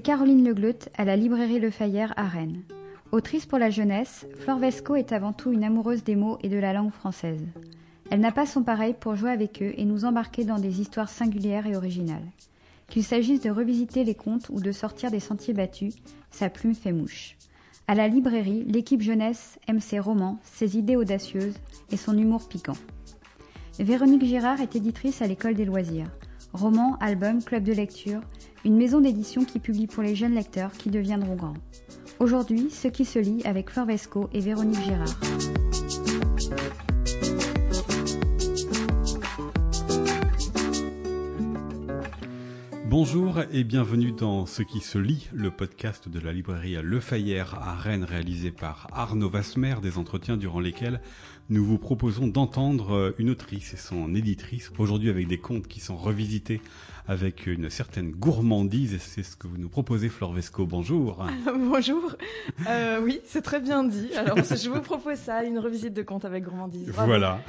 c'est 0.00 0.06
Caroline 0.06 0.48
Legleut 0.48 0.78
à 0.96 1.04
la 1.04 1.14
librairie 1.14 1.58
Le 1.58 1.68
Fayère 1.68 2.14
à 2.16 2.26
Rennes. 2.26 2.62
Autrice 3.12 3.44
pour 3.44 3.58
la 3.58 3.68
jeunesse, 3.68 4.26
Flore 4.38 4.58
Vesco 4.58 4.94
est 4.94 5.12
avant 5.12 5.34
tout 5.34 5.52
une 5.52 5.62
amoureuse 5.62 6.04
des 6.04 6.16
mots 6.16 6.38
et 6.42 6.48
de 6.48 6.56
la 6.56 6.72
langue 6.72 6.90
française. 6.90 7.42
Elle 8.10 8.20
n'a 8.20 8.32
pas 8.32 8.46
son 8.46 8.62
pareil 8.62 8.94
pour 8.98 9.14
jouer 9.14 9.30
avec 9.30 9.60
eux 9.60 9.74
et 9.76 9.84
nous 9.84 10.06
embarquer 10.06 10.44
dans 10.44 10.58
des 10.58 10.80
histoires 10.80 11.10
singulières 11.10 11.66
et 11.66 11.76
originales. 11.76 12.24
Qu'il 12.88 13.04
s'agisse 13.04 13.42
de 13.42 13.50
revisiter 13.50 14.02
les 14.02 14.14
contes 14.14 14.48
ou 14.48 14.58
de 14.58 14.72
sortir 14.72 15.10
des 15.10 15.20
sentiers 15.20 15.52
battus, 15.52 15.96
sa 16.30 16.48
plume 16.48 16.74
fait 16.74 16.92
mouche. 16.92 17.36
À 17.86 17.94
la 17.94 18.08
librairie, 18.08 18.64
l'équipe 18.64 19.02
jeunesse 19.02 19.58
aime 19.68 19.80
ses 19.80 19.98
romans, 19.98 20.38
ses 20.44 20.78
idées 20.78 20.96
audacieuses 20.96 21.58
et 21.90 21.98
son 21.98 22.16
humour 22.16 22.48
piquant. 22.48 22.78
Véronique 23.78 24.24
Girard 24.24 24.62
est 24.62 24.76
éditrice 24.76 25.20
à 25.20 25.26
l'école 25.26 25.56
des 25.56 25.66
loisirs. 25.66 26.10
Romans, 26.54 26.96
albums, 27.00 27.44
club 27.44 27.64
de 27.64 27.74
lecture, 27.74 28.22
une 28.64 28.76
maison 28.76 29.00
d'édition 29.00 29.44
qui 29.44 29.58
publie 29.58 29.86
pour 29.86 30.02
les 30.02 30.14
jeunes 30.14 30.34
lecteurs 30.34 30.72
qui 30.72 30.90
deviendront 30.90 31.34
grands. 31.34 31.54
Aujourd'hui, 32.18 32.68
ce 32.70 32.88
qui 32.88 33.04
se 33.04 33.18
lit 33.18 33.40
avec 33.44 33.70
Fleur 33.70 33.86
Vesco 33.86 34.28
et 34.34 34.40
Véronique 34.40 34.82
Girard. 34.82 35.18
Bonjour 42.86 43.40
et 43.52 43.64
bienvenue 43.64 44.12
dans 44.12 44.44
Ce 44.46 44.62
qui 44.62 44.80
se 44.80 44.98
lit, 44.98 45.28
le 45.32 45.50
podcast 45.50 46.08
de 46.08 46.18
la 46.18 46.32
librairie 46.32 46.76
Le 46.82 47.00
Fayère 47.00 47.54
à 47.54 47.74
Rennes 47.76 48.04
réalisé 48.04 48.50
par 48.50 48.88
Arnaud 48.92 49.30
Vasmer, 49.30 49.76
des 49.80 49.96
entretiens 49.96 50.36
durant 50.36 50.60
lesquels 50.60 51.00
nous 51.48 51.64
vous 51.64 51.78
proposons 51.78 52.26
d'entendre 52.26 53.14
une 53.18 53.30
autrice 53.30 53.74
et 53.74 53.78
son 53.78 54.14
éditrice, 54.14 54.70
aujourd'hui 54.76 55.08
avec 55.08 55.28
des 55.28 55.38
contes 55.38 55.66
qui 55.66 55.80
sont 55.80 55.96
revisités 55.96 56.60
avec 57.10 57.48
une 57.48 57.70
certaine 57.70 58.12
gourmandise 58.12 58.94
et 58.94 59.00
c'est 59.00 59.24
ce 59.24 59.34
que 59.34 59.48
vous 59.48 59.58
nous 59.58 59.68
proposez 59.68 60.08
Flore 60.08 60.32
Vesco. 60.32 60.64
Bonjour. 60.64 61.26
Bonjour. 61.44 62.14
Euh, 62.68 63.00
oui, 63.02 63.20
c'est 63.24 63.42
très 63.42 63.58
bien 63.58 63.82
dit. 63.82 64.14
Alors 64.14 64.36
je 64.36 64.70
vous 64.70 64.80
propose 64.80 65.18
ça, 65.18 65.42
une 65.42 65.58
revisite 65.58 65.92
de 65.92 66.02
contes 66.02 66.24
avec 66.24 66.44
gourmandise. 66.44 66.88
Voilà. 66.90 67.40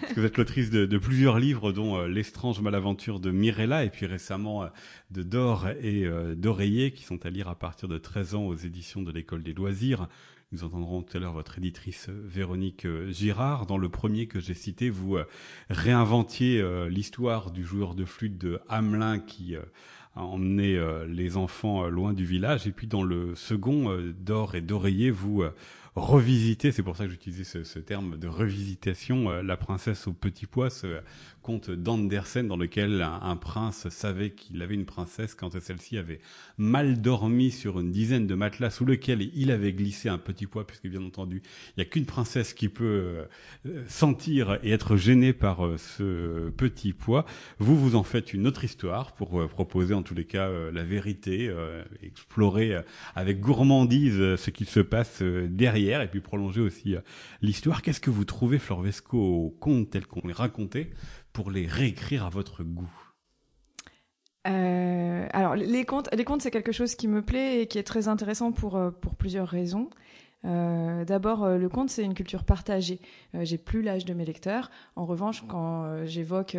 Parce 0.00 0.14
que 0.14 0.20
vous 0.20 0.24
êtes 0.24 0.38
l'autrice 0.38 0.70
de, 0.70 0.86
de, 0.86 0.96
plusieurs 0.96 1.38
livres 1.38 1.72
dont 1.72 1.98
euh, 1.98 2.08
L'estrange 2.08 2.62
malaventure 2.62 3.20
de 3.20 3.30
Mirella 3.30 3.84
et 3.84 3.90
puis 3.90 4.06
récemment 4.06 4.62
euh, 4.62 4.68
de 5.10 5.22
Dor 5.22 5.68
et 5.82 6.06
euh, 6.06 6.34
d'Oreiller 6.34 6.92
qui 6.92 7.04
sont 7.04 7.26
à 7.26 7.28
lire 7.28 7.48
à 7.48 7.54
partir 7.54 7.88
de 7.88 7.98
13 7.98 8.34
ans 8.34 8.46
aux 8.46 8.56
éditions 8.56 9.02
de 9.02 9.12
l'école 9.12 9.42
des 9.42 9.52
loisirs. 9.52 10.08
Nous 10.52 10.64
entendrons 10.64 11.02
tout 11.02 11.16
à 11.16 11.20
l'heure 11.20 11.32
votre 11.32 11.56
éditrice 11.56 12.10
euh, 12.10 12.22
Véronique 12.26 12.84
euh, 12.84 13.10
Girard. 13.10 13.64
Dans 13.64 13.78
le 13.78 13.88
premier 13.88 14.26
que 14.26 14.38
j'ai 14.38 14.52
cité, 14.52 14.90
vous 14.90 15.16
euh, 15.16 15.24
réinventiez 15.70 16.62
l'histoire 16.90 17.52
du 17.52 17.64
joueur 17.64 17.94
de 17.94 18.04
flûte 18.04 18.36
de 18.36 18.60
Hamelin 18.68 19.18
qui 19.18 19.56
a 19.56 20.22
emmené 20.22 20.78
les 21.08 21.36
enfants 21.38 21.86
loin 21.88 22.12
du 22.12 22.26
village. 22.26 22.66
Et 22.66 22.72
puis 22.72 22.86
dans 22.86 23.02
le 23.02 23.34
second, 23.34 23.96
d'or 24.18 24.54
et 24.54 24.60
d'oreiller, 24.60 25.10
vous 25.10 25.42
revisitez, 25.94 26.70
c'est 26.72 26.82
pour 26.82 26.96
ça 26.96 27.04
que 27.04 27.10
j'utilisais 27.10 27.64
ce, 27.64 27.78
terme 27.78 28.18
de 28.18 28.28
revisitation, 28.28 29.30
La 29.30 29.56
princesse 29.56 30.06
au 30.06 30.12
petit 30.12 30.46
pois, 30.46 30.68
conte 31.42 31.70
d'Andersen 31.70 32.46
dans 32.46 32.56
lequel 32.56 33.02
un, 33.02 33.36
prince 33.36 33.88
savait 33.88 34.30
qu'il 34.30 34.62
avait 34.62 34.74
une 34.74 34.84
princesse 34.84 35.34
quand 35.34 35.58
celle-ci 35.60 35.98
avait 35.98 36.20
mal 36.56 37.00
dormi 37.00 37.50
sur 37.50 37.80
une 37.80 37.90
dizaine 37.90 38.26
de 38.26 38.34
matelas 38.34 38.70
sous 38.70 38.84
lequel 38.84 39.28
il 39.34 39.50
avait 39.50 39.72
glissé 39.72 40.08
un 40.08 40.18
petit 40.18 40.46
pois, 40.46 40.66
puisque 40.66 40.86
bien 40.86 41.02
entendu, 41.02 41.42
il 41.70 41.72
n'y 41.78 41.82
a 41.82 41.84
qu'une 41.84 42.06
princesse 42.06 42.54
qui 42.54 42.68
peut 42.68 43.26
euh, 43.66 43.84
sentir 43.88 44.58
et 44.62 44.70
être 44.70 44.96
gênée 44.96 45.32
par 45.32 45.66
euh, 45.66 45.76
ce 45.76 46.50
petit 46.50 46.92
pois. 46.92 47.26
Vous, 47.58 47.76
vous 47.76 47.96
en 47.96 48.04
faites 48.04 48.32
une 48.32 48.46
autre 48.46 48.64
histoire 48.64 49.12
pour 49.12 49.40
euh, 49.40 49.48
proposer 49.48 49.94
en 49.94 50.02
tous 50.02 50.14
les 50.14 50.24
cas 50.24 50.48
la 50.72 50.84
vérité, 50.84 51.52
explorer 52.02 52.76
avec 53.14 53.40
gourmandise 53.40 54.36
ce 54.36 54.50
qui 54.50 54.64
se 54.64 54.80
passe 54.80 55.22
derrière 55.22 56.02
et 56.02 56.08
puis 56.08 56.20
prolonger 56.20 56.60
aussi 56.60 56.94
l'histoire. 57.40 57.82
Qu'est-ce 57.82 58.00
que 58.00 58.10
vous 58.10 58.24
trouvez, 58.24 58.58
Florvesco, 58.58 59.18
au 59.18 59.50
conte 59.50 59.90
tel 59.90 60.06
qu'on 60.06 60.26
les 60.26 60.32
racontait 60.32 60.90
pour 61.32 61.50
les 61.50 61.66
réécrire 61.66 62.24
à 62.24 62.30
votre 62.30 62.62
goût? 62.62 62.90
Euh, 64.48 65.26
alors 65.32 65.54
les 65.54 65.84
contes, 65.84 66.08
les 66.12 66.24
contes 66.24 66.42
c'est 66.42 66.50
quelque 66.50 66.72
chose 66.72 66.96
qui 66.96 67.06
me 67.06 67.22
plaît 67.22 67.62
et 67.62 67.66
qui 67.68 67.78
est 67.78 67.84
très 67.84 68.08
intéressant 68.08 68.50
pour 68.50 68.76
euh, 68.76 68.90
pour 68.90 69.14
plusieurs 69.14 69.48
raisons. 69.48 69.88
Euh, 70.44 71.04
D'abord, 71.04 71.48
le 71.48 71.68
conte 71.68 71.90
c'est 71.90 72.02
une 72.02 72.14
culture 72.14 72.42
partagée. 72.42 73.00
Euh, 73.36 73.44
j'ai 73.44 73.58
plus 73.58 73.82
l'âge 73.82 74.04
de 74.04 74.14
mes 74.14 74.24
lecteurs. 74.24 74.70
En 74.96 75.06
revanche, 75.06 75.44
quand 75.46 76.04
j'évoque 76.06 76.54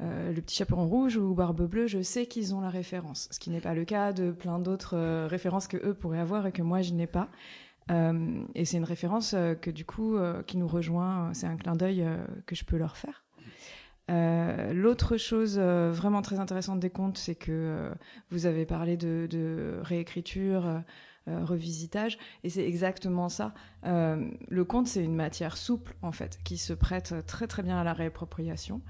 le 0.00 0.40
petit 0.40 0.56
chaperon 0.56 0.86
rouge 0.86 1.16
ou 1.16 1.34
Barbe 1.34 1.62
bleue, 1.66 1.86
je 1.86 2.02
sais 2.02 2.26
qu'ils 2.26 2.54
ont 2.54 2.60
la 2.60 2.68
référence. 2.70 3.28
Ce 3.30 3.38
qui 3.38 3.48
n'est 3.50 3.62
pas 3.62 3.74
le 3.74 3.86
cas 3.86 4.12
de 4.12 4.30
plein 4.30 4.58
d'autres 4.58 5.26
références 5.26 5.66
que 5.68 5.78
eux 5.78 5.94
pourraient 5.94 6.20
avoir 6.20 6.46
et 6.46 6.52
que 6.52 6.62
moi 6.62 6.82
je 6.82 6.92
n'ai 6.92 7.06
pas. 7.06 7.28
et 7.90 8.64
c'est 8.66 8.76
une 8.76 8.84
référence 8.84 9.34
que 9.62 9.70
du 9.70 9.86
coup 9.86 10.18
qui 10.46 10.58
nous 10.58 10.68
rejoint. 10.68 11.32
C'est 11.32 11.46
un 11.46 11.56
clin 11.56 11.76
d'œil 11.76 12.06
que 12.46 12.54
je 12.54 12.64
peux 12.64 12.76
leur 12.76 12.98
faire. 12.98 13.23
Euh, 14.10 14.72
L'autre 14.72 15.16
chose 15.16 15.56
euh, 15.58 15.90
vraiment 15.92 16.22
très 16.22 16.38
intéressante 16.38 16.80
des 16.80 16.90
contes, 16.90 17.16
c'est 17.16 17.34
que 17.34 17.50
euh, 17.50 17.94
vous 18.30 18.46
avez 18.46 18.66
parlé 18.66 18.96
de, 18.96 19.26
de 19.30 19.78
réécriture, 19.82 20.82
revisitage, 21.26 22.18
et 22.42 22.50
c'est 22.50 22.66
exactement 22.66 23.30
ça. 23.30 23.54
Le 23.82 24.62
conte, 24.64 24.88
c'est 24.88 25.02
une 25.02 25.14
matière 25.14 25.56
souple, 25.56 25.96
en 26.02 26.12
fait, 26.12 26.38
qui 26.44 26.58
se 26.58 26.74
prête 26.74 27.14
très 27.26 27.46
très 27.46 27.62
bien 27.62 27.78
à 27.78 27.84
la 27.84 27.94
réappropriation. 27.94 28.82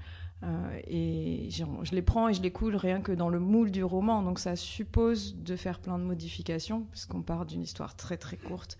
et 0.85 1.47
je 1.49 1.95
les 1.95 2.01
prends 2.01 2.27
et 2.27 2.33
je 2.33 2.41
les 2.41 2.51
coule 2.51 2.75
rien 2.75 2.99
que 2.99 3.13
dans 3.13 3.29
le 3.29 3.39
moule 3.39 3.71
du 3.71 3.85
roman, 3.85 4.21
donc 4.21 4.39
ça 4.39 4.57
suppose 4.57 5.37
de 5.37 5.55
faire 5.55 5.79
plein 5.79 5.97
de 5.97 6.03
modifications, 6.03 6.81
puisqu'on 6.91 7.21
part 7.21 7.45
d'une 7.45 7.61
histoire 7.61 7.95
très 7.95 8.17
très 8.17 8.35
courte 8.35 8.77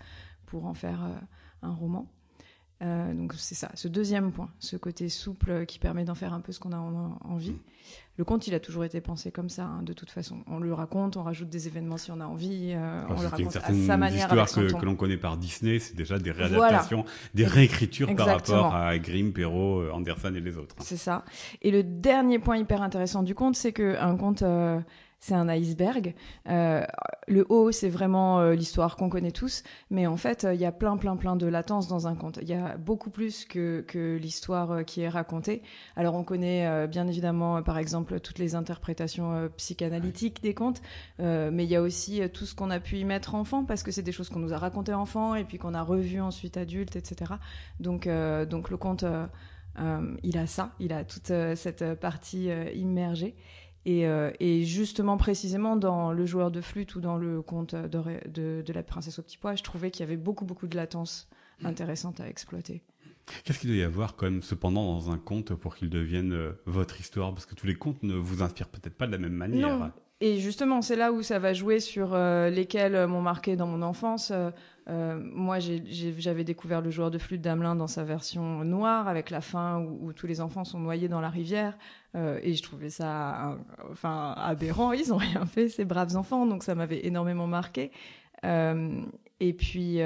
pour 0.48 0.66
en 0.66 0.74
faire 0.74 1.00
un 1.62 1.72
roman. 1.74 2.12
Euh, 2.82 3.14
donc 3.14 3.34
c'est 3.38 3.56
ça, 3.56 3.72
ce 3.74 3.88
deuxième 3.88 4.32
point, 4.32 4.50
ce 4.60 4.76
côté 4.76 5.08
souple 5.08 5.66
qui 5.66 5.80
permet 5.80 6.04
d'en 6.04 6.16
faire 6.16 6.34
un 6.34 6.42
peu 6.42 6.52
ce 6.52 6.60
qu'on 6.60 6.74
a 6.74 6.78
envie. 6.78 7.56
Le 8.18 8.24
conte, 8.24 8.48
il 8.48 8.54
a 8.54 8.60
toujours 8.60 8.86
été 8.86 9.02
pensé 9.02 9.32
comme 9.32 9.50
ça, 9.50 9.66
hein, 9.66 9.82
de 9.84 9.92
toute 9.92 10.10
façon. 10.10 10.38
On 10.48 10.60
le 10.60 10.74
raconte, 10.74 11.18
on 11.18 11.24
rajoute 11.24 11.50
des 11.50 11.68
événements 11.68 11.98
si 11.98 12.12
on 12.12 12.22
a 12.22 12.26
envie, 12.26 12.72
euh, 12.74 13.02
on 13.10 13.22
le 13.22 13.28
raconte 13.28 13.56
à 13.58 13.74
sa 13.74 13.98
manière. 13.98 14.32
Avec 14.32 14.46
que, 14.48 14.80
que 14.80 14.86
l'on 14.86 14.96
connaît 14.96 15.18
par 15.18 15.38
Disney, 15.38 15.80
c'est 15.80 15.96
déjà 15.96 16.18
des 16.18 16.32
réadaptations, 16.32 17.02
voilà. 17.04 17.12
des 17.34 17.46
réécritures 17.46 18.10
Exactement. 18.10 18.62
par 18.62 18.72
rapport 18.72 18.76
à 18.76 18.98
Grimm, 19.00 19.34
Perrault, 19.34 19.82
euh, 19.82 19.92
Anderson 19.92 20.34
et 20.34 20.40
les 20.40 20.58
autres. 20.58 20.76
C'est 20.80 20.98
ça. 20.98 21.26
Et 21.62 21.72
le 21.72 21.84
dernier 21.84 22.40
point 22.40 22.58
hyper 22.58 22.82
intéressant 22.82 23.24
du 23.24 23.36
conte, 23.36 23.56
c'est 23.56 23.74
qu'un 23.74 24.16
conte... 24.18 24.42
Euh, 24.42 24.80
c'est 25.20 25.34
un 25.34 25.50
iceberg. 25.50 26.14
Euh, 26.48 26.86
le 27.28 27.46
haut, 27.50 27.72
c'est 27.72 27.90
vraiment 27.90 28.40
euh, 28.40 28.54
l'histoire 28.54 28.96
qu'on 28.96 29.10
connaît 29.10 29.32
tous, 29.32 29.64
mais 29.90 30.06
en 30.06 30.18
fait, 30.18 30.46
il 30.52 30.60
y 30.60 30.66
a 30.66 30.72
plein, 30.72 30.98
plein, 30.98 31.16
plein 31.16 31.36
de 31.36 31.48
latence 31.48 31.88
dans 31.88 32.08
un 32.08 32.16
conte. 32.16 32.38
Il 32.42 32.48
y 32.48 32.54
a 32.54 32.78
beaucoup 32.78 33.10
plus 33.10 33.46
que, 33.46 33.84
que 33.88 34.18
l'histoire 34.18 34.72
euh, 34.72 34.84
qui 34.84 35.02
est 35.02 35.10
racontée. 35.10 35.64
Alors, 35.96 36.16
on 36.16 36.24
connaît 36.24 36.88
bien 36.88 37.08
évidemment, 37.08 37.64
par 37.64 37.78
exemple, 37.78 38.20
toutes 38.20 38.40
les 38.40 38.56
interprétations 38.56 39.50
psychanalytiques 39.58 40.42
des 40.42 40.54
contes, 40.54 40.82
mais 41.20 41.64
il 41.64 41.70
y 41.70 41.76
a 41.76 41.82
aussi 41.82 42.22
tout 42.30 42.46
ce 42.46 42.56
qu'on 42.56 42.70
a 42.70 42.80
pu 42.80 42.98
y 42.98 43.06
mettre 43.06 43.36
enfant, 43.36 43.66
parce 43.66 43.84
que 43.84 43.92
c'est 43.92 44.04
des 44.04 44.12
choses 44.12 44.30
qu'on 44.30 44.40
nous 44.40 44.54
a 44.54 44.58
racontées 44.58 44.94
enfant 44.94 45.36
et 45.36 45.44
puis 45.44 45.58
qu'on 45.58 45.74
a 45.74 45.82
revues 45.82 46.22
ensuite 46.22 46.58
adulte, 46.58 46.96
etc. 46.96 47.34
Donc, 47.80 48.08
donc 48.50 48.70
le 48.70 48.78
conte, 48.78 49.06
il 50.24 50.38
a 50.38 50.48
ça, 50.48 50.72
il 50.80 50.94
a 50.94 51.04
toute 51.04 51.32
cette 51.56 51.96
partie 51.96 52.50
immergée. 52.76 53.36
Et, 53.86 54.08
euh, 54.08 54.32
et, 54.40 54.64
justement, 54.64 55.18
précisément, 55.18 55.76
dans 55.76 56.12
Le 56.12 56.26
joueur 56.26 56.50
de 56.52 56.62
flûte 56.62 56.96
ou 56.96 57.02
dans 57.02 57.18
le 57.18 57.42
conte 57.42 57.76
de, 57.76 58.02
de, 58.30 58.64
de 58.66 58.74
la 58.74 58.84
princesse 58.84 59.20
au 59.20 59.22
petit 59.22 59.38
pois, 59.38 59.56
je 59.56 59.64
trouvais 59.64 59.92
qu'il 59.92 60.02
y 60.02 60.08
avait 60.08 60.18
beaucoup, 60.18 60.46
beaucoup 60.46 60.68
de 60.68 60.76
latence 60.76 61.30
intéressante 61.64 62.20
à 62.20 62.28
exploiter. 62.28 62.82
Qu'est-ce 63.44 63.60
qu'il 63.60 63.70
doit 63.70 63.80
y 63.80 63.84
avoir 63.84 64.16
quand 64.16 64.26
même 64.26 64.44
cependant 64.44 64.86
dans 64.86 65.12
un 65.12 65.18
conte 65.18 65.54
pour 65.54 65.76
qu'il 65.76 65.90
devienne 65.90 66.34
euh, 66.34 66.52
votre 66.66 67.00
histoire? 67.00 67.34
Parce 67.34 67.46
que 67.46 67.56
tous 67.56 67.66
les 67.68 67.76
contes 67.76 68.04
ne 68.04 68.16
vous 68.16 68.44
inspirent 68.44 68.70
peut-être 68.70 68.96
pas 68.96 69.08
de 69.08 69.12
la 69.12 69.18
même 69.18 69.34
manière. 69.34 69.80
Non. 69.80 69.92
Et 70.22 70.40
justement, 70.40 70.82
c'est 70.82 70.96
là 70.96 71.12
où 71.12 71.22
ça 71.22 71.40
va 71.40 71.54
jouer 71.54 71.80
sur 71.80 72.14
euh, 72.14 72.50
lesquels 72.50 73.08
m'ont 73.08 73.22
marqué 73.22 73.56
dans 73.56 73.68
mon 73.68 73.82
enfance. 73.82 74.32
Euh, 74.88 75.06
euh, 75.06 75.20
moi, 75.20 75.58
j'avais 75.60 76.44
découvert 76.44 76.82
le 76.82 76.90
joueur 76.90 77.12
de 77.12 77.18
flûte 77.18 77.42
d'Amelin 77.42 77.76
dans 77.76 77.88
sa 77.88 78.04
version 78.04 78.64
noire, 78.64 79.08
avec 79.08 79.30
la 79.30 79.42
fin 79.42 79.80
où, 79.80 80.14
tous 80.14 80.28
les 80.28 80.42
enfants 80.42 80.64
sont 80.64 80.80
noyés 80.80 81.08
dans 81.08 81.22
la 81.22 81.30
rivière. 81.30 81.78
Euh, 82.16 82.40
et 82.44 82.54
je 82.54 82.64
trouvais 82.64 82.90
ça 82.90 83.52
euh, 83.52 83.56
enfin, 83.92 84.34
aberrant. 84.38 84.94
Ils 84.94 85.14
ont 85.14 85.18
rien 85.18 85.46
fait, 85.46 85.70
ces 85.70 85.86
braves 85.86 86.16
enfants. 86.16 86.46
Donc 86.46 86.64
ça 86.64 86.76
m'avait 86.76 87.06
énormément 87.06 87.48
marqué. 87.48 87.92
et 88.44 89.54
puis, 89.54 90.02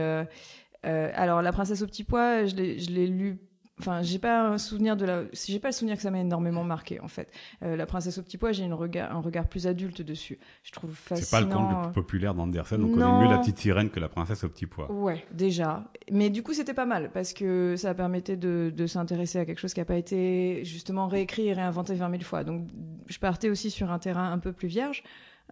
alors, 0.83 1.41
La 1.41 1.51
princesse 1.51 1.81
au 1.81 1.87
petit 1.87 2.03
pois, 2.03 2.45
je 2.45 2.55
l'ai 2.55 3.07
lu 3.07 3.37
enfin 3.79 4.01
j'ai 4.01 4.19
pas 4.19 4.47
un 4.47 4.57
souvenir 4.57 4.97
de 4.97 5.05
la 5.05 5.23
si 5.33 5.51
j'ai 5.51 5.59
pas 5.59 5.69
le 5.69 5.73
souvenir 5.73 5.95
que 5.95 6.01
ça 6.01 6.11
m'a 6.11 6.19
énormément 6.19 6.63
marqué 6.63 6.99
en 6.99 7.07
fait. 7.07 7.31
Euh, 7.63 7.75
la 7.75 7.85
princesse 7.85 8.17
au 8.17 8.23
petit 8.23 8.37
pois 8.37 8.51
j'ai 8.51 8.63
une 8.63 8.73
regard 8.73 9.15
un 9.15 9.19
regard 9.19 9.47
plus 9.47 9.67
adulte 9.67 10.01
dessus. 10.01 10.39
Je 10.63 10.71
trouve 10.71 10.93
fascinant 10.93 11.25
c'est 11.25 11.31
pas 11.31 11.41
le 11.41 11.47
conte 11.47 11.71
le 11.71 11.91
plus 11.91 12.01
populaire 12.01 12.33
d'Andersen 12.33 12.83
on 12.83 12.89
connaît 12.89 13.25
mieux 13.25 13.29
la 13.29 13.39
petite 13.39 13.59
sirène 13.59 13.89
que 13.89 13.99
la 13.99 14.09
princesse 14.09 14.43
au 14.43 14.49
petit 14.49 14.65
pois. 14.65 14.91
Ouais 14.91 15.25
déjà. 15.31 15.85
Mais 16.11 16.29
du 16.29 16.43
coup 16.43 16.53
c'était 16.53 16.73
pas 16.73 16.85
mal 16.85 17.11
parce 17.13 17.33
que 17.33 17.75
ça 17.77 17.93
permettait 17.93 18.37
de, 18.37 18.71
de 18.75 18.87
s'intéresser 18.87 19.39
à 19.39 19.45
quelque 19.45 19.59
chose 19.59 19.73
qui 19.73 19.81
a 19.81 19.85
pas 19.85 19.97
été 19.97 20.63
justement 20.65 21.07
réécrit 21.07 21.47
et 21.47 21.53
réinventé 21.53 21.93
20 21.93 22.09
000 22.11 22.23
fois. 22.23 22.43
Donc 22.43 22.67
je 23.07 23.19
partais 23.19 23.49
aussi 23.49 23.71
sur 23.71 23.91
un 23.91 23.99
terrain 23.99 24.31
un 24.31 24.39
peu 24.39 24.51
plus 24.51 24.67
vierge 24.67 25.03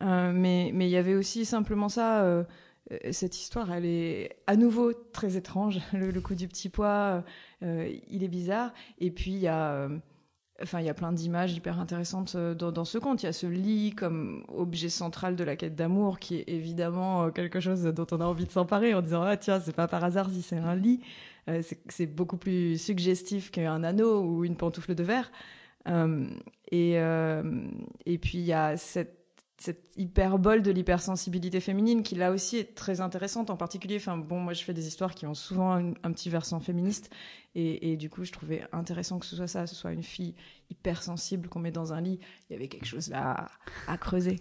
mais 0.02 0.72
mais 0.74 0.88
il 0.88 0.92
y 0.92 0.98
avait 0.98 1.16
aussi 1.16 1.46
simplement 1.46 1.90
ça. 1.90 2.46
Cette 3.12 3.36
histoire, 3.38 3.72
elle 3.72 3.86
est 3.86 4.38
à 4.48 4.56
nouveau 4.56 4.94
très 4.94 5.36
étrange. 5.36 5.80
Le, 5.94 6.20
coup 6.22 6.36
du 6.36 6.48
petit 6.48 6.70
pois, 6.70 7.24
il 7.62 8.24
est 8.24 8.30
bizarre. 8.30 8.74
Et 9.00 9.12
puis 9.12 9.32
il 9.32 9.40
y 9.40 9.48
a 9.48 9.90
Enfin, 10.62 10.80
il 10.80 10.88
y 10.88 10.90
a 10.90 10.94
plein 10.96 11.12
d'images 11.12 11.54
hyper 11.54 11.80
intéressantes 11.80 12.34
euh, 12.36 12.56
dans, 12.56 12.86
ce 12.86 12.98
conte. 12.98 13.22
Il 13.22 13.28
y 13.28 13.30
a 13.30 13.34
ce 13.34 13.46
lit 13.46 13.94
comme 13.96 14.44
objet 14.48 14.90
central 14.90 15.36
de 15.36 15.44
la 15.44 15.56
quête 15.56 15.76
d'amour, 15.76 16.18
qui 16.20 16.38
est 16.38 16.46
évidemment 16.48 17.26
euh, 17.26 17.30
quelque 17.30 17.60
chose 17.60 17.84
dont 17.84 18.08
on 18.12 18.22
a 18.22 18.26
envie 18.26 18.46
de 18.46 18.52
s'emparer 18.52 18.96
en 18.96 19.02
disant 19.02 19.22
ah 19.22 19.38
tiens 19.38 19.60
c'est 19.60 19.76
pas 19.76 19.88
par 19.88 20.04
hasard 20.04 20.30
si 20.32 20.42
c'est 20.42 20.58
un 20.58 20.76
lit. 20.76 21.02
Euh, 21.48 21.62
c'est 21.90 22.08
beaucoup 22.08 22.38
plus 22.38 22.82
suggestif 22.82 23.52
qu'un 23.52 23.84
anneau 23.84 24.22
ou 24.22 24.46
une 24.46 24.56
pantoufle 24.56 24.96
de 24.96 25.04
verre. 25.04 25.32
et 26.72 28.18
puis 28.20 28.38
il 28.40 28.46
y 28.46 28.54
a 28.54 28.78
cette 28.78 29.27
cette 29.60 29.92
hyperbole 29.98 30.62
de 30.62 30.72
l'hypersensibilité 30.72 31.60
féminine 31.60 32.04
qui 32.04 32.16
là 32.16 32.32
aussi 32.32 32.58
est 32.58 32.76
très 32.76 33.02
intéressante 33.02 33.50
en 33.50 33.58
particulier 33.58 33.96
enfin 33.98 34.16
bon 34.16 34.40
moi 34.40 34.54
je 34.54 34.64
fais 34.64 34.74
des 34.74 34.88
histoires 34.88 35.16
qui 35.16 35.26
ont 35.26 35.34
souvent 35.34 35.74
un 35.74 36.12
petit 36.12 36.30
versant 36.30 36.60
féministe 36.60 37.10
et, 37.60 37.98
du 37.98 38.08
coup, 38.08 38.24
je 38.24 38.32
trouvais 38.32 38.64
intéressant 38.72 39.18
que 39.18 39.26
ce 39.26 39.36
soit 39.36 39.48
ça, 39.48 39.66
ce 39.66 39.74
soit 39.74 39.92
une 39.92 40.04
fille 40.04 40.36
hypersensible 40.70 41.50
qu'on 41.50 41.58
met 41.58 41.72
dans 41.72 41.92
un 41.92 42.02
lit. 42.02 42.20
Il 42.50 42.54
y 42.54 42.56
avait 42.56 42.68
quelque 42.68 42.86
chose 42.86 43.10
là 43.10 43.50
à, 43.88 43.98
creuser. 43.98 44.36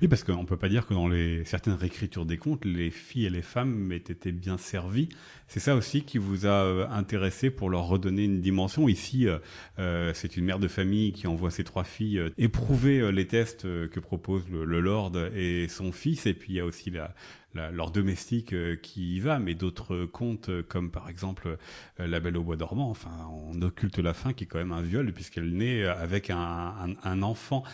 Oui, 0.00 0.08
parce 0.08 0.24
qu'on 0.24 0.42
ne 0.42 0.46
peut 0.46 0.56
pas 0.56 0.68
dire 0.68 0.86
que 0.86 0.94
dans 0.94 1.08
les, 1.08 1.44
certaines 1.44 1.74
réécritures 1.74 2.26
des 2.26 2.36
contes, 2.36 2.64
les 2.64 2.90
filles 2.90 3.26
et 3.26 3.30
les 3.30 3.42
femmes 3.42 3.92
aient 3.92 3.96
été 3.96 4.32
bien 4.32 4.58
servies. 4.58 5.08
C'est 5.46 5.60
ça 5.60 5.74
aussi 5.76 6.02
qui 6.02 6.18
vous 6.18 6.46
a 6.46 6.64
euh, 6.64 6.88
intéressé 6.90 7.50
pour 7.50 7.70
leur 7.70 7.86
redonner 7.86 8.24
une 8.24 8.40
dimension. 8.40 8.88
Ici, 8.88 9.26
euh, 9.26 9.38
euh, 9.78 10.12
c'est 10.14 10.36
une 10.36 10.44
mère 10.44 10.58
de 10.58 10.68
famille 10.68 11.12
qui 11.12 11.26
envoie 11.26 11.50
ses 11.50 11.64
trois 11.64 11.84
filles 11.84 12.22
éprouver 12.36 13.10
les 13.12 13.26
tests 13.26 13.62
que 13.62 14.00
propose 14.00 14.48
le, 14.50 14.64
le, 14.64 14.80
Lord 14.80 15.12
et 15.34 15.68
son 15.68 15.92
fils. 15.92 16.26
Et 16.26 16.34
puis 16.34 16.54
il 16.54 16.56
y 16.56 16.60
a 16.60 16.64
aussi 16.64 16.90
la, 16.90 17.14
leur 17.54 17.90
domestique 17.90 18.52
euh, 18.52 18.76
qui 18.76 19.16
y 19.16 19.20
va, 19.20 19.38
mais 19.38 19.54
d'autres 19.54 20.04
contes 20.04 20.48
euh, 20.48 20.62
comme 20.62 20.90
par 20.90 21.08
exemple 21.08 21.56
euh, 22.00 22.06
La 22.06 22.20
Belle 22.20 22.36
au 22.36 22.42
Bois 22.42 22.56
dormant, 22.56 22.90
enfin 22.90 23.10
on 23.30 23.60
occulte 23.62 23.98
la 23.98 24.14
fin 24.14 24.32
qui 24.32 24.44
est 24.44 24.46
quand 24.46 24.58
même 24.58 24.72
un 24.72 24.82
viol 24.82 25.12
puisqu'elle 25.12 25.52
naît 25.52 25.84
avec 25.84 26.30
un, 26.30 27.22
enfant. 27.22 27.64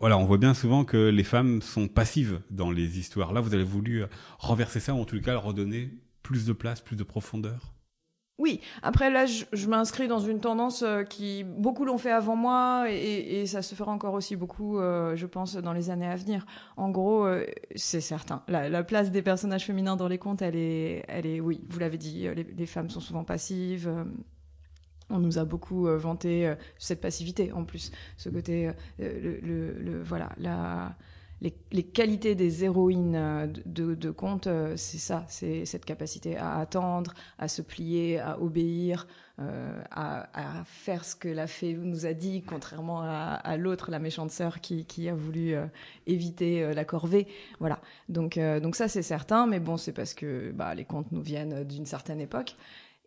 Voilà, 0.00 0.18
on 0.18 0.24
voit 0.24 0.38
bien 0.38 0.54
souvent 0.54 0.84
que 0.84 1.08
les 1.08 1.24
femmes 1.24 1.62
sont 1.62 1.86
passives 1.86 2.40
dans 2.50 2.70
les 2.70 2.98
histoires. 2.98 3.32
Là, 3.32 3.40
vous 3.40 3.54
avez 3.54 3.64
voulu 3.64 4.04
renverser 4.38 4.80
ça 4.80 4.94
ou 4.94 5.00
en 5.00 5.04
tout 5.04 5.20
cas 5.20 5.32
leur 5.32 5.44
redonner 5.44 5.90
plus 6.22 6.46
de 6.46 6.52
place, 6.52 6.80
plus 6.80 6.96
de 6.96 7.04
profondeur? 7.04 7.74
Oui, 8.40 8.62
après 8.82 9.10
là, 9.10 9.26
je, 9.26 9.68
m'inscris 9.68 10.08
dans 10.08 10.18
une 10.18 10.40
tendance 10.40 10.82
euh, 10.82 11.02
qui 11.02 11.44
beaucoup 11.44 11.84
l'ont 11.84 11.98
fait 11.98 12.10
avant 12.10 12.36
moi 12.36 12.86
et, 12.88 13.44
ça 13.44 13.60
se 13.60 13.74
fera 13.74 13.92
encore 13.92 14.14
aussi 14.14 14.34
beaucoup, 14.34 14.78
euh, 14.78 15.14
je 15.14 15.26
pense, 15.26 15.56
dans 15.56 15.74
les 15.74 15.90
années 15.90 16.06
à 16.06 16.16
venir. 16.16 16.46
En 16.78 16.88
gros, 16.88 17.26
euh, 17.26 17.44
c'est 17.76 18.00
certain, 18.00 18.42
la, 18.48 18.82
place 18.82 19.10
des 19.10 19.20
personnages 19.20 19.66
féminins 19.66 19.94
dans 19.96 20.08
les 20.08 20.16
contes, 20.16 20.40
elle 20.40 20.56
est, 20.56 21.04
elle 21.08 21.26
est, 21.26 21.40
oui, 21.40 21.62
vous 21.68 21.78
l'avez 21.80 21.98
dit, 21.98 22.26
les, 22.34 22.66
femmes 22.66 22.88
sont 22.88 23.00
souvent 23.00 23.24
passives. 23.24 23.92
On 25.10 25.18
nous 25.18 25.38
a 25.38 25.44
beaucoup 25.44 25.86
vanté 25.86 26.54
cette 26.78 27.00
passivité 27.00 27.52
en 27.52 27.64
plus, 27.64 27.90
ce 28.16 28.28
côté, 28.28 28.70
le, 28.98 30.02
voilà, 30.02 30.30
la 30.38 30.96
les, 31.72 31.82
qualités 31.82 32.34
des 32.34 32.64
héroïnes 32.64 33.16
euh, 33.16 33.46
de, 33.66 33.94
de 33.94 34.10
contes, 34.10 34.46
euh, 34.46 34.74
c'est 34.76 34.98
ça, 34.98 35.24
c'est 35.28 35.64
cette 35.64 35.84
capacité 35.84 36.36
à 36.36 36.58
attendre, 36.58 37.14
à 37.38 37.48
se 37.48 37.62
plier, 37.62 38.18
à 38.18 38.40
obéir, 38.40 39.06
euh, 39.40 39.82
à, 39.90 40.64
faire 40.66 41.04
ce 41.04 41.16
que 41.16 41.28
la 41.28 41.46
fée 41.46 41.72
nous 41.74 42.04
a 42.04 42.12
dit, 42.12 42.42
contrairement 42.42 43.02
à, 43.02 43.56
l'autre, 43.56 43.90
la 43.90 43.98
méchante 43.98 44.30
sœur 44.30 44.60
qui, 44.60 45.08
a 45.08 45.14
voulu 45.14 45.54
éviter 46.06 46.74
la 46.74 46.84
corvée. 46.84 47.26
Voilà. 47.58 47.80
Donc, 48.10 48.38
donc 48.38 48.76
ça 48.76 48.86
c'est 48.86 49.02
certain, 49.02 49.46
mais 49.46 49.58
bon, 49.58 49.78
c'est 49.78 49.92
parce 49.92 50.12
que 50.12 50.52
bah, 50.52 50.74
les 50.74 50.84
contes 50.84 51.10
nous 51.10 51.22
viennent 51.22 51.64
d'une 51.64 51.86
certaine 51.86 52.20
époque. 52.20 52.54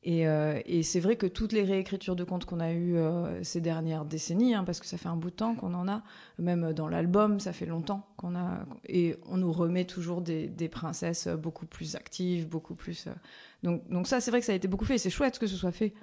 Euh, 0.05 0.61
et, 0.65 0.83
c'est 0.83 0.99
vrai 0.99 1.15
que 1.15 1.25
toutes 1.25 1.53
les 1.53 1.63
réécritures 1.63 2.15
de 2.15 2.23
contes 2.23 2.45
qu'on 2.45 2.59
a 2.59 2.71
eues 2.71 2.97
euh, 2.97 3.43
ces 3.43 3.61
dernières 3.61 4.05
décennies, 4.05 4.53
hein, 4.53 4.63
parce 4.63 4.79
que 4.79 4.85
ça 4.85 4.97
fait 4.97 5.07
un 5.07 5.15
bout 5.15 5.29
de 5.29 5.35
temps 5.35 5.55
qu'on 5.55 5.73
en 5.73 5.87
a, 5.87 6.03
même 6.39 6.73
dans 6.73 6.87
l'album, 6.87 7.39
ça 7.39 7.53
fait 7.53 7.65
longtemps 7.65 8.05
qu'on 8.17 8.35
a, 8.35 8.65
et 8.87 9.15
on 9.29 9.37
nous 9.37 9.51
remet 9.51 9.85
toujours 9.85 10.21
des, 10.21 10.49
princesses 10.69 11.27
beaucoup 11.27 11.65
plus 11.65 11.95
actives, 11.95 12.47
beaucoup 12.47 12.75
plus. 12.75 13.07
Euh, 13.07 13.11
donc, 13.63 13.87
donc 13.89 14.07
ça, 14.07 14.19
c'est 14.19 14.31
vrai 14.31 14.39
que 14.39 14.45
ça 14.45 14.51
a 14.53 14.55
été 14.55 14.67
beaucoup 14.67 14.85
fait, 14.85 14.95
et 14.95 14.99
c'est 14.99 15.09
chouette 15.09 15.39
que 15.39 15.47
ce 15.47 15.55
soit 15.55 15.71
fait. 15.71 15.93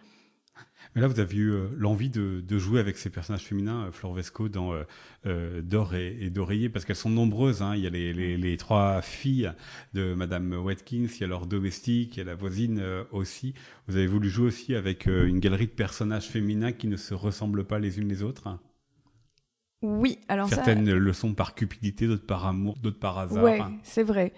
Mais 0.95 1.03
là, 1.03 1.07
vous 1.07 1.21
avez 1.21 1.37
eu 1.37 1.53
euh, 1.53 1.69
l'envie 1.77 2.11
de, 2.11 2.59
jouer 2.59 2.81
avec 2.81 2.99
ces 2.99 3.11
personnages 3.11 3.45
féminins, 3.45 3.87
euh, 3.87 3.93
Flore 3.93 4.15
Vesco, 4.15 4.49
dans 4.49 4.73
euh, 4.73 4.83
euh 5.27 5.63
D'or 5.63 5.95
et, 5.95 6.31
d'Oreiller, 6.31 6.69
parce 6.69 6.85
qu'elles 6.85 6.97
sont 6.97 7.11
nombreuses. 7.11 7.63
Hein. 7.63 7.77
Il 7.77 7.83
y 7.83 7.87
a 7.87 7.91
les, 7.91 8.57
trois 8.57 9.01
filles 9.03 9.53
de 9.95 10.15
Madame 10.15 10.53
Watkins, 10.53 11.07
il 11.15 11.21
y 11.21 11.25
a 11.25 11.29
leur 11.29 11.47
domestique, 11.47 12.17
il 12.17 12.19
y 12.19 12.23
a 12.23 12.25
la 12.25 12.35
voisine 12.35 12.83
aussi. 13.13 13.55
Vous 13.87 13.97
avez 13.97 14.07
voulu 14.07 14.29
jouer 14.29 14.47
aussi 14.47 14.75
avec 14.75 15.07
une 15.07 15.39
galerie 15.39 15.67
de 15.67 15.73
personnages 15.73 16.29
féminins 16.29 16.73
qui 16.73 16.89
ne 16.89 16.97
se 16.97 17.15
ressemblent 17.15 17.65
pas 17.65 17.79
les 17.79 17.99
unes 17.99 18.09
les 18.09 18.23
autres? 18.23 18.59
Oui, 19.83 20.19
alors 20.29 20.49
Certaines 20.49 20.93
le 20.93 21.13
sont 21.15 21.33
par 21.33 21.55
cupidité, 21.55 22.07
d'autres 22.07 22.27
par 22.27 22.47
amour, 22.47 22.77
d'autres 22.77 22.99
par 22.99 23.19
hasard. 23.19 23.45
Oui, 23.45 23.59
c'est 23.83 24.03
vrai. 24.03 24.35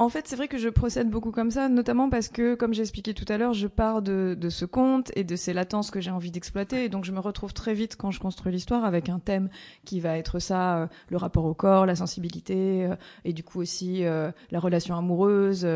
En 0.00 0.08
fait, 0.08 0.26
c'est 0.26 0.36
vrai 0.36 0.48
que 0.48 0.56
je 0.56 0.70
procède 0.70 1.10
beaucoup 1.10 1.30
comme 1.30 1.50
ça, 1.50 1.68
notamment 1.68 2.08
parce 2.08 2.30
que, 2.30 2.54
comme 2.54 2.72
j'ai 2.72 2.80
expliqué 2.80 3.12
tout 3.12 3.26
à 3.28 3.36
l'heure, 3.36 3.52
je 3.52 3.66
pars 3.66 4.00
de, 4.00 4.34
ce 4.48 4.64
conte 4.64 5.12
et 5.14 5.24
de 5.24 5.36
ces 5.36 5.52
latences 5.52 5.90
que 5.90 6.00
j'ai 6.00 6.10
envie 6.10 6.30
d'exploiter. 6.30 6.86
Et 6.86 6.88
donc, 6.88 7.04
je 7.04 7.12
me 7.12 7.20
retrouve 7.20 7.52
très 7.52 7.74
vite 7.74 7.96
quand 7.96 8.10
je 8.10 8.18
construis 8.18 8.50
l'histoire 8.50 8.86
avec 8.86 9.10
un 9.10 9.18
thème 9.18 9.50
qui 9.84 10.00
va 10.00 10.16
être 10.16 10.38
ça, 10.38 10.78
euh, 10.78 10.86
le 11.10 11.18
rapport 11.18 11.44
au 11.44 11.52
corps, 11.52 11.84
la 11.84 11.96
sensibilité, 11.96 12.86
euh, 12.86 12.96
et 13.26 13.34
du 13.34 13.44
coup 13.44 13.60
aussi 13.60 14.06
euh, 14.06 14.32
la 14.50 14.58
relation 14.58 14.96
amoureuse. 14.96 15.68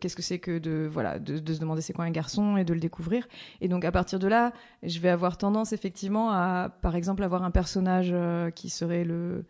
Qu'est-ce 0.00 0.16
que 0.16 0.22
c'est 0.22 0.38
que 0.38 0.58
de 0.58 0.88
voilà 0.90 1.18
de, 1.18 1.38
de 1.38 1.52
se 1.52 1.60
demander 1.60 1.82
c'est 1.82 1.92
quoi 1.92 2.06
un 2.06 2.10
garçon 2.10 2.56
et 2.56 2.64
de 2.64 2.72
le 2.72 2.80
découvrir. 2.80 3.28
Et 3.60 3.68
donc, 3.68 3.84
à 3.84 3.92
partir 3.92 4.18
de 4.18 4.26
là, 4.26 4.54
je 4.84 4.98
vais 5.00 5.10
avoir 5.10 5.36
tendance 5.36 5.74
effectivement 5.74 6.30
à, 6.30 6.70
par 6.80 6.96
exemple, 6.96 7.22
avoir 7.22 7.42
un 7.42 7.50
personnage 7.50 8.14
qui 8.54 8.70
serait 8.70 9.04
le 9.04 9.44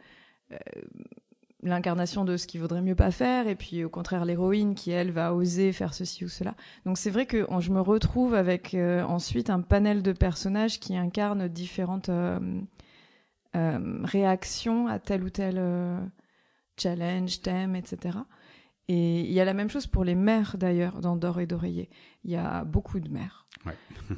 l'incarnation 1.62 2.24
de 2.24 2.36
ce 2.36 2.46
qu'il 2.46 2.60
vaudrait 2.60 2.82
mieux 2.82 2.94
pas 2.94 3.10
faire, 3.10 3.48
et 3.48 3.54
puis 3.54 3.84
au 3.84 3.88
contraire 3.88 4.24
l'héroïne 4.24 4.74
qui 4.74 4.90
elle 4.90 5.10
va 5.10 5.34
oser 5.34 5.72
faire 5.72 5.94
ceci 5.94 6.24
ou 6.24 6.28
cela. 6.28 6.54
Donc 6.84 6.98
c'est 6.98 7.10
vrai 7.10 7.26
que 7.26 7.46
je 7.60 7.70
me 7.70 7.80
retrouve 7.80 8.34
avec 8.34 8.74
euh, 8.74 9.02
ensuite 9.02 9.50
un 9.50 9.60
panel 9.60 10.02
de 10.02 10.12
personnages 10.12 10.78
qui 10.80 10.96
incarnent 10.96 11.48
différentes 11.48 12.10
euh, 12.10 12.38
euh, 13.56 14.00
réactions 14.04 14.86
à 14.86 14.98
tel 14.98 15.24
ou 15.24 15.30
tel 15.30 15.60
challenge, 16.78 17.40
thème, 17.40 17.74
etc. 17.74 18.18
Et 18.88 19.20
il 19.20 19.32
y 19.32 19.40
a 19.40 19.44
la 19.44 19.54
même 19.54 19.68
chose 19.68 19.86
pour 19.86 20.04
les 20.04 20.14
mères 20.14 20.56
d'ailleurs 20.58 21.00
dans 21.00 21.16
D'or 21.16 21.40
et 21.40 21.46
d'oreiller. 21.46 21.90
Il 22.24 22.30
y 22.30 22.36
a 22.36 22.64
beaucoup 22.64 23.00
de 23.00 23.08
mères. 23.08 23.46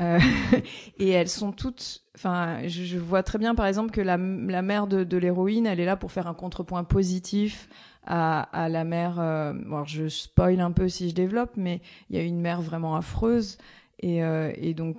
Euh, 0.00 0.18
et 0.98 1.08
elles 1.08 1.28
sont 1.28 1.52
toutes. 1.52 2.04
Enfin, 2.14 2.66
je, 2.66 2.98
vois 2.98 3.22
très 3.22 3.38
bien 3.38 3.54
par 3.54 3.66
exemple 3.66 3.92
que 3.92 4.00
la, 4.00 4.18
la 4.18 4.62
mère 4.62 4.86
de, 4.86 5.16
l'héroïne, 5.16 5.66
elle 5.66 5.80
est 5.80 5.86
là 5.86 5.96
pour 5.96 6.12
faire 6.12 6.26
un 6.26 6.34
contrepoint 6.34 6.84
positif 6.84 7.68
à, 8.06 8.42
à 8.42 8.68
la 8.68 8.84
mère. 8.84 9.18
Euh, 9.18 9.54
bon, 9.54 9.84
je 9.84 10.08
spoil 10.08 10.60
un 10.60 10.72
peu 10.72 10.88
si 10.88 11.08
je 11.08 11.14
développe, 11.14 11.52
mais 11.56 11.80
il 12.10 12.16
y 12.16 12.18
a 12.18 12.22
une 12.22 12.40
mère 12.40 12.60
vraiment 12.60 12.94
affreuse. 12.94 13.56
Et, 14.00 14.22
euh, 14.22 14.52
et 14.56 14.74
donc 14.74 14.96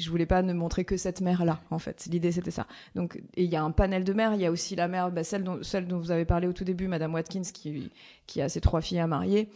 je 0.00 0.10
voulais 0.10 0.26
pas 0.26 0.42
ne 0.42 0.52
montrer 0.52 0.84
que 0.84 0.96
cette 0.96 1.20
mère-là, 1.20 1.60
en 1.70 1.78
fait. 1.78 2.06
L'idée, 2.10 2.32
c'était 2.32 2.50
ça. 2.50 2.66
Donc, 2.94 3.20
il 3.36 3.46
y 3.46 3.56
a 3.56 3.62
un 3.62 3.70
panel 3.70 4.04
de 4.04 4.12
mères. 4.12 4.34
Il 4.34 4.40
y 4.40 4.46
a 4.46 4.50
aussi 4.50 4.76
la 4.76 4.88
mère, 4.88 5.10
bah, 5.10 5.24
celle, 5.24 5.44
dont, 5.44 5.62
celle 5.62 5.86
dont 5.86 5.98
vous 5.98 6.10
avez 6.10 6.24
parlé 6.24 6.46
au 6.46 6.52
tout 6.52 6.64
début, 6.64 6.88
Madame 6.88 7.14
Watkins, 7.14 7.42
qui, 7.42 7.90
qui 8.26 8.40
a 8.42 8.48
ses 8.48 8.60
trois 8.60 8.80
filles 8.80 9.00
à 9.00 9.06
marier. 9.06 9.48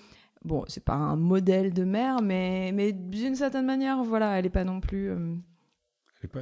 Bon, 0.45 0.65
c'est 0.69 0.85
pas 0.85 0.95
un 0.95 1.17
modèle 1.17 1.73
de 1.73 1.85
mère, 1.85 2.21
mais, 2.23 2.71
mais 2.73 2.93
d'une 2.93 3.35
certaine 3.35 3.65
manière, 3.65 4.03
voilà, 4.05 4.39
elle 4.39 4.47
est 4.47 4.51
pas 4.51 4.65
non 4.65 4.81
plus. 4.81 5.11
Euh, 5.11 5.35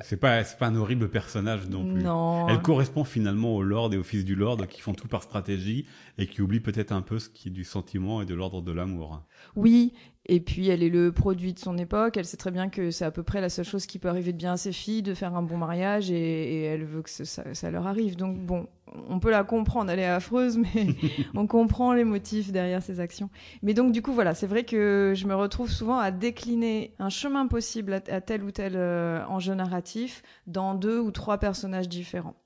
c'est 0.02 0.16
pas, 0.16 0.42
pas, 0.44 0.66
un 0.66 0.76
horrible 0.76 1.08
personnage 1.08 1.68
non 1.68 1.84
plus. 1.92 2.02
Non. 2.02 2.48
Elle 2.48 2.62
correspond 2.62 3.04
finalement 3.04 3.56
au 3.56 3.62
Lord 3.62 3.92
et 3.92 3.96
au 3.96 4.04
Fils 4.04 4.24
du 4.24 4.34
Lord 4.34 4.66
qui 4.68 4.80
font 4.80 4.94
tout 4.94 5.08
par 5.08 5.22
stratégie 5.22 5.86
et 6.18 6.26
qui 6.26 6.40
oublient 6.40 6.60
peut-être 6.60 6.92
un 6.92 7.02
peu 7.02 7.18
ce 7.18 7.28
qui 7.28 7.48
est 7.48 7.52
du 7.52 7.64
sentiment 7.64 8.22
et 8.22 8.26
de 8.26 8.34
l'ordre 8.34 8.62
de 8.62 8.70
l'amour. 8.70 9.22
Oui, 9.56 9.92
et 10.26 10.40
puis 10.40 10.68
elle 10.68 10.82
est 10.82 10.88
le 10.88 11.10
produit 11.10 11.52
de 11.52 11.58
son 11.58 11.76
époque. 11.78 12.16
Elle 12.16 12.24
sait 12.24 12.36
très 12.36 12.50
bien 12.50 12.68
que 12.68 12.90
c'est 12.90 13.04
à 13.04 13.10
peu 13.10 13.22
près 13.22 13.40
la 13.40 13.48
seule 13.48 13.64
chose 13.64 13.86
qui 13.86 13.98
peut 13.98 14.08
arriver 14.08 14.32
de 14.32 14.38
bien 14.38 14.52
à 14.52 14.56
ses 14.56 14.72
filles, 14.72 15.02
de 15.02 15.14
faire 15.14 15.34
un 15.34 15.42
bon 15.42 15.56
mariage, 15.56 16.10
et, 16.10 16.62
elle 16.62 16.84
veut 16.84 17.02
que 17.02 17.10
ça, 17.10 17.70
leur 17.70 17.86
arrive. 17.86 18.16
Donc 18.16 18.38
bon, 18.38 18.68
on 19.08 19.18
peut 19.18 19.30
la 19.30 19.42
comprendre. 19.42 19.90
Elle 19.90 19.98
est 19.98 20.06
affreuse, 20.06 20.58
mais 20.58 20.94
on 21.34 21.46
comprend 21.46 21.92
les 21.92 22.04
motifs 22.04 22.52
derrière 22.52 22.82
ses 22.82 23.00
actions. 23.00 23.30
Mais 23.62 23.74
donc 23.74 23.92
du 23.92 24.02
coup 24.02 24.12
voilà, 24.12 24.34
c'est 24.34 24.46
vrai 24.46 24.64
que 24.64 25.12
je 25.16 25.26
me 25.26 25.34
retrouve 25.34 25.70
souvent 25.70 25.98
à 25.98 26.10
décliner 26.10 26.94
un 26.98 27.08
chemin 27.08 27.46
possible 27.46 27.94
à, 27.94 28.20
tel 28.20 28.44
ou 28.44 28.50
tel 28.50 28.74
euh, 28.76 29.24
enjeu 29.26 29.54
narratif 29.54 30.22
dans 30.46 30.74
deux 30.74 31.00
ou 31.00 31.10
trois 31.10 31.38
personnages 31.38 31.88
différents. 31.88 32.36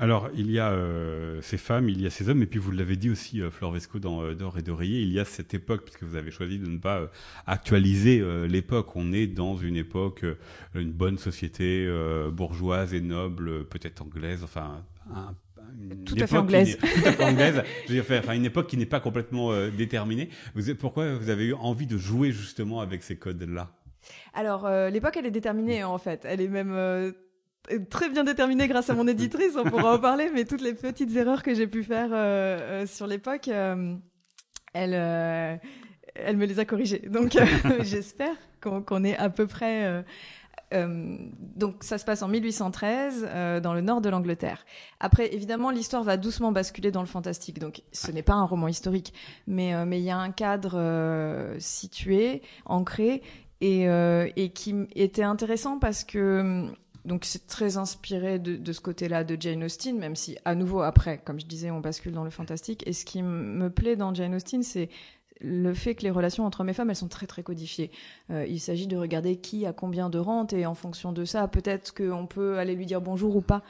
Alors, 0.00 0.30
il 0.34 0.50
y 0.50 0.58
a 0.58 0.70
euh, 0.70 1.40
ces 1.42 1.58
femmes, 1.58 1.88
il 1.88 2.00
y 2.00 2.06
a 2.06 2.10
ces 2.10 2.28
hommes, 2.28 2.42
et 2.42 2.46
puis 2.46 2.58
vous 2.58 2.72
l'avez 2.72 2.96
dit 2.96 3.10
aussi, 3.10 3.40
euh, 3.40 3.50
Flore 3.50 3.72
Vesco, 3.72 3.98
dans 3.98 4.22
euh, 4.22 4.34
D'or 4.34 4.58
et 4.58 4.62
d'oreiller, 4.62 5.02
il 5.02 5.12
y 5.12 5.20
a 5.20 5.26
cette 5.26 5.52
époque, 5.52 5.82
puisque 5.84 6.04
vous 6.04 6.16
avez 6.16 6.30
choisi 6.30 6.58
de 6.58 6.66
ne 6.66 6.78
pas 6.78 7.10
actualiser 7.46 8.24
l'époque. 8.48 8.96
On 8.96 9.12
est 9.12 9.26
dans 9.26 9.56
une 9.56 9.76
époque, 9.76 10.24
une 10.74 10.90
bonne 10.90 11.18
société 11.18 11.88
bourgeoise 12.32 12.94
et 12.94 13.00
noble, 13.00 13.64
peut-être 13.66 14.02
anglaise, 14.02 14.42
enfin, 14.42 14.82
une 15.78 16.04
Tout 16.04 16.16
à 16.18 16.26
fait 16.26 16.36
anglaise. 16.36 16.78
tout 16.78 17.08
à 17.08 17.12
fait 17.12 17.24
anglaise. 17.24 17.62
Je 17.86 17.92
veux 17.94 18.02
dire, 18.02 18.20
enfin, 18.22 18.32
une 18.34 18.44
époque 18.44 18.66
qui 18.66 18.76
n'est 18.76 18.86
pas 18.86 19.00
complètement 19.00 19.52
euh, 19.52 19.70
déterminée. 19.70 20.28
Vous, 20.54 20.74
pourquoi 20.74 21.14
vous 21.14 21.30
avez 21.30 21.46
eu 21.46 21.54
envie 21.54 21.86
de 21.86 21.98
jouer 21.98 22.32
justement 22.32 22.80
avec 22.80 23.02
ces 23.02 23.16
codes-là? 23.16 23.70
Alors, 24.34 24.66
euh, 24.66 24.90
l'époque, 24.90 25.16
elle 25.16 25.26
est 25.26 25.30
déterminée, 25.30 25.84
en 25.84 25.98
fait. 25.98 26.24
Elle 26.24 26.40
est 26.40 26.48
même 26.48 26.72
euh, 26.72 27.12
très 27.90 28.08
bien 28.08 28.24
déterminée 28.24 28.68
grâce 28.68 28.90
à 28.90 28.94
mon 28.94 29.06
éditrice, 29.08 29.56
on 29.56 29.64
pourra 29.64 29.94
en 29.94 29.98
parler, 29.98 30.30
mais 30.32 30.44
toutes 30.44 30.62
les 30.62 30.74
petites 30.74 31.14
erreurs 31.16 31.42
que 31.42 31.54
j'ai 31.54 31.66
pu 31.66 31.84
faire 31.84 32.10
euh, 32.12 32.82
euh, 32.82 32.86
sur 32.86 33.06
l'époque, 33.06 33.48
euh, 33.48 33.94
elle, 34.72 34.94
euh, 34.94 35.56
elle 36.14 36.36
me 36.36 36.46
les 36.46 36.58
a 36.58 36.64
corrigées. 36.64 37.02
Donc, 37.08 37.36
j'espère 37.80 38.34
qu'on 38.60 39.04
est 39.04 39.16
à 39.16 39.30
peu 39.30 39.46
près... 39.46 40.04
donc 40.72 41.82
ça 41.82 41.98
se 41.98 42.04
passe 42.04 42.22
en 42.22 42.28
1813 42.28 43.26
euh, 43.28 43.60
dans 43.60 43.74
le 43.74 43.80
nord 43.80 44.00
de 44.00 44.08
l'Angleterre. 44.08 44.64
Après, 45.00 45.34
évidemment, 45.34 45.70
l'histoire 45.70 46.04
va 46.04 46.16
doucement 46.16 46.52
basculer 46.52 46.90
dans 46.90 47.00
le 47.00 47.06
fantastique. 47.06 47.58
Donc 47.58 47.82
ce 47.92 48.10
n'est 48.12 48.22
pas 48.22 48.34
un 48.34 48.44
roman 48.44 48.68
historique, 48.68 49.12
mais 49.46 49.74
euh, 49.74 49.84
mais 49.84 49.98
il 49.98 50.04
y 50.04 50.10
a 50.10 50.18
un 50.18 50.30
cadre 50.30 50.74
euh, 50.76 51.56
situé, 51.58 52.42
ancré 52.66 53.22
et, 53.60 53.88
euh, 53.88 54.28
et 54.36 54.50
qui 54.50 54.74
était 54.94 55.22
intéressant 55.22 55.78
parce 55.78 56.04
que 56.04 56.40
hum, 56.40 56.74
donc 57.04 57.24
c'est 57.24 57.46
très 57.46 57.76
inspiré 57.76 58.38
de, 58.38 58.56
de 58.56 58.72
ce 58.72 58.80
côté-là 58.80 59.24
de 59.24 59.36
Jane 59.40 59.64
Austen, 59.64 59.98
même 59.98 60.16
si 60.16 60.36
à 60.44 60.54
nouveau 60.54 60.82
après, 60.82 61.18
comme 61.18 61.40
je 61.40 61.46
disais, 61.46 61.70
on 61.70 61.80
bascule 61.80 62.12
dans 62.12 62.24
le 62.24 62.30
fantastique. 62.30 62.86
Et 62.86 62.92
ce 62.92 63.04
qui 63.04 63.22
me 63.22 63.70
plaît 63.70 63.96
dans 63.96 64.12
Jane 64.14 64.34
Austen, 64.34 64.62
c'est 64.62 64.90
le 65.40 65.72
fait 65.72 65.94
que 65.94 66.02
les 66.02 66.10
relations 66.10 66.44
entre 66.44 66.60
hommes 66.60 66.68
et 66.68 66.74
femmes, 66.74 66.90
elles 66.90 66.96
sont 66.96 67.08
très 67.08 67.26
très 67.26 67.42
codifiées. 67.42 67.90
Euh, 68.30 68.46
il 68.46 68.60
s'agit 68.60 68.86
de 68.86 68.96
regarder 68.96 69.36
qui 69.36 69.66
a 69.66 69.72
combien 69.72 70.10
de 70.10 70.18
rentes 70.18 70.52
et 70.52 70.66
en 70.66 70.74
fonction 70.74 71.12
de 71.12 71.24
ça, 71.24 71.48
peut-être 71.48 71.94
qu'on 71.94 72.26
peut 72.26 72.58
aller 72.58 72.74
lui 72.74 72.86
dire 72.86 73.00
bonjour 73.00 73.36
ou 73.36 73.40
pas. 73.40 73.62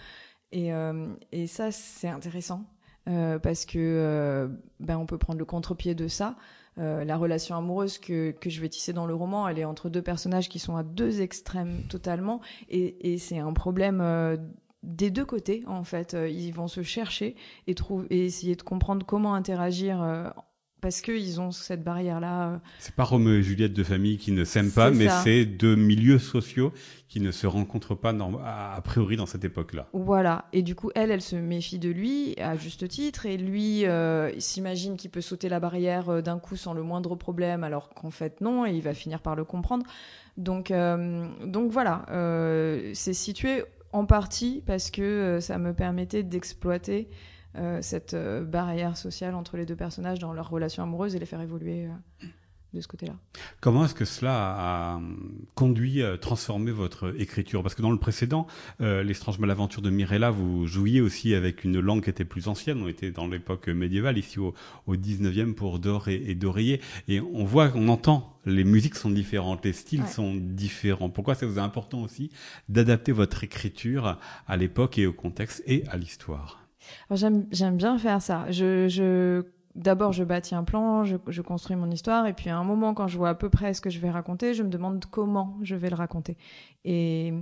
Et, 0.53 0.73
euh, 0.73 1.09
et 1.31 1.47
ça, 1.47 1.71
c'est 1.71 2.09
intéressant 2.09 2.65
euh, 3.09 3.39
parce 3.39 3.65
que 3.65 4.51
ben, 4.81 4.99
on 4.99 5.07
peut 5.07 5.19
prendre 5.19 5.39
le 5.39 5.45
contre-pied 5.45 5.95
de 5.95 6.09
ça. 6.09 6.37
Euh, 6.79 7.05
la 7.05 7.17
relation 7.17 7.57
amoureuse 7.57 7.99
que, 7.99 8.31
que 8.31 8.49
je 8.49 8.61
vais 8.61 8.69
tisser 8.69 8.93
dans 8.93 9.07
le 9.07 9.15
roman, 9.15 9.49
elle 9.49 9.59
est 9.59 9.65
entre 9.65 9.91
deux 9.91 10.03
personnages 10.03 10.49
qui 10.49 10.59
sont 10.59 10.77
à 10.77 10.83
deux 10.83 11.21
extrêmes 11.21 11.83
totalement, 11.89 12.41
et, 12.69 13.13
et 13.13 13.19
c'est 13.19 13.39
un 13.39 13.53
problème 13.53 14.01
euh, 14.01 14.37
des 14.83 15.11
deux 15.11 15.25
côtés 15.25 15.65
en 15.67 15.85
fait. 15.85 16.15
Euh, 16.15 16.29
Ils 16.29 16.53
vont 16.53 16.69
se 16.69 16.83
chercher 16.83 17.35
et, 17.67 17.75
et 18.11 18.25
essayer 18.25 18.55
de 18.55 18.63
comprendre 18.63 19.05
comment 19.05 19.35
interagir 19.35 20.33
parce 20.81 21.01
qu'ils 21.01 21.41
ont 21.41 21.51
cette 21.51 21.85
barrière-là. 21.85 22.49
euh, 22.49 22.57
C'est 22.79 22.95
pas 22.95 23.05
Roméo 23.05 23.35
et 23.35 23.43
Juliette 23.43 23.73
de 23.73 23.83
famille 23.85 24.19
qui 24.19 24.33
ne 24.33 24.45
s'aiment 24.45 24.71
pas, 24.71 24.91
mais 24.91 25.09
c'est 25.23 25.45
deux 25.45 25.77
milieux 25.77 26.19
sociaux 26.19 26.73
qui 27.09 27.21
ne 27.21 27.33
se 27.33 27.47
rencontrent 27.47 27.97
pas 27.97 28.15
a 28.45 28.81
priori 28.83 29.17
dans 29.17 29.27
cette 29.27 29.45
époque-là. 29.45 29.89
Voilà. 29.93 30.45
Et 30.53 30.63
du 30.63 30.77
coup, 30.77 30.91
elle, 30.95 31.11
elle 31.11 31.23
se 31.23 31.35
méfie 31.35 31.81
de 31.81 31.91
lui, 31.91 32.35
à 32.39 32.57
juste 32.57 32.87
titre. 32.87 33.27
Et 33.27 33.37
lui, 33.37 33.85
euh, 33.85 34.31
il 34.35 34.43
s'imagine 34.43 34.97
qu'il 34.97 35.11
peut 35.11 35.21
sauter 35.21 35.49
la 35.49 35.59
barrière 35.59 36.09
euh, 36.09 36.23
d'un 36.23 36.39
coup 36.39 36.57
sans 36.57 36.73
le 36.73 36.83
moindre 36.83 37.17
problème, 37.17 37.65
alors 37.65 37.89
qu'en 37.91 38.11
fait, 38.11 38.41
non. 38.41 38.65
Et 38.65 38.73
il 38.73 38.83
va 38.83 38.95
finir 38.95 39.21
par 39.21 39.35
le 39.35 39.45
comprendre. 39.45 39.85
Donc, 40.37 40.71
euh, 40.71 41.27
donc 41.45 41.73
voilà. 41.73 42.07
Euh, 42.11 42.93
c'est 42.95 43.13
situé 43.15 43.65
en 43.93 44.07
partie 44.07 44.63
parce 44.65 44.93
que 44.93 45.39
ça 45.41 45.59
me 45.59 45.75
permettait 45.75 46.23
d'exploiter 46.23 47.09
cette 47.83 48.15
euh, 48.15 48.45
barrière 48.45 48.97
sociale 48.97 49.35
entre 49.35 49.57
les 49.57 49.67
deux 49.67 49.77
personnages 49.77 50.19
dans 50.19 50.33
leur 50.33 50.49
relation 50.51 50.83
amoureuse 50.83 51.15
et 51.17 51.19
les 51.19 51.27
faire 51.27 51.41
évoluer 51.41 51.87
euh, 51.87 52.27
de 52.73 52.81
ce 52.81 52.87
côté-là. 52.87 53.15
Comment 53.61 53.85
est-ce 53.85 53.95
que 53.95 54.05
cela 54.05 54.55
a 54.57 54.97
euh, 54.99 55.01
conduit, 55.57 56.03
euh, 56.03 56.17
transformé 56.17 56.71
votre 56.71 57.13
écriture? 57.21 57.63
Parce 57.65 57.75
que 57.75 57.83
dans 57.83 57.91
le 57.91 57.99
précédent, 57.99 58.47
euh, 58.81 59.03
L'Estrange 59.03 59.41
Malaventure 59.41 59.83
de 59.83 59.91
Mirella, 59.91 60.31
vous 60.31 60.69
jouiez 60.69 61.01
aussi 61.01 61.35
avec 61.35 61.65
une 61.65 61.81
langue 61.81 62.05
qui 62.05 62.11
était 62.11 62.25
plus 62.25 62.47
ancienne. 62.47 62.81
On 62.81 62.87
était 62.87 63.11
dans 63.11 63.27
l'époque 63.27 63.67
médiévale, 63.67 64.19
ici 64.19 64.39
au, 64.39 64.55
au 64.87 64.95
19e 64.95 65.55
pour 65.55 65.81
Dor 65.81 66.07
et, 66.07 66.23
et 66.31 66.37
d'Oreiller. 66.37 66.81
Et 67.09 67.21
on 67.21 67.43
voit, 67.45 67.73
on 67.75 67.89
entend, 67.89 68.39
les 68.47 68.63
musiques 68.63 68.95
sont 68.95 69.11
différentes, 69.11 69.65
les 69.65 69.73
styles 69.73 70.03
Ouais. 70.03 70.07
sont 70.07 70.37
différents. 70.37 71.11
Pourquoi 71.11 71.35
ça 71.35 71.47
vous 71.47 71.59
est 71.59 71.61
important 71.63 72.03
aussi 72.03 72.31
d'adapter 72.69 73.11
votre 73.11 73.43
écriture 73.43 74.17
à 74.47 74.57
l'époque 74.57 74.97
et 74.97 75.07
au 75.07 75.13
contexte 75.13 75.65
et 75.67 75.85
à 75.89 75.97
l'histoire? 75.97 76.59
J'aime 77.11 77.77
bien 77.77 77.99
faire 77.99 78.23
ça. 78.23 78.51
Je, 78.51 78.89
je 78.89 79.45
d'abord 79.75 80.13
je 80.13 80.25
bâtis 80.25 80.55
un 80.55 80.65
plan, 80.65 81.05
je, 81.05 81.17
je 81.29 81.43
construis 81.43 81.77
mon 81.77 81.91
histoire, 81.91 82.27
et 82.27 82.33
puis 82.33 82.51
à 82.51 82.57
un 82.57 82.65
moment 82.65 82.95
quand 82.95 83.09
je 83.09 83.17
vois 83.17 83.31
à 83.31 83.35
peu 83.35 83.49
près 83.49 83.75
ce 83.75 83.81
que 83.81 83.91
je 83.91 84.01
vais 84.01 84.11
raconter, 84.11 84.55
je 84.55 84.63
me 84.63 84.69
demande 84.69 85.05
comment 85.11 85.59
je 85.63 85.77
vais 85.77 85.91
le 85.91 85.97
raconter. 85.97 86.37
Et 86.85 87.33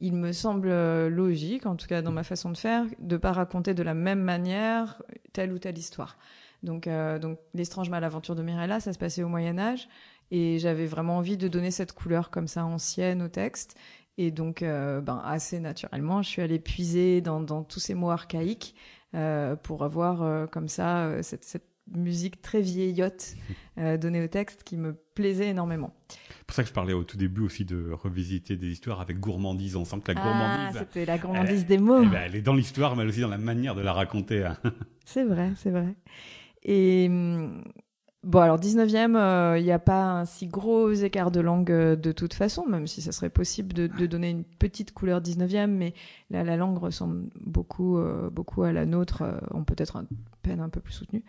il 0.00 0.14
me 0.14 0.32
semble 0.32 0.68
euh, 0.68 1.08
logique, 1.08 1.64
en 1.64 1.76
tout 1.76 1.86
cas 1.86 2.02
dans 2.02 2.12
ma 2.12 2.24
façon 2.24 2.50
de 2.50 2.56
faire, 2.56 2.84
de 2.98 3.16
pas 3.16 3.32
raconter 3.32 3.72
de 3.72 3.82
la 3.82 3.94
même 3.94 4.20
manière 4.20 5.02
telle 5.32 5.52
ou 5.52 5.58
telle 5.58 5.78
histoire. 5.78 6.18
Donc, 6.62 6.86
euh, 6.86 7.18
donc 7.18 7.38
l'étrange 7.54 7.90
malaventure 7.90 8.34
de 8.34 8.42
Mirella, 8.42 8.78
ça 8.80 8.92
se 8.92 8.98
passait 8.98 9.22
au 9.22 9.28
Moyen 9.28 9.58
Âge, 9.58 9.88
et 10.30 10.58
j'avais 10.58 10.86
vraiment 10.86 11.18
envie 11.18 11.36
de 11.36 11.48
donner 11.48 11.70
cette 11.70 11.92
couleur 11.92 12.30
comme 12.30 12.48
ça 12.48 12.64
ancienne 12.64 13.22
au 13.22 13.28
texte. 13.28 13.76
Et 14.18 14.30
donc, 14.30 14.62
euh, 14.62 15.00
ben, 15.00 15.22
assez 15.24 15.58
naturellement, 15.60 16.22
je 16.22 16.28
suis 16.28 16.42
allée 16.42 16.58
puiser 16.58 17.20
dans, 17.20 17.40
dans 17.40 17.62
tous 17.64 17.80
ces 17.80 17.94
mots 17.94 18.10
archaïques 18.10 18.74
euh, 19.14 19.56
pour 19.56 19.84
avoir 19.84 20.22
euh, 20.22 20.46
comme 20.46 20.68
ça 20.68 21.22
cette, 21.22 21.44
cette 21.44 21.66
musique 21.94 22.40
très 22.42 22.60
vieillotte 22.60 23.34
donnée 23.76 24.22
au 24.22 24.28
texte 24.28 24.62
qui 24.64 24.76
me 24.76 24.92
plaisait 25.14 25.48
énormément. 25.48 25.92
C'est 26.08 26.46
pour 26.46 26.54
ça 26.54 26.62
que 26.62 26.68
je 26.68 26.74
parlais 26.74 26.92
au 26.92 27.04
tout 27.04 27.16
début 27.16 27.40
aussi 27.42 27.64
de 27.64 27.90
revisiter 27.92 28.56
des 28.56 28.68
histoires 28.68 29.00
avec 29.00 29.18
gourmandise. 29.18 29.76
On 29.76 29.84
sent 29.84 29.96
que 30.04 30.12
la 30.12 30.20
Ah, 30.20 30.22
gourmandise, 30.22 30.78
c'était 30.78 31.06
la 31.06 31.18
gourmandise 31.18 31.66
des 31.66 31.78
mots. 31.78 32.02
eh 32.02 32.06
ben, 32.06 32.22
elle 32.26 32.36
est 32.36 32.42
dans 32.42 32.54
l'histoire, 32.54 32.94
mais 32.96 33.04
aussi 33.04 33.20
dans 33.20 33.28
la 33.28 33.38
manière 33.38 33.74
de 33.74 33.80
la 33.82 33.92
raconter. 33.92 34.44
hein. 34.44 34.56
C'est 35.04 35.24
vrai, 35.24 35.52
c'est 35.56 35.70
vrai. 35.70 35.94
Et 36.62 37.06
hum, 37.08 37.64
bon, 38.24 38.40
alors 38.40 38.58
19e, 38.58 39.58
il 39.58 39.64
n'y 39.64 39.72
a 39.72 39.78
pas 39.78 40.20
un 40.20 40.24
si 40.24 40.46
gros 40.46 40.90
écart 40.92 41.30
de 41.30 41.40
langue 41.40 41.70
euh, 41.70 41.96
de 41.96 42.12
toute 42.12 42.34
façon, 42.34 42.66
même 42.66 42.86
si 42.86 43.02
ça 43.02 43.12
serait 43.12 43.30
possible 43.30 43.72
de, 43.72 44.06
donner 44.06 44.30
une 44.30 44.44
petite 44.44 44.92
couleur 44.92 45.20
19e, 45.20 45.66
mais 45.68 45.94
là, 46.30 46.44
la 46.44 46.56
langue 46.56 46.78
ressemble 46.78 47.28
beaucoup, 47.40 47.98
euh, 47.98 48.30
beaucoup 48.30 48.62
à 48.62 48.72
la 48.72 48.86
nôtre, 48.86 49.22
euh, 49.22 49.38
on 49.52 49.64
peut 49.64 49.76
être 49.78 50.02
peine 50.42 50.60
un 50.60 50.68
peu 50.68 50.80
plus 50.80 50.92
soutenu. 50.92 51.24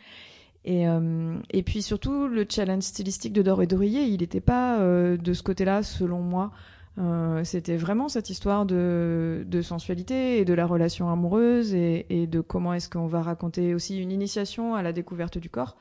Et, 0.66 0.88
euh, 0.88 1.38
et 1.52 1.64
puis 1.64 1.82
surtout, 1.82 2.28
le 2.28 2.46
challenge 2.50 2.84
stylistique 2.84 3.34
de 3.34 3.42
Dor 3.42 3.62
et 3.62 3.68
d'Oreiller, 3.68 4.04
il 4.04 4.22
n'était 4.22 4.42
pas 4.42 4.80
euh, 4.80 5.18
de 5.18 5.34
ce 5.34 5.44
côté-là, 5.44 5.84
selon 5.84 6.20
moi. 6.20 6.52
Euh, 7.00 7.44
C'était 7.44 7.76
vraiment 7.76 8.08
cette 8.08 8.30
histoire 8.30 8.66
de, 8.66 9.46
sensualité 9.62 10.40
et 10.40 10.46
de 10.46 10.54
la 10.54 10.66
relation 10.66 11.10
amoureuse 11.10 11.74
et 11.74 12.28
de 12.28 12.40
comment 12.40 12.74
est-ce 12.74 12.90
qu'on 12.90 13.08
va 13.08 13.22
raconter 13.22 13.74
aussi 13.74 14.00
une 14.00 14.12
initiation 14.12 14.76
à 14.76 14.84
la 14.84 14.94
découverte 14.94 15.38
du 15.38 15.50
corps. 15.50 15.76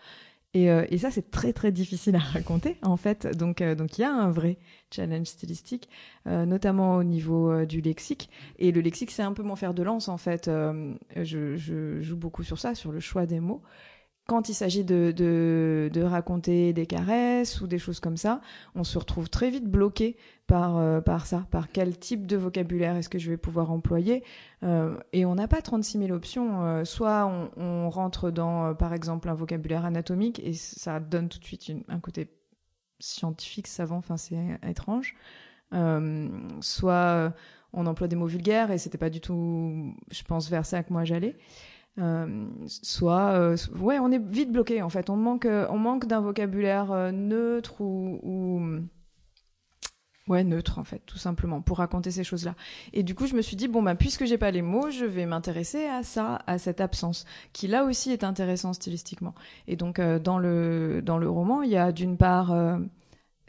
Et, 0.55 0.71
euh, 0.71 0.85
et 0.91 0.99
ça, 0.99 1.11
c'est 1.11 1.31
très 1.31 1.55
très 1.55 1.73
difficile 1.73 2.15
à 2.17 2.19
raconter 2.19 2.77
en 2.83 2.99
fait. 2.99 3.27
Donc 3.39 3.63
euh, 3.63 3.75
donc 3.75 3.97
il 3.97 4.03
y 4.03 4.05
a 4.05 4.13
un 4.13 4.31
vrai 4.31 4.59
challenge 4.91 5.27
stylistique, 5.27 5.89
euh, 6.27 6.45
notamment 6.45 6.97
au 6.97 7.05
niveau 7.05 7.51
euh, 7.51 7.65
du 7.65 7.81
lexique. 7.81 8.29
Et 8.59 8.71
le 8.71 8.83
lexique, 8.83 9.11
c'est 9.13 9.23
un 9.23 9.33
peu 9.33 9.43
mon 9.43 9.57
fer 9.57 9.73
de 9.73 9.83
lance 9.83 10.09
en 10.09 10.19
fait. 10.19 10.49
Euh, 10.49 10.93
je, 11.17 11.57
je 11.57 12.03
joue 12.03 12.17
beaucoup 12.17 12.43
sur 12.43 12.59
ça, 12.59 12.75
sur 12.75 12.93
le 12.93 13.01
choix 13.01 13.25
des 13.25 13.41
mots 13.41 13.63
quand 14.27 14.49
il 14.49 14.55
s'agit 14.55 14.85
de, 14.85 15.13
de, 15.15 15.91
de, 15.93 16.03
raconter 16.03 16.73
des 16.73 16.87
caresses 16.87 17.61
ou 17.61 17.67
des 17.67 17.79
choses 17.79 17.99
comme 17.99 18.17
ça, 18.17 18.41
on 18.75 18.85
se 18.85 18.97
retrouve 18.97 19.29
très 19.29 19.51
vite 19.51 19.67
bloqué 19.67 20.17
par, 20.47 20.77
euh, 20.77 21.01
par 21.01 21.27
ça, 21.27 21.47
par 21.51 21.71
quel 21.71 21.99
type 21.99 22.27
de 22.27 22.37
vocabulaire 22.37 22.97
est-ce 22.97 23.09
que 23.09 23.19
je 23.19 23.31
vais 23.31 23.37
pouvoir 23.37 23.73
employer. 23.73 24.23
Euh, 24.63 24.97
et 25.13 25.25
on 25.25 25.35
n'a 25.35 25.49
pas 25.49 25.61
36 25.61 25.99
000 25.99 26.11
options. 26.13 26.65
Euh, 26.65 26.85
soit 26.85 27.27
on, 27.27 27.51
on, 27.61 27.91
rentre 27.91 28.31
dans, 28.31 28.75
par 28.75 28.95
exemple, 28.95 29.29
un 29.29 29.35
vocabulaire 29.35 29.85
anatomique 29.85 30.41
et 30.45 30.53
ça 30.53 31.01
donne 31.01 31.29
tout 31.29 31.41
de 31.41 31.45
suite 31.45 31.69
une, 31.69 31.83
un 31.89 31.99
côté 31.99 32.29
scientifique, 33.01 33.67
savant, 33.67 33.97
enfin 33.97 34.17
c'est 34.17 34.39
étrange. 34.67 35.17
Soit 36.61 37.33
on 37.73 37.87
emploie 37.87 38.07
des 38.07 38.17
mots 38.17 38.27
vulgaires 38.27 38.71
et 38.71 38.79
c'était 38.79 38.99
pas 38.99 39.11
du 39.11 39.21
tout, 39.21 39.95
je 40.11 40.23
pense, 40.23 40.49
vers 40.49 40.67
ça 40.67 40.83
que 40.83 40.93
moi 40.93 41.05
j'allais. 41.05 41.37
Euh, 41.99 42.47
soit 42.67 43.33
euh, 43.33 43.57
ouais 43.79 43.99
on 43.99 44.11
est 44.11 44.19
vite 44.19 44.51
bloqué 44.51 44.81
en 44.81 44.89
fait. 44.89 45.11
On 45.11 45.17
manque 45.17 45.47
on 45.47 45.79
manque 45.79 46.07
d'un 46.07 46.21
vocabulaire 46.21 46.91
euh, 46.91 47.11
neutre 47.13 47.83
ou, 47.83 48.19
ou, 48.23 48.81
ouais 50.29 50.45
neutre 50.45 50.79
en 50.79 50.85
fait 50.85 51.03
tout 51.05 51.19
simplement 51.19 51.61
pour 51.61 51.79
raconter 51.79 52.11
ces 52.11 52.25
choses 52.25 52.45
là 52.45 52.55
et 52.93 53.03
du 53.03 53.15
coup 53.15 53.27
je 53.27 53.35
me 53.35 53.43
suis 53.43 53.57
dit 53.57 53.69
bon 53.69 53.83
bah 53.83 53.95
puisque 53.95 54.25
j'ai 54.25 54.39
pas 54.39 54.51
les 54.51 54.63
mots 54.63 54.89
je 54.91 55.05
vais 55.05 55.27
m'intéresser 55.27 55.85
à 55.87 56.03
ça 56.03 56.41
à 56.47 56.59
cette 56.59 56.81
absence 56.81 57.25
qui 57.53 57.67
là 57.67 57.85
aussi 57.85 58.11
est 58.13 58.25
intéressant 58.25 58.73
stylistiquement. 58.73 59.35
Et 59.67 59.77
donc 59.77 59.99
euh, 59.99 60.19
dans 60.19 60.39
le 60.39 61.03
dans 61.05 61.19
le 61.19 61.29
roman 61.29 61.63
il 61.63 61.71
y 61.71 61.77
a 61.77 61.93
d'une 61.93 62.17
part 62.17 62.53
euh, 62.53 62.79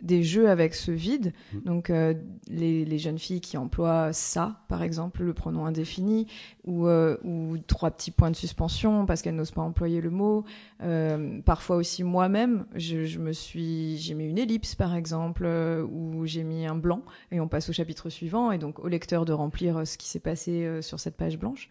des 0.01 0.23
jeux 0.23 0.49
avec 0.49 0.73
ce 0.75 0.91
vide. 0.91 1.33
Donc 1.65 1.89
euh, 1.89 2.13
les, 2.49 2.83
les, 2.85 2.97
jeunes 2.97 3.19
filles 3.19 3.41
qui 3.41 3.57
emploient 3.57 4.11
ça, 4.11 4.61
par 4.67 4.83
exemple, 4.83 5.23
le 5.23 5.33
pronom 5.33 5.65
indéfini, 5.65 6.27
ou, 6.65 6.87
euh, 6.87 7.17
ou 7.23 7.57
trois 7.67 7.91
petits 7.91 8.11
points 8.11 8.31
de 8.31 8.35
suspension 8.35 9.05
parce 9.05 9.21
qu'elles 9.21 9.35
n'osent 9.35 9.51
pas 9.51 9.61
employer 9.61 10.01
le 10.01 10.09
mot. 10.09 10.43
Euh, 10.81 11.41
parfois 11.41 11.77
aussi 11.77 12.03
moi-même, 12.03 12.65
je, 12.75 13.05
je, 13.05 13.19
me 13.19 13.31
suis, 13.31 13.97
j'ai 13.97 14.13
mis 14.13 14.25
une 14.25 14.37
ellipse 14.37 14.75
par 14.75 14.95
exemple, 14.95 15.45
ou 15.45 16.25
j'ai 16.25 16.43
mis 16.43 16.65
un 16.65 16.75
blanc, 16.75 17.03
et 17.31 17.39
on 17.39 17.47
passe 17.47 17.69
au 17.69 17.73
chapitre 17.73 18.09
suivant, 18.09 18.51
et 18.51 18.57
donc 18.57 18.79
au 18.79 18.87
lecteur 18.87 19.25
de 19.25 19.31
remplir 19.33 19.87
ce 19.87 19.97
qui 19.97 20.07
s'est 20.07 20.19
passé 20.19 20.81
sur 20.81 20.99
cette 20.99 21.15
page 21.15 21.37
blanche. 21.37 21.69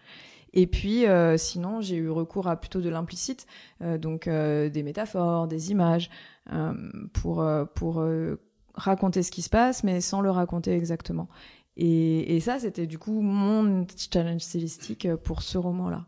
Et 0.55 0.67
puis, 0.67 1.05
sinon, 1.37 1.81
j'ai 1.81 1.97
eu 1.97 2.11
recours 2.11 2.47
à 2.47 2.57
plutôt 2.57 2.81
de 2.81 2.91
l'implicite, 2.91 3.47
donc 3.81 4.29
des 4.29 4.83
métaphores, 4.83 5.49
des 5.49 5.71
images, 5.71 6.11
pour 7.13 7.45
pour 7.75 8.05
raconter 8.75 9.23
ce 9.23 9.31
qui 9.31 9.43
se 9.43 9.51
passe, 9.51 9.85
mais 9.85 10.01
sans 10.01 10.21
le 10.21 10.31
raconter 10.31 10.73
exactement. 10.73 11.29
Et, 11.77 12.37
et 12.37 12.41
ça, 12.41 12.59
c'était 12.59 12.87
du 12.87 12.99
coup 12.99 13.23
mon 13.23 13.87
challenge 13.97 14.43
stylistique 14.43 15.09
pour 15.25 15.43
ce 15.43 15.59
roman-là. 15.59 16.07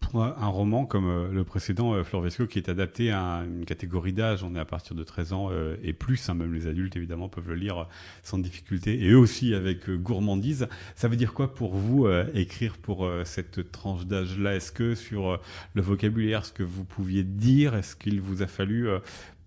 Pour 0.00 0.24
un 0.24 0.46
roman 0.46 0.86
comme 0.86 1.06
euh, 1.06 1.28
le 1.30 1.44
précédent, 1.44 1.92
euh, 1.92 2.02
Floresco, 2.02 2.46
qui 2.46 2.58
est 2.58 2.70
adapté 2.70 3.10
à 3.10 3.42
une 3.44 3.66
catégorie 3.66 4.14
d'âge, 4.14 4.42
on 4.42 4.54
est 4.54 4.58
à 4.58 4.64
partir 4.64 4.96
de 4.96 5.04
13 5.04 5.32
ans 5.34 5.48
euh, 5.50 5.76
et 5.82 5.92
plus, 5.92 6.30
hein, 6.30 6.34
même 6.34 6.54
les 6.54 6.66
adultes 6.66 6.96
évidemment 6.96 7.28
peuvent 7.28 7.48
le 7.48 7.56
lire 7.56 7.88
sans 8.22 8.38
difficulté, 8.38 9.04
et 9.04 9.10
eux 9.10 9.18
aussi 9.18 9.52
avec 9.52 9.90
gourmandise. 9.90 10.66
Ça 10.94 11.08
veut 11.08 11.16
dire 11.16 11.34
quoi 11.34 11.54
pour 11.54 11.74
vous 11.74 12.08
écrire 12.32 12.78
pour 12.78 13.10
cette 13.24 13.70
tranche 13.70 14.06
d'âge-là? 14.06 14.56
Est-ce 14.56 14.72
que 14.72 14.94
sur 14.94 15.40
le 15.74 15.82
vocabulaire, 15.82 16.44
ce 16.46 16.52
que 16.52 16.62
vous 16.62 16.84
pouviez 16.84 17.22
dire, 17.22 17.74
est-ce 17.74 17.94
qu'il 17.94 18.20
vous 18.20 18.42
a 18.42 18.46
fallu 18.46 18.88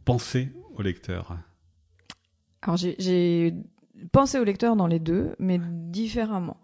penser 0.05 0.51
au 0.75 0.81
lecteur 0.81 1.37
Alors 2.61 2.77
j'ai 2.77 3.53
pensé 4.11 4.39
au 4.39 4.43
lecteur 4.43 4.75
dans 4.75 4.87
les 4.87 4.99
deux, 4.99 5.35
mais 5.39 5.59
différemment. 5.63 6.57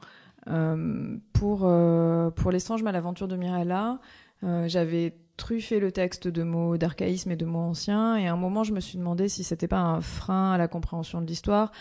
Euh, 0.50 1.17
pour, 1.34 1.62
euh, 1.63 2.29
pour 2.32 2.51
L'étrange 2.51 2.84
malaventure 2.84 3.27
de 3.27 3.36
Mirella, 3.36 4.00
euh, 4.44 4.67
j'avais 4.67 5.17
truffé 5.36 5.79
le 5.79 5.91
texte 5.91 6.27
de 6.27 6.44
mots 6.44 6.77
d'archaïsme 6.77 7.32
et 7.32 7.36
de 7.36 7.46
mots 7.46 7.60
anciens, 7.60 8.15
et 8.15 8.27
à 8.27 8.34
un 8.34 8.38
moment, 8.38 8.63
je 8.63 8.74
me 8.74 8.79
suis 8.79 8.98
demandé 8.98 9.29
si 9.29 9.44
c'était 9.44 9.67
pas 9.67 9.79
un 9.79 10.01
frein 10.01 10.53
à 10.53 10.58
la 10.58 10.67
compréhension 10.67 11.22
de 11.22 11.27
l'histoire. 11.27 11.72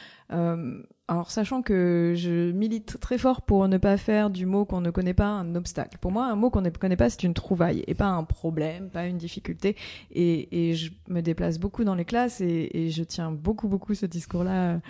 Alors, 1.08 1.30
sachant 1.30 1.62
que 1.62 2.14
je 2.16 2.50
milite 2.50 2.98
très 2.98 3.16
fort 3.16 3.42
pour 3.42 3.68
ne 3.68 3.78
pas 3.78 3.96
faire 3.96 4.28
du 4.28 4.44
mot 4.44 4.64
qu'on 4.64 4.80
ne 4.80 4.90
connaît 4.90 5.14
pas 5.14 5.28
un 5.28 5.54
obstacle. 5.54 5.98
Pour 6.00 6.10
moi, 6.10 6.26
un 6.26 6.34
mot 6.34 6.50
qu'on 6.50 6.62
ne 6.62 6.70
connaît 6.70 6.96
pas, 6.96 7.08
c'est 7.10 7.22
une 7.22 7.34
trouvaille, 7.34 7.84
et 7.86 7.94
pas 7.94 8.08
un 8.08 8.24
problème, 8.24 8.90
pas 8.90 9.06
une 9.06 9.16
difficulté. 9.16 9.76
Et, 10.10 10.70
et 10.70 10.74
je 10.74 10.90
me 11.08 11.20
déplace 11.20 11.60
beaucoup 11.60 11.84
dans 11.84 11.94
les 11.94 12.04
classes, 12.04 12.40
et, 12.40 12.70
et 12.74 12.90
je 12.90 13.04
tiens 13.04 13.30
beaucoup, 13.30 13.68
beaucoup 13.68 13.94
ce 13.94 14.06
discours-là 14.06 14.80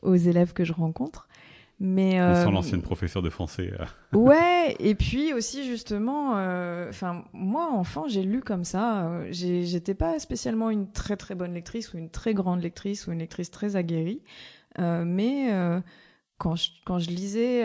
aux 0.00 0.14
élèves 0.14 0.54
que 0.54 0.64
je 0.64 0.72
rencontre. 0.72 1.28
Mais 1.78 2.18
euh, 2.20 2.42
sans 2.42 2.50
l'ancienne 2.52 2.80
professeure 2.80 3.20
de 3.20 3.28
français. 3.28 3.70
Euh. 3.78 4.16
ouais, 4.16 4.74
et 4.80 4.94
puis 4.94 5.34
aussi 5.34 5.66
justement, 5.66 6.32
euh, 6.36 6.88
enfin 6.88 7.24
moi 7.34 7.70
enfant 7.70 8.08
j'ai 8.08 8.22
lu 8.22 8.40
comme 8.40 8.64
ça. 8.64 9.08
Euh, 9.08 9.28
j'étais 9.30 9.94
pas 9.94 10.18
spécialement 10.18 10.70
une 10.70 10.90
très 10.90 11.16
très 11.18 11.34
bonne 11.34 11.52
lectrice 11.52 11.92
ou 11.92 11.98
une 11.98 12.08
très 12.08 12.32
grande 12.32 12.62
lectrice 12.62 13.06
ou 13.06 13.12
une 13.12 13.18
lectrice 13.18 13.50
très 13.50 13.76
aguerrie, 13.76 14.22
mais 14.78 15.50
quand 16.38 16.54
je, 16.54 16.70
quand 16.84 16.98
je 16.98 17.10
lisais, 17.10 17.64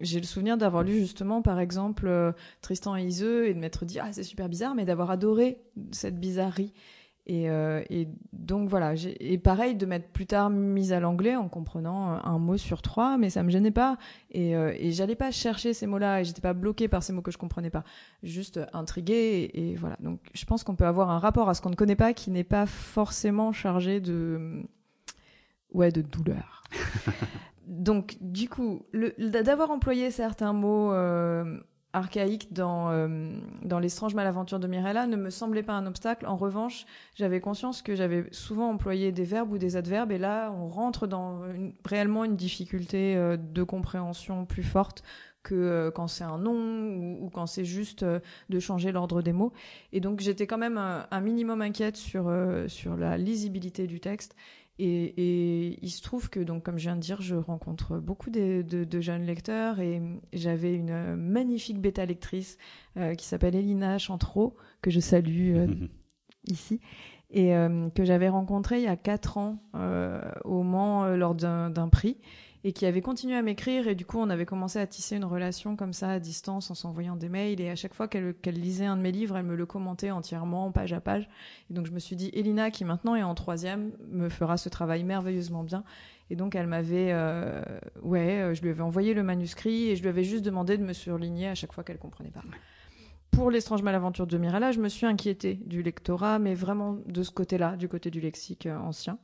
j'ai 0.00 0.20
le 0.20 0.26
souvenir 0.26 0.56
d'avoir 0.56 0.82
lu 0.82 0.98
justement, 0.98 1.42
par 1.42 1.60
exemple, 1.60 2.34
Tristan 2.60 2.96
et 2.96 3.04
Iseux 3.04 3.48
et 3.48 3.54
de 3.54 3.58
m'être 3.58 3.84
dit 3.84 3.98
ah 3.98 4.12
c'est 4.12 4.22
super 4.22 4.48
bizarre, 4.48 4.74
mais 4.74 4.84
d'avoir 4.84 5.10
adoré 5.10 5.58
cette 5.92 6.18
bizarrerie. 6.18 6.72
Et, 7.26 7.48
euh, 7.48 7.82
donc 8.32 8.68
voilà, 8.68 8.92
et 9.18 9.38
pareil 9.38 9.76
de 9.76 9.86
mettre 9.86 10.08
plus 10.08 10.26
tard 10.26 10.50
mise 10.50 10.92
à 10.92 11.00
l'anglais 11.00 11.36
en 11.36 11.48
comprenant 11.48 12.12
euh, 12.12 12.18
un 12.22 12.38
mot 12.38 12.58
sur 12.58 12.82
trois, 12.82 13.16
mais 13.16 13.30
ça 13.30 13.42
me 13.42 13.48
gênait 13.48 13.70
pas 13.70 13.96
et, 14.30 14.54
euh, 14.54 14.74
et 14.76 14.92
j'allais 14.92 15.14
pas 15.14 15.30
chercher 15.30 15.72
ces 15.72 15.86
mots-là 15.86 16.20
et 16.20 16.24
j'étais 16.24 16.42
pas 16.42 16.52
bloquée 16.52 16.86
par 16.86 17.02
ces 17.02 17.14
mots 17.14 17.22
que 17.22 17.30
je 17.30 17.38
comprenais 17.38 17.70
pas, 17.70 17.82
juste 18.22 18.60
intriguée 18.74 19.50
et 19.54 19.74
voilà. 19.74 19.96
Donc 20.00 20.20
je 20.34 20.44
pense 20.44 20.64
qu'on 20.64 20.76
peut 20.76 20.84
avoir 20.84 21.10
un 21.10 21.18
rapport 21.18 21.48
à 21.48 21.54
ce 21.54 21.62
qu'on 21.62 21.70
ne 21.70 21.76
connaît 21.76 21.96
pas 21.96 22.12
qui 22.12 22.30
n'est 22.30 22.44
pas 22.44 22.66
forcément 22.66 23.52
chargé 23.52 24.00
de 24.00 24.62
ouais 25.74 25.92
de 25.92 26.00
douleur. 26.02 26.64
donc 27.66 28.16
du 28.20 28.48
coup, 28.48 28.86
d'avoir 29.18 29.70
employé 29.70 30.10
certains 30.10 30.52
mots 30.52 30.92
euh, 30.92 31.60
archaïque 31.94 32.52
dans, 32.52 32.90
euh, 32.90 33.38
dans 33.62 33.78
l'étrange 33.78 34.14
malaventure 34.14 34.58
de 34.58 34.66
Mirella 34.66 35.06
ne 35.06 35.16
me 35.16 35.30
semblait 35.30 35.62
pas 35.62 35.74
un 35.74 35.86
obstacle. 35.86 36.26
En 36.26 36.36
revanche, 36.36 36.84
j'avais 37.14 37.40
conscience 37.40 37.82
que 37.82 37.94
j'avais 37.94 38.26
souvent 38.32 38.70
employé 38.70 39.12
des 39.12 39.22
verbes 39.22 39.52
ou 39.52 39.58
des 39.58 39.76
adverbes, 39.76 40.12
et 40.12 40.18
là, 40.18 40.52
on 40.52 40.68
rentre 40.68 41.06
dans 41.06 41.40
réellement 41.84 42.24
une 42.24 42.36
difficulté 42.36 43.16
euh, 43.16 43.36
de 43.36 43.62
compréhension 43.62 44.44
plus 44.44 44.64
forte 44.64 45.04
que 45.44 45.54
euh, 45.54 45.90
quand 45.90 46.08
c'est 46.08 46.24
un 46.24 46.38
nom 46.38 47.20
ou, 47.20 47.30
quand 47.30 47.46
c'est 47.46 47.64
juste 47.64 48.04
de 48.04 48.58
changer 48.58 48.90
l'ordre 48.90 49.22
des 49.22 49.32
mots. 49.32 49.52
Et 49.92 50.00
donc, 50.00 50.20
j'étais 50.20 50.48
quand 50.48 50.58
même 50.58 50.78
un, 50.78 51.20
minimum 51.20 51.62
inquiète 51.62 51.96
sur, 51.96 52.32
sur 52.66 52.96
la 52.96 53.16
lisibilité 53.16 53.86
du 53.86 54.00
texte. 54.00 54.34
Et, 54.78 55.04
et, 55.04 55.78
il 55.82 55.90
se 55.90 56.02
trouve 56.02 56.28
que, 56.30 56.40
donc, 56.40 56.64
comme 56.64 56.78
je 56.78 56.84
viens 56.84 56.96
de 56.96 57.00
dire, 57.00 57.20
je 57.20 57.36
rencontre 57.36 57.98
beaucoup 57.98 58.30
de, 58.30 58.62
de, 58.62 58.84
de 58.84 59.00
jeunes 59.00 59.24
lecteurs 59.24 59.78
et 59.78 60.02
j'avais 60.32 60.74
une 60.74 61.14
magnifique 61.14 61.80
bêta 61.80 62.04
lectrice 62.04 62.58
euh, 62.96 63.14
qui 63.14 63.24
s'appelle 63.26 63.54
Elina 63.54 63.98
Chantreau, 63.98 64.56
que 64.82 64.90
je 64.90 64.98
salue 64.98 65.56
euh, 65.56 65.68
ici, 66.48 66.80
et 67.30 67.54
euh, 67.54 67.88
que 67.90 68.04
j'avais 68.04 68.28
rencontrée 68.28 68.78
il 68.78 68.84
y 68.84 68.88
a 68.88 68.96
quatre 68.96 69.38
ans 69.38 69.62
au 70.44 70.62
Mans 70.62 71.06
lors 71.16 71.34
d'un 71.34 71.88
prix 71.88 72.18
et 72.64 72.72
qui 72.72 72.86
avait 72.86 73.02
continué 73.02 73.36
à 73.36 73.42
m'écrire 73.42 73.86
et 73.86 73.94
du 73.94 74.06
coup 74.06 74.18
on 74.18 74.30
avait 74.30 74.46
commencé 74.46 74.78
à 74.78 74.86
tisser 74.86 75.16
une 75.16 75.24
relation 75.24 75.76
comme 75.76 75.92
ça 75.92 76.10
à 76.10 76.18
distance 76.18 76.70
en 76.70 76.74
s'envoyant 76.74 77.14
des 77.14 77.28
mails 77.28 77.60
et 77.60 77.68
à 77.68 77.76
chaque 77.76 77.94
fois 77.94 78.08
qu'elle 78.08 78.34
lisait 78.46 78.86
un 78.86 78.96
de 78.96 79.02
mes 79.02 79.12
livres 79.12 79.36
elle 79.36 79.44
me 79.44 79.54
le 79.54 79.66
commentait 79.66 80.10
entièrement 80.10 80.72
page 80.72 80.94
à 80.94 81.00
page. 81.00 81.28
Et 81.70 81.74
donc 81.74 81.86
je 81.86 81.92
me 81.92 81.98
suis 81.98 82.16
dit 82.16 82.30
Elina 82.32 82.70
qui 82.70 82.84
maintenant 82.84 83.14
est 83.14 83.22
en 83.22 83.34
troisième 83.34 83.92
me 84.08 84.30
fera 84.30 84.56
ce 84.56 84.70
travail 84.70 85.04
merveilleusement 85.04 85.62
bien. 85.62 85.84
Et 86.30 86.36
donc 86.36 86.54
elle 86.54 86.66
m'avait 86.66 87.10
euh, 87.12 87.62
ouais 88.02 88.40
euh, 88.40 88.54
je 88.54 88.62
lui 88.62 88.70
avais 88.70 88.82
envoyé 88.82 89.12
le 89.12 89.22
manuscrit 89.22 89.90
et 89.90 89.96
je 89.96 90.02
lui 90.02 90.08
avais 90.08 90.24
juste 90.24 90.44
demandé 90.44 90.78
de 90.78 90.84
me 90.84 90.94
surligner 90.94 91.48
à 91.48 91.54
chaque 91.54 91.74
fois 91.74 91.84
qu'elle 91.84 91.98
comprenait 91.98 92.30
pas. 92.30 92.42
Pour 93.30 93.50
l'étrange 93.50 93.82
malaventure 93.82 94.28
de 94.28 94.38
Mirella, 94.38 94.70
je 94.70 94.80
me 94.80 94.88
suis 94.88 95.06
inquiétée 95.06 95.54
du 95.66 95.82
lectorat, 95.82 96.38
mais 96.38 96.54
vraiment 96.54 96.98
de 97.04 97.22
ce 97.24 97.32
côté-là, 97.32 97.76
du 97.76 97.88
côté 97.88 98.08
du 98.08 98.20
lexique 98.20 98.66
euh, 98.66 98.78
ancien. 98.78 99.18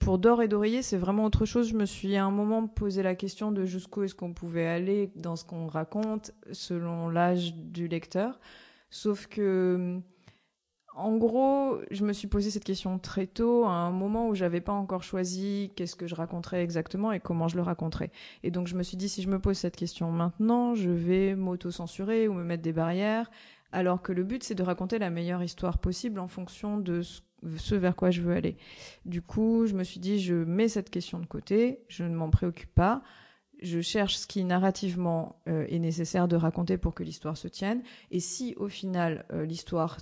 Pour 0.00 0.18
D'or 0.18 0.42
et 0.42 0.48
d'oreiller, 0.48 0.80
c'est 0.80 0.96
vraiment 0.96 1.26
autre 1.26 1.44
chose. 1.44 1.68
Je 1.68 1.76
me 1.76 1.84
suis 1.84 2.16
à 2.16 2.24
un 2.24 2.30
moment 2.30 2.66
posé 2.66 3.02
la 3.02 3.14
question 3.14 3.52
de 3.52 3.66
jusqu'où 3.66 4.02
est-ce 4.02 4.14
qu'on 4.14 4.32
pouvait 4.32 4.66
aller 4.66 5.12
dans 5.14 5.36
ce 5.36 5.44
qu'on 5.44 5.66
raconte 5.66 6.32
selon 6.52 7.10
l'âge 7.10 7.54
du 7.54 7.86
lecteur. 7.86 8.40
Sauf 8.88 9.26
que, 9.26 10.00
en 10.96 11.16
gros, 11.18 11.76
je 11.90 12.04
me 12.04 12.14
suis 12.14 12.28
posé 12.28 12.50
cette 12.50 12.64
question 12.64 12.98
très 12.98 13.26
tôt, 13.26 13.66
à 13.66 13.72
un 13.72 13.90
moment 13.90 14.26
où 14.26 14.34
j'avais 14.34 14.62
pas 14.62 14.72
encore 14.72 15.02
choisi 15.02 15.70
qu'est-ce 15.76 15.96
que 15.96 16.06
je 16.06 16.14
raconterais 16.14 16.62
exactement 16.62 17.12
et 17.12 17.20
comment 17.20 17.46
je 17.46 17.56
le 17.56 17.62
raconterais. 17.62 18.10
Et 18.42 18.50
donc 18.50 18.68
je 18.68 18.76
me 18.76 18.82
suis 18.82 18.96
dit, 18.96 19.08
si 19.08 19.20
je 19.20 19.28
me 19.28 19.38
pose 19.38 19.58
cette 19.58 19.76
question 19.76 20.10
maintenant, 20.10 20.74
je 20.74 20.90
vais 20.90 21.36
m'auto-censurer 21.36 22.26
ou 22.26 22.32
me 22.32 22.42
mettre 22.42 22.62
des 22.62 22.72
barrières, 22.72 23.30
alors 23.70 24.00
que 24.00 24.12
le 24.12 24.24
but 24.24 24.42
c'est 24.42 24.54
de 24.56 24.62
raconter 24.62 24.98
la 24.98 25.10
meilleure 25.10 25.42
histoire 25.42 25.78
possible 25.78 26.18
en 26.18 26.26
fonction 26.26 26.78
de 26.78 27.02
ce 27.02 27.20
ce 27.56 27.74
vers 27.74 27.96
quoi 27.96 28.10
je 28.10 28.22
veux 28.22 28.34
aller. 28.34 28.56
Du 29.04 29.22
coup, 29.22 29.66
je 29.66 29.74
me 29.74 29.84
suis 29.84 30.00
dit, 30.00 30.20
je 30.20 30.34
mets 30.34 30.68
cette 30.68 30.90
question 30.90 31.18
de 31.18 31.26
côté, 31.26 31.80
je 31.88 32.04
ne 32.04 32.14
m'en 32.14 32.30
préoccupe 32.30 32.74
pas, 32.74 33.02
je 33.62 33.80
cherche 33.80 34.16
ce 34.16 34.26
qui 34.26 34.44
narrativement 34.44 35.40
euh, 35.48 35.66
est 35.68 35.78
nécessaire 35.78 36.28
de 36.28 36.36
raconter 36.36 36.78
pour 36.78 36.94
que 36.94 37.02
l'histoire 37.02 37.36
se 37.36 37.48
tienne, 37.48 37.82
et 38.10 38.20
si 38.20 38.54
au 38.56 38.68
final 38.68 39.26
euh, 39.32 39.44
l'histoire 39.44 39.98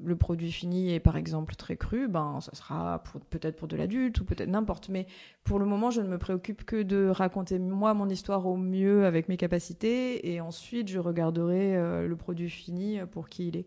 le 0.00 0.14
produit 0.14 0.52
fini 0.52 0.92
est 0.94 1.00
par 1.00 1.16
exemple 1.16 1.56
très 1.56 1.76
cru, 1.76 2.06
ben 2.06 2.40
ça 2.40 2.54
sera 2.54 3.02
peut-être 3.30 3.56
pour 3.56 3.66
de 3.66 3.76
l'adulte 3.76 4.20
ou 4.20 4.24
peut-être 4.24 4.48
n'importe. 4.48 4.90
Mais 4.90 5.06
pour 5.42 5.58
le 5.58 5.66
moment, 5.66 5.90
je 5.90 6.00
ne 6.00 6.06
me 6.06 6.18
préoccupe 6.18 6.64
que 6.64 6.84
de 6.84 7.08
raconter 7.08 7.58
moi 7.58 7.94
mon 7.94 8.08
histoire 8.08 8.46
au 8.46 8.56
mieux 8.56 9.06
avec 9.06 9.28
mes 9.28 9.36
capacités 9.36 10.32
et 10.32 10.40
ensuite 10.40 10.86
je 10.86 11.00
regarderai 11.00 11.76
euh, 11.76 12.06
le 12.06 12.16
produit 12.16 12.48
fini 12.48 13.00
pour 13.10 13.28
qui 13.28 13.48
il 13.48 13.56
est. 13.56 13.66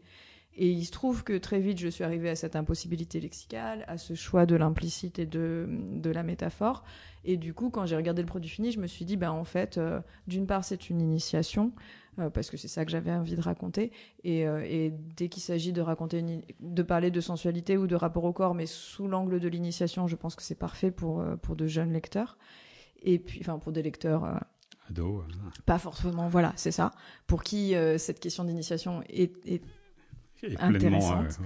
Et 0.62 0.69
il 0.69 0.86
se 0.86 0.91
trouve 0.91 1.24
que 1.24 1.39
très 1.39 1.60
vite, 1.60 1.80
je 1.80 1.88
suis 1.88 2.04
arrivée 2.04 2.30
à 2.30 2.36
cette 2.36 2.56
impossibilité 2.56 3.19
lexicale, 3.19 3.84
à 3.88 3.97
ce 3.97 4.13
choix 4.13 4.45
de 4.45 4.56
l'implicite 4.56 5.17
et 5.17 5.26
de, 5.26 5.67
de 5.67 6.12
la 6.12 6.21
métaphore. 6.21 6.84
Et 7.26 7.38
du 7.38 7.56
coup, 7.56 7.71
quand 7.71 7.88
j'ai 7.88 7.95
regardé 7.95 8.21
le 8.21 8.28
produit 8.28 8.47
fini, 8.47 8.71
je 8.71 8.80
me 8.80 8.86
suis 8.86 9.04
dit, 9.04 9.17
ben 9.17 9.32
en 9.32 9.43
fait, 9.43 9.80
euh, 9.80 10.02
d'une 10.28 10.45
part, 10.45 10.63
c'est 10.63 10.91
une 10.91 11.02
initiation, 11.02 11.71
euh, 12.19 12.30
parce 12.30 12.52
que 12.52 12.58
c'est 12.58 12.67
ça 12.67 12.86
que 12.86 12.91
j'avais 12.91 13.12
envie 13.12 13.36
de 13.36 13.41
raconter. 13.41 13.91
Et, 14.24 14.47
euh, 14.47 14.63
et 14.63 14.93
dès 15.17 15.30
qu'il 15.30 15.41
s'agit 15.41 15.74
de 15.74 15.82
raconter, 15.82 16.24
de 16.60 16.84
parler 16.84 17.10
de 17.10 17.21
sensualité 17.21 17.76
ou 17.76 17.88
de 17.88 17.95
rapport 17.95 18.26
au 18.26 18.32
corps, 18.32 18.54
mais 18.54 18.67
sous 18.67 19.08
l'angle 19.08 19.39
de 19.39 19.47
l'initiation, 19.47 20.06
je 20.06 20.15
pense 20.15 20.36
que 20.36 20.43
c'est 20.43 20.54
parfait 20.54 20.91
pour, 20.91 21.26
pour 21.41 21.56
de 21.56 21.65
jeunes 21.65 21.91
lecteurs. 21.91 22.38
Et 23.02 23.17
puis, 23.17 23.39
enfin, 23.41 23.58
pour 23.58 23.71
des 23.71 23.82
lecteurs 23.82 24.39
Ados. 24.88 25.24
Pas 25.65 25.80
forcément, 25.80 26.28
voilà, 26.28 26.54
c'est 26.56 26.71
ça. 26.71 26.91
Pour 27.26 27.41
qui 27.41 27.74
cette 27.97 28.19
question 28.19 28.43
d'initiation 28.43 29.02
est, 29.10 29.34
est 29.47 29.63
intéressante. 30.60 31.39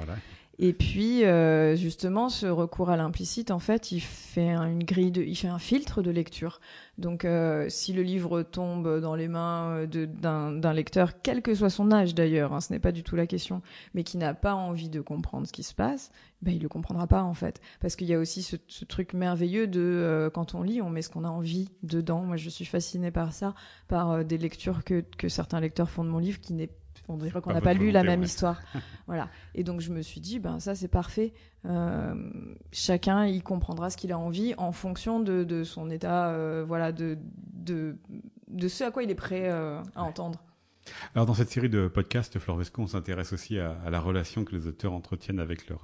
Et 0.58 0.72
puis, 0.72 1.26
euh, 1.26 1.76
justement, 1.76 2.30
ce 2.30 2.46
recours 2.46 2.90
à 2.90 2.96
l'implicite, 2.96 3.52
en 3.52 3.60
fait, 3.60 3.92
il 3.92 4.00
fait 4.00 4.52
une 4.56 4.86
grille, 4.86 5.12
de, 5.12 5.22
il 5.22 5.36
fait 5.36 5.50
un 5.50 5.60
filtre 5.60 6.02
de 6.02 6.12
lecture. 6.12 6.62
Donc, 6.98 7.26
euh, 7.26 7.66
si 7.68 7.92
le 7.92 8.04
livre 8.04 8.42
tombe 8.42 9.02
dans 9.02 9.16
les 9.16 9.28
mains 9.28 9.86
d'un 9.86 10.74
lecteur, 10.74 11.22
quel 11.22 11.42
que 11.42 11.54
soit 11.54 11.70
son 11.70 11.92
âge 11.92 12.16
d'ailleurs, 12.16 12.54
hein, 12.54 12.62
ce 12.62 12.72
n'est 12.72 12.80
pas 12.80 12.94
du 12.94 13.04
tout 13.04 13.18
la 13.18 13.28
question, 13.28 13.62
mais 13.94 14.04
qui 14.04 14.18
n'a 14.18 14.34
pas 14.34 14.54
envie 14.54 14.88
de 14.88 15.02
comprendre 15.02 15.46
ce 15.46 15.52
qui 15.52 15.64
se 15.64 15.74
passe, 15.74 16.10
ben, 16.42 16.54
il 16.56 16.62
le 16.62 16.70
comprendra 16.70 17.06
pas 17.06 17.24
en 17.24 17.34
fait. 17.34 17.60
Parce 17.82 17.98
qu'il 17.98 18.08
y 18.08 18.14
a 18.14 18.20
aussi 18.20 18.42
ce, 18.42 18.56
ce 18.68 18.86
truc 18.86 19.14
merveilleux 19.14 19.68
de 19.68 19.82
euh, 19.82 20.30
quand 20.30 20.56
on 20.56 20.64
lit, 20.64 20.82
on 20.82 20.90
met 20.90 21.02
ce 21.02 21.10
qu'on 21.10 21.26
a 21.26 21.30
envie 21.30 21.70
dedans. 21.84 22.22
Moi, 22.22 22.38
je 22.38 22.50
suis 22.50 22.66
fascinée 22.66 23.12
par 23.12 23.34
ça, 23.34 23.56
par 23.90 24.12
euh, 24.12 24.24
des 24.24 24.38
lectures 24.38 24.86
que, 24.86 25.04
que 25.18 25.28
certains 25.28 25.60
lecteurs 25.60 25.90
font 25.90 26.06
de 26.06 26.10
mon 26.10 26.20
livre 26.20 26.40
qui 26.40 26.54
n'est 26.54 26.70
on 27.08 27.18
dirait 27.18 27.42
qu'on 27.42 27.54
n'a 27.54 27.62
pas 27.62 27.74
lu 27.74 27.92
la 27.92 28.04
même 28.04 28.24
histoire. 28.24 28.62
voilà. 29.08 29.30
Et 29.54 29.64
donc 29.64 29.82
je 29.82 29.92
me 29.92 30.02
suis 30.02 30.22
dit, 30.22 30.40
ben 30.40 30.60
ça 30.60 30.76
c'est 30.76 30.88
parfait. 30.88 31.34
Euh, 31.66 32.14
chacun 32.72 33.26
y 33.26 33.42
comprendra 33.42 33.90
ce 33.90 33.98
qu'il 33.98 34.12
a 34.12 34.20
envie 34.20 34.54
en 34.58 34.72
fonction 34.72 35.20
de, 35.20 35.44
de 35.44 35.64
son 35.64 35.90
état, 35.90 36.30
euh, 36.30 36.64
voilà, 36.68 36.92
de, 36.92 37.18
de, 37.54 37.98
de 38.48 38.68
ce 38.68 38.84
à 38.84 38.92
quoi 38.92 39.04
il 39.04 39.10
est 39.10 39.16
prêt 39.16 39.50
euh, 39.50 39.82
à 39.96 40.04
entendre. 40.04 40.40
Alors 41.14 41.26
dans 41.26 41.34
cette 41.34 41.50
série 41.50 41.70
de 41.70 41.88
podcasts, 41.88 42.38
Flore 42.40 42.58
Vesco, 42.58 42.82
on 42.82 42.88
s'intéresse 42.88 43.34
aussi 43.34 43.60
à, 43.60 43.90
la 43.90 44.00
relation 44.00 44.44
que 44.44 44.56
les 44.56 44.68
auteurs 44.68 44.94
entretiennent 44.94 45.40
avec 45.40 45.68
leur 45.70 45.82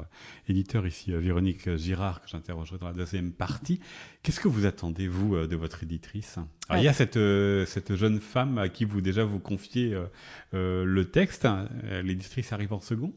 éditeur, 0.47 0.85
ici 0.85 1.11
Véronique 1.11 1.75
Girard, 1.77 2.21
que 2.21 2.29
j'interrogerai 2.29 2.77
dans 2.77 2.87
la 2.87 2.93
deuxième 2.93 3.31
partie. 3.31 3.79
Qu'est-ce 4.23 4.39
que 4.39 4.47
vous 4.47 4.65
attendez, 4.65 5.07
vous, 5.07 5.47
de 5.47 5.55
votre 5.55 5.83
éditrice? 5.83 6.37
Il 6.71 6.83
y 6.83 6.87
a 6.87 6.93
cette, 6.93 7.19
cette 7.67 7.95
jeune 7.95 8.19
femme 8.19 8.57
à 8.57 8.69
qui 8.69 8.85
vous 8.85 9.01
déjà 9.01 9.23
vous 9.23 9.39
confiez 9.39 9.97
le 10.53 11.03
texte. 11.05 11.47
L'éditrice 12.03 12.53
arrive 12.53 12.73
en 12.73 12.81
second? 12.81 13.13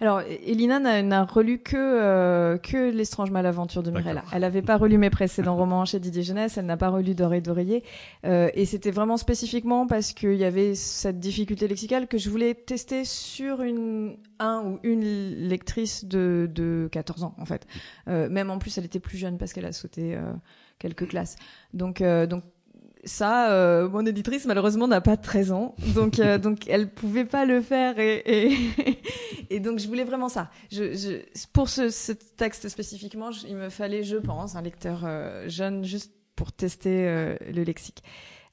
Alors, 0.00 0.20
Elina 0.20 0.78
n'a 1.02 1.24
relu 1.24 1.58
que 1.58 1.76
euh, 1.76 2.58
que 2.58 2.90
L'Estrange 2.90 3.30
Malaventure 3.30 3.82
de 3.82 3.90
Mirella. 3.90 4.24
Elle 4.32 4.40
n'avait 4.40 4.62
pas 4.62 4.76
relu 4.76 4.98
mes 4.98 5.10
précédents 5.10 5.56
romans 5.56 5.84
chez 5.84 6.00
Didier 6.00 6.22
Jeunesse, 6.22 6.58
elle 6.58 6.66
n'a 6.66 6.76
pas 6.76 6.88
relu 6.88 7.14
Doré 7.14 7.40
d'Oreiller. 7.40 7.82
Euh, 8.24 8.50
et 8.54 8.64
c'était 8.64 8.90
vraiment 8.90 9.16
spécifiquement 9.16 9.86
parce 9.86 10.12
qu'il 10.12 10.34
y 10.34 10.44
avait 10.44 10.74
cette 10.74 11.18
difficulté 11.18 11.68
lexicale 11.68 12.06
que 12.08 12.18
je 12.18 12.30
voulais 12.30 12.54
tester 12.54 13.04
sur 13.04 13.62
une 13.62 14.16
un 14.38 14.62
ou 14.64 14.78
une 14.82 15.02
lectrice 15.48 16.04
de, 16.04 16.48
de 16.52 16.88
14 16.92 17.24
ans, 17.24 17.34
en 17.38 17.44
fait. 17.44 17.66
Euh, 18.08 18.28
même 18.28 18.50
en 18.50 18.58
plus, 18.58 18.76
elle 18.78 18.84
était 18.84 19.00
plus 19.00 19.18
jeune 19.18 19.38
parce 19.38 19.52
qu'elle 19.52 19.64
a 19.64 19.72
sauté 19.72 20.14
euh, 20.14 20.32
quelques 20.78 21.08
classes. 21.08 21.36
Donc, 21.72 22.00
euh, 22.00 22.26
donc 22.26 22.44
ça, 23.06 23.52
euh, 23.52 23.88
mon 23.88 24.04
éditrice 24.04 24.44
malheureusement 24.46 24.88
n'a 24.88 25.00
pas 25.00 25.16
13 25.16 25.52
ans, 25.52 25.74
donc 25.94 26.18
euh, 26.18 26.38
donc 26.46 26.68
elle 26.68 26.90
pouvait 26.90 27.24
pas 27.24 27.44
le 27.44 27.62
faire 27.62 27.98
et 27.98 28.22
et, 28.26 28.58
et 29.50 29.60
donc 29.60 29.78
je 29.78 29.86
voulais 29.88 30.04
vraiment 30.04 30.28
ça. 30.28 30.50
Je, 30.70 30.92
je 30.92 31.46
pour 31.52 31.68
ce, 31.68 31.88
ce, 31.88 32.12
texte 32.12 32.68
spécifiquement, 32.68 33.30
il 33.48 33.56
me 33.56 33.70
fallait, 33.70 34.02
je 34.02 34.16
pense, 34.16 34.56
un 34.56 34.62
lecteur 34.62 35.02
euh, 35.04 35.48
jeune 35.48 35.84
juste 35.84 36.12
pour 36.34 36.52
tester 36.52 37.08
euh, 37.08 37.36
le 37.52 37.62
lexique. 37.62 38.02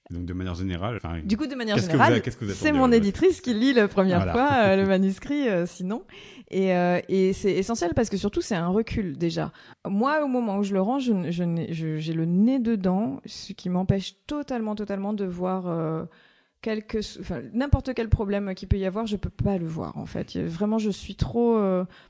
Donc 0.09 0.25
de 0.25 0.33
manière 0.33 0.55
générale. 0.55 0.99
Du 1.23 1.37
coup, 1.37 1.47
de 1.47 1.55
manière 1.55 1.77
générale, 1.77 2.21
c'est 2.53 2.71
mon 2.71 2.91
éditrice 2.91 3.39
qui 3.39 3.53
lit 3.53 3.73
la 3.73 3.87
première 3.87 4.31
fois 4.31 4.49
euh, 4.51 4.75
le 4.75 4.85
manuscrit, 4.87 5.47
euh, 5.47 5.65
sinon. 5.65 6.03
Et, 6.51 6.75
euh, 6.75 6.99
et 7.07 7.33
c'est 7.33 7.53
essentiel 7.53 7.93
parce 7.95 8.09
que 8.09 8.17
surtout 8.17 8.41
c'est 8.41 8.55
un 8.55 8.67
recul 8.67 9.17
déjà. 9.17 9.51
Moi, 9.87 10.23
au 10.23 10.27
moment 10.27 10.57
où 10.57 10.63
je 10.63 10.73
le 10.73 10.81
rends, 10.81 10.99
j'ai 10.99 11.31
je, 11.31 11.97
je, 11.99 12.13
le 12.13 12.25
nez 12.25 12.59
dedans, 12.59 13.21
ce 13.25 13.53
qui 13.53 13.69
m'empêche 13.69 14.15
totalement, 14.27 14.75
totalement 14.75 15.13
de 15.13 15.25
voir 15.25 15.65
enfin, 15.67 17.41
n'importe 17.53 17.93
quel 17.93 18.09
problème 18.09 18.53
qu'il 18.55 18.67
peut 18.67 18.77
y 18.77 18.85
avoir, 18.85 19.07
je 19.07 19.15
peux 19.15 19.29
pas 19.29 19.57
le 19.57 19.65
voir 19.65 19.97
en 19.97 20.05
fait. 20.05 20.37
Vraiment, 20.37 20.79
je 20.79 20.89
suis 20.89 21.15
trop 21.15 21.59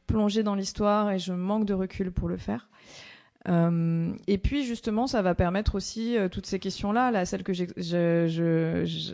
plongée 0.07 0.41
dans 0.41 0.55
l'histoire 0.55 1.11
et 1.11 1.19
je 1.19 1.31
manque 1.31 1.65
de 1.65 1.75
recul 1.75 2.11
pour 2.11 2.27
le 2.27 2.37
faire. 2.37 2.69
Euh, 3.49 4.13
et 4.27 4.37
puis 4.37 4.63
justement, 4.63 5.07
ça 5.07 5.21
va 5.21 5.35
permettre 5.35 5.75
aussi 5.75 6.17
euh, 6.17 6.29
toutes 6.29 6.45
ces 6.45 6.59
questions-là, 6.59 7.11
là, 7.11 7.25
celle 7.25 7.43
que 7.43 7.53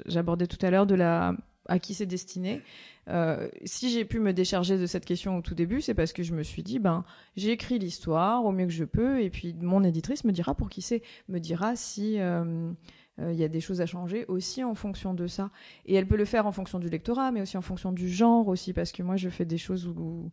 j'abordais 0.05 0.47
tout 0.47 0.63
à 0.65 0.69
l'heure 0.69 0.85
de 0.85 0.95
la 0.95 1.35
à 1.67 1.77
qui 1.77 1.93
c'est 1.93 2.07
destiné. 2.07 2.63
Euh, 3.09 3.47
si 3.63 3.91
j'ai 3.91 4.03
pu 4.03 4.19
me 4.19 4.33
décharger 4.33 4.79
de 4.79 4.87
cette 4.87 5.05
question 5.05 5.37
au 5.37 5.41
tout 5.41 5.53
début, 5.53 5.81
c'est 5.81 5.93
parce 5.93 6.13
que 6.13 6.23
je 6.23 6.33
me 6.33 6.41
suis 6.41 6.63
dit, 6.63 6.79
ben, 6.79 7.05
j'ai 7.35 7.51
écrit 7.51 7.77
l'histoire 7.77 8.43
au 8.43 8.51
mieux 8.51 8.65
que 8.65 8.71
je 8.71 8.85
peux, 8.85 9.21
et 9.21 9.29
puis 9.29 9.55
mon 9.61 9.83
éditrice 9.83 10.23
me 10.23 10.31
dira 10.31 10.55
pour 10.55 10.69
qui 10.69 10.81
c'est, 10.81 11.03
me 11.27 11.37
dira 11.37 11.75
si 11.75 12.15
il 12.15 13.35
y 13.35 13.43
a 13.43 13.47
des 13.47 13.61
choses 13.61 13.81
à 13.81 13.85
changer 13.85 14.25
aussi 14.29 14.63
en 14.63 14.73
fonction 14.73 15.13
de 15.13 15.27
ça. 15.27 15.51
Et 15.85 15.93
elle 15.93 16.07
peut 16.07 16.17
le 16.17 16.25
faire 16.25 16.47
en 16.47 16.51
fonction 16.51 16.79
du 16.79 16.89
lectorat, 16.89 17.31
mais 17.31 17.41
aussi 17.41 17.57
en 17.57 17.61
fonction 17.61 17.91
du 17.91 18.09
genre 18.09 18.47
aussi, 18.47 18.73
parce 18.73 18.91
que 18.91 19.03
moi 19.03 19.15
je 19.15 19.29
fais 19.29 19.45
des 19.45 19.59
choses 19.59 19.85
où, 19.85 20.31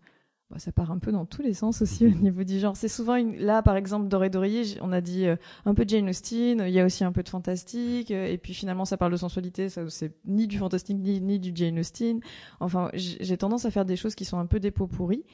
bah, 0.50 0.60
ça 0.60 0.70
part 0.70 0.92
un 0.92 0.98
peu 0.98 1.10
dans 1.10 1.26
tous 1.26 1.42
les 1.42 1.54
sens 1.54 1.82
aussi 1.82 2.06
au 2.06 2.10
mhm. 2.10 2.22
niveau 2.22 2.44
du 2.44 2.60
genre. 2.60 2.76
C'est 2.76 2.88
souvent 2.88 3.16
une... 3.16 3.36
là, 3.36 3.62
par 3.62 3.76
exemple, 3.76 4.06
Doré 4.06 4.30
Dorier, 4.30 4.62
on 4.80 4.92
a 4.92 5.00
dit 5.00 5.26
euh, 5.26 5.34
un 5.64 5.74
peu 5.74 5.84
de 5.84 5.90
Jane 5.90 6.08
Austen, 6.08 6.62
il 6.64 6.72
y 6.72 6.78
a 6.78 6.84
aussi 6.84 7.02
un 7.02 7.10
peu 7.10 7.24
de 7.24 7.28
fantastique, 7.28 8.12
euh, 8.12 8.26
et 8.26 8.38
puis 8.38 8.54
finalement 8.54 8.84
ça 8.84 8.96
parle 8.96 9.10
de 9.10 9.16
sensualité, 9.16 9.68
ça 9.68 9.90
c'est 9.90 10.14
ni 10.24 10.46
du 10.46 10.58
fantastique 10.58 10.98
ni, 10.98 11.20
ni 11.20 11.40
du 11.40 11.50
Jane 11.52 11.78
Austen. 11.80 12.20
Enfin, 12.60 12.90
j'ai 12.94 13.36
tendance 13.36 13.64
à 13.64 13.72
faire 13.72 13.84
des 13.84 13.96
choses 13.96 14.14
qui 14.14 14.24
sont 14.24 14.38
un 14.38 14.46
peu 14.46 14.60
des 14.60 14.70
pots 14.70 14.86
pourris. 14.86 15.24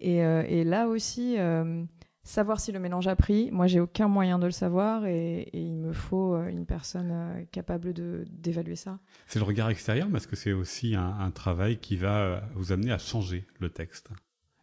Et, 0.00 0.22
euh, 0.22 0.44
et 0.46 0.64
là 0.64 0.86
aussi, 0.86 1.36
savoir 2.22 2.60
si 2.60 2.70
le 2.70 2.78
mélange 2.78 3.08
a 3.08 3.16
pris, 3.16 3.50
moi 3.50 3.68
j'ai 3.68 3.80
aucun 3.80 4.06
moyen 4.06 4.38
de 4.38 4.44
le 4.44 4.52
savoir, 4.52 5.06
et, 5.06 5.40
et 5.40 5.60
il 5.60 5.76
me 5.76 5.94
faut 5.94 6.36
une 6.42 6.66
personne 6.66 7.46
capable 7.52 7.94
d'évaluer 7.94 8.76
ça. 8.76 8.98
C'est 9.26 9.38
le 9.38 9.46
regard 9.46 9.70
extérieur, 9.70 10.14
est-ce 10.14 10.28
que 10.28 10.36
c'est 10.36 10.52
aussi 10.52 10.94
un, 10.94 11.18
un 11.18 11.30
travail 11.30 11.78
qui 11.78 11.96
va 11.96 12.42
vous 12.54 12.70
amener 12.70 12.92
à 12.92 12.98
changer 12.98 13.46
le 13.60 13.70
texte? 13.70 14.10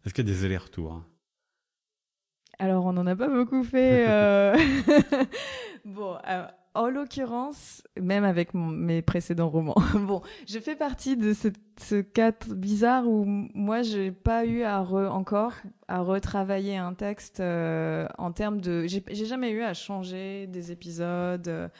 Est-ce 0.06 0.14
qu'il 0.14 0.26
y 0.26 0.30
a 0.30 0.34
des 0.34 0.44
allers-retours 0.44 1.02
Alors, 2.60 2.86
on 2.86 2.92
n'en 2.92 3.06
a 3.06 3.16
pas 3.16 3.28
beaucoup 3.28 3.64
fait. 3.64 4.06
Euh... 4.08 4.56
bon, 5.84 6.16
euh, 6.28 6.46
en 6.74 6.88
l'occurrence, 6.88 7.82
même 8.00 8.22
avec 8.24 8.54
mes 8.54 9.02
précédents 9.02 9.48
romans, 9.48 9.74
bon, 9.94 10.22
je 10.46 10.60
fais 10.60 10.76
partie 10.76 11.16
de 11.16 11.32
ce, 11.32 11.48
ce 11.80 12.00
cas 12.00 12.32
bizarre 12.48 13.08
où 13.08 13.24
moi, 13.26 13.82
j'ai 13.82 14.12
pas 14.12 14.44
eu 14.44 14.62
à 14.62 14.82
encore 14.82 15.54
à 15.88 16.00
retravailler 16.00 16.76
un 16.76 16.94
texte 16.94 17.40
euh, 17.40 18.06
en 18.18 18.30
termes 18.30 18.60
de. 18.60 18.86
J'ai 18.86 19.26
jamais 19.26 19.50
eu 19.50 19.62
à 19.62 19.74
changer 19.74 20.46
des 20.46 20.70
épisodes. 20.70 21.70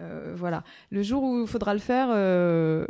Euh, 0.00 0.32
voilà. 0.36 0.64
Le 0.90 1.02
jour 1.02 1.22
où 1.22 1.42
il 1.42 1.46
faudra 1.46 1.74
le 1.74 1.80
faire, 1.80 2.08
euh, 2.10 2.86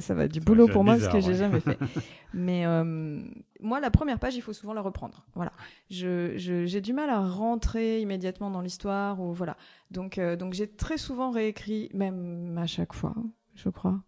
ça 0.00 0.14
va 0.14 0.24
être 0.24 0.32
du 0.32 0.40
boulot 0.40 0.68
pour 0.68 0.84
moi, 0.84 0.98
ce 0.98 1.08
que 1.08 1.20
j'ai 1.20 1.34
jamais 1.34 1.60
fait. 1.60 1.78
Mais 2.34 2.64
euh, 2.64 3.20
moi, 3.60 3.78
la 3.80 3.90
première 3.90 4.18
page, 4.18 4.34
il 4.34 4.40
faut 4.40 4.54
souvent 4.54 4.72
la 4.72 4.80
reprendre. 4.80 5.26
Voilà. 5.34 5.52
Je, 5.90 6.32
j'ai 6.36 6.80
du 6.80 6.92
mal 6.92 7.10
à 7.10 7.20
rentrer 7.20 8.00
immédiatement 8.00 8.50
dans 8.50 8.62
l'histoire 8.62 9.20
ou 9.20 9.32
voilà. 9.32 9.56
Donc, 9.90 10.16
euh, 10.16 10.36
donc 10.36 10.54
j'ai 10.54 10.68
très 10.68 10.96
souvent 10.96 11.30
réécrit, 11.30 11.90
même 11.92 12.56
à 12.56 12.66
chaque 12.66 12.94
fois, 12.94 13.14
je 13.54 13.68
crois. 13.68 14.00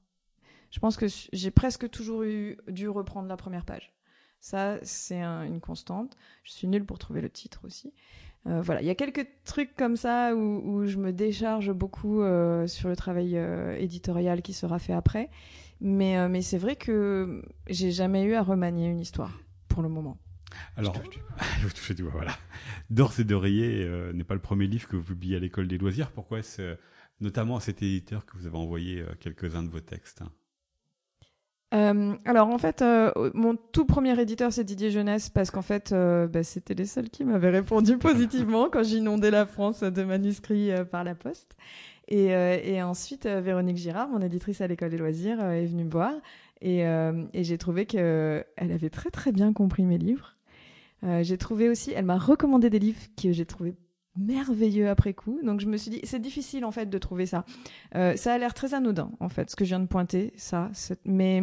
Je 0.71 0.81
pense 0.81 0.97
que 0.97 1.07
j'ai 1.33 1.51
presque 1.51 1.89
toujours 1.91 2.23
eu 2.23 2.57
dû 2.69 2.89
reprendre 2.89 3.29
la 3.29 3.37
première 3.37 3.65
page. 3.65 3.93
Ça, 4.41 4.79
c'est 4.83 5.23
une 5.23 5.61
constante. 5.61 6.17
Je 6.43 6.53
suis 6.53 6.67
nulle 6.67 6.85
pour 6.85 6.99
trouver 6.99 7.21
le 7.21 7.31
titre 7.31 7.61
aussi. 7.65 7.93
Euh, 8.47 8.61
voilà, 8.61 8.83
il 8.83 8.87
y 8.87 8.91
a 8.91 8.95
quelques 8.95 9.27
trucs 9.45 9.75
comme 9.75 9.97
ça 9.97 10.35
où, 10.35 10.61
où 10.65 10.87
je 10.87 10.99
me 10.99 11.13
décharge 11.13 11.73
beaucoup 11.73 12.23
sur 12.67 12.89
le 12.89 12.97
travail 12.97 13.37
éditorial 13.79 14.41
qui 14.43 14.55
sera 14.55 14.79
fait 14.79 14.93
après. 14.95 15.31
Mais, 15.81 16.17
euh, 16.17 16.29
mais 16.29 16.43
c'est 16.43 16.59
vrai 16.59 16.77
que 16.77 17.43
j'ai 17.69 17.91
jamais 17.91 18.25
eu 18.25 18.35
à 18.35 18.43
remanier 18.43 18.87
une 18.87 19.01
histoire 19.01 19.39
pour 19.69 19.83
le 19.83 19.89
moment. 19.89 20.19
Alors, 20.77 20.95
vous 21.63 21.71
touchez 21.71 21.95
du 21.95 22.03
voilà. 22.05 22.37
D'ores 22.91 23.19
et 23.19 23.25
d'oreiller 23.25 23.85
euh, 23.85 24.13
n'est 24.13 24.25
pas 24.25 24.35
le 24.35 24.41
premier 24.41 24.67
livre 24.67 24.89
que 24.89 24.97
vous 24.97 25.03
publiez 25.03 25.37
à 25.37 25.41
l'école 25.41 25.67
des 25.67 25.79
loisirs. 25.79 26.13
Pourquoi 26.13 26.39
est-ce 26.39 26.63
euh, 26.63 26.75
notamment 27.21 27.57
à 27.57 27.61
cet 27.61 27.83
éditeur 27.83 28.25
que 28.27 28.37
vous 28.37 28.47
avez 28.47 28.57
envoyé 28.57 29.01
euh, 29.01 29.07
quelques-uns 29.21 29.63
de 29.63 29.71
vos 29.71 29.81
textes 29.81 30.23
euh, 31.73 32.15
alors 32.25 32.51
en 32.51 32.59
fait, 32.59 32.83
euh, 32.83 33.11
mon 33.35 33.57
tout 33.57 33.85
premier 33.85 34.17
éditeur 34.21 34.53
c'est 34.53 34.63
Didier 34.63 34.93
Jeunesse 34.93 35.29
parce 35.29 35.51
qu'en 35.51 35.63
fait 35.63 35.93
bah, 35.93 36.45
c'était 36.45 36.75
les 36.75 36.87
seuls 36.87 37.11
qui 37.11 37.25
m'avaient 37.25 37.51
répondu 37.51 37.99
positivement 37.99 38.69
quand 38.71 38.85
j'inondais 38.85 39.33
la 39.33 39.45
France 39.45 39.81
de 39.81 40.05
manuscrits 40.05 40.71
par 40.93 41.03
la 41.03 41.17
poste. 41.17 41.57
Et, 42.09 42.35
euh, 42.35 42.59
et 42.63 42.83
ensuite, 42.83 43.27
euh, 43.27 43.41
Véronique 43.41 43.77
Girard, 43.77 44.09
mon 44.09 44.21
éditrice 44.21 44.61
à 44.61 44.67
l'école 44.67 44.91
des 44.91 44.99
loisirs, 44.99 45.41
euh, 45.41 45.53
est 45.53 45.67
venue 45.67 45.85
me 45.85 45.91
voir. 45.91 46.13
Et, 46.61 46.85
j'ai 47.35 47.59
trouvé 47.59 47.85
qu'elle 47.85 48.45
avait 48.57 48.91
très 48.91 49.11
très 49.11 49.33
bien 49.33 49.53
compris 49.53 49.85
mes 49.85 49.99
livres. 49.99 50.37
j'ai 51.03 51.37
trouvé 51.37 51.69
aussi, 51.69 51.93
elle 51.93 52.07
m'a 52.07 52.17
recommandé 52.17 52.71
des 52.71 52.79
livres 52.79 53.01
que 53.23 53.33
j'ai 53.33 53.45
trouvé 53.45 53.75
merveilleux 54.17 54.89
après 54.89 55.13
coup. 55.13 55.39
Donc 55.43 55.61
je 55.61 55.67
me 55.67 55.77
suis 55.77 55.91
dit, 55.91 56.01
c'est 56.05 56.21
difficile 56.23 56.65
en 56.65 56.71
fait 56.71 56.89
de 56.89 56.97
trouver 56.97 57.27
ça. 57.27 57.45
Ça 57.93 58.33
a 58.33 58.39
l'air 58.39 58.55
très 58.55 58.73
anodin 58.73 59.11
en 59.21 59.29
fait, 59.29 59.51
ce 59.51 59.57
que 59.57 59.67
je 59.67 59.71
viens 59.71 59.81
de 59.81 59.87
pointer, 59.87 60.33
ça. 60.37 60.71
Mais 61.05 61.43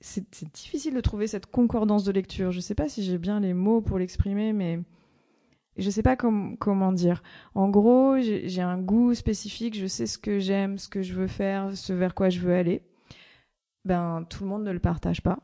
c'est 0.00 0.52
difficile 0.52 0.94
de 0.94 1.00
trouver 1.00 1.28
cette 1.28 1.46
concordance 1.46 2.02
de 2.02 2.10
lecture. 2.10 2.50
Je 2.50 2.58
sais 2.58 2.74
pas 2.74 2.88
si 2.88 3.04
j'ai 3.04 3.18
bien 3.18 3.38
les 3.38 3.54
mots 3.54 3.82
pour 3.82 4.00
l'exprimer, 4.00 4.52
mais 4.52 4.80
je 5.78 5.90
sais 5.90 6.02
pas 6.02 6.16
comment 6.16 6.92
dire. 6.92 7.22
En 7.54 7.68
gros, 7.68 8.18
j'ai 8.18 8.62
un 8.62 8.78
goût 8.78 9.14
spécifique, 9.14 9.78
je 9.78 9.86
sais 9.86 10.06
ce 10.06 10.18
que 10.18 10.38
j'aime, 10.38 10.78
ce 10.78 10.88
que 10.88 11.02
je 11.02 11.14
veux 11.14 11.26
faire, 11.26 11.76
ce 11.76 11.92
vers 11.92 12.14
quoi 12.14 12.28
je 12.28 12.40
veux 12.40 12.54
aller. 12.54 12.82
Ben, 13.84 14.26
tout 14.28 14.44
le 14.44 14.50
monde 14.50 14.64
ne 14.64 14.72
le 14.72 14.80
partage 14.80 15.22
pas. 15.22 15.38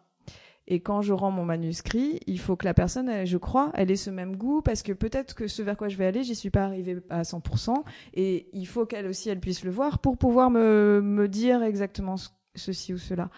Et 0.67 0.81
quand 0.81 1.03
je 1.03 1.13
rends 1.13 1.31
mon 1.31 1.45
manuscrit, 1.45 2.21
il 2.27 2.41
faut 2.41 2.57
que 2.57 2.65
la 2.65 2.73
personne, 2.73 3.27
je 3.27 3.37
crois, 3.37 3.71
elle 3.75 3.91
ait 3.91 3.97
ce 3.97 4.11
même 4.11 4.37
goût 4.37 4.63
parce 4.63 4.83
que 4.83 4.93
peut-être 4.93 5.35
que 5.35 5.47
ce 5.47 5.63
vers 5.63 5.77
quoi 5.77 5.89
je 5.89 5.97
vais 5.97 6.07
aller, 6.07 6.25
j'y 6.25 6.35
suis 6.35 6.51
pas 6.51 6.65
arrivée 6.65 6.99
à 7.11 7.23
100%. 7.23 7.75
Et 8.15 8.49
il 8.55 8.67
faut 8.67 8.87
qu'elle 8.87 9.07
aussi, 9.07 9.29
elle 9.29 9.41
puisse 9.41 9.63
le 9.63 9.71
voir 9.71 9.99
pour 9.99 10.17
pouvoir 10.17 10.51
me, 10.51 11.01
me 11.03 11.29
dire 11.29 11.63
exactement 11.63 12.15
ceci 12.55 12.95
ou 12.95 12.99
cela. 12.99 13.29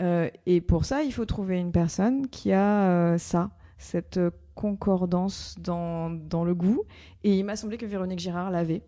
Euh, 0.00 0.28
et 0.46 0.60
pour 0.60 0.84
ça, 0.84 1.04
il 1.04 1.12
faut 1.12 1.24
trouver 1.24 1.58
une 1.58 1.70
personne 1.70 2.28
qui 2.28 2.52
a 2.52 2.90
euh, 2.90 3.18
ça, 3.18 3.50
cette 3.78 4.18
concordance 4.54 5.56
dans, 5.58 6.10
dans 6.10 6.44
le 6.44 6.54
goût. 6.54 6.84
Et 7.24 7.38
il 7.38 7.44
m'a 7.44 7.56
semblé 7.56 7.78
que 7.78 7.86
Véronique 7.86 8.18
Girard 8.18 8.50
l'avait. 8.50 8.82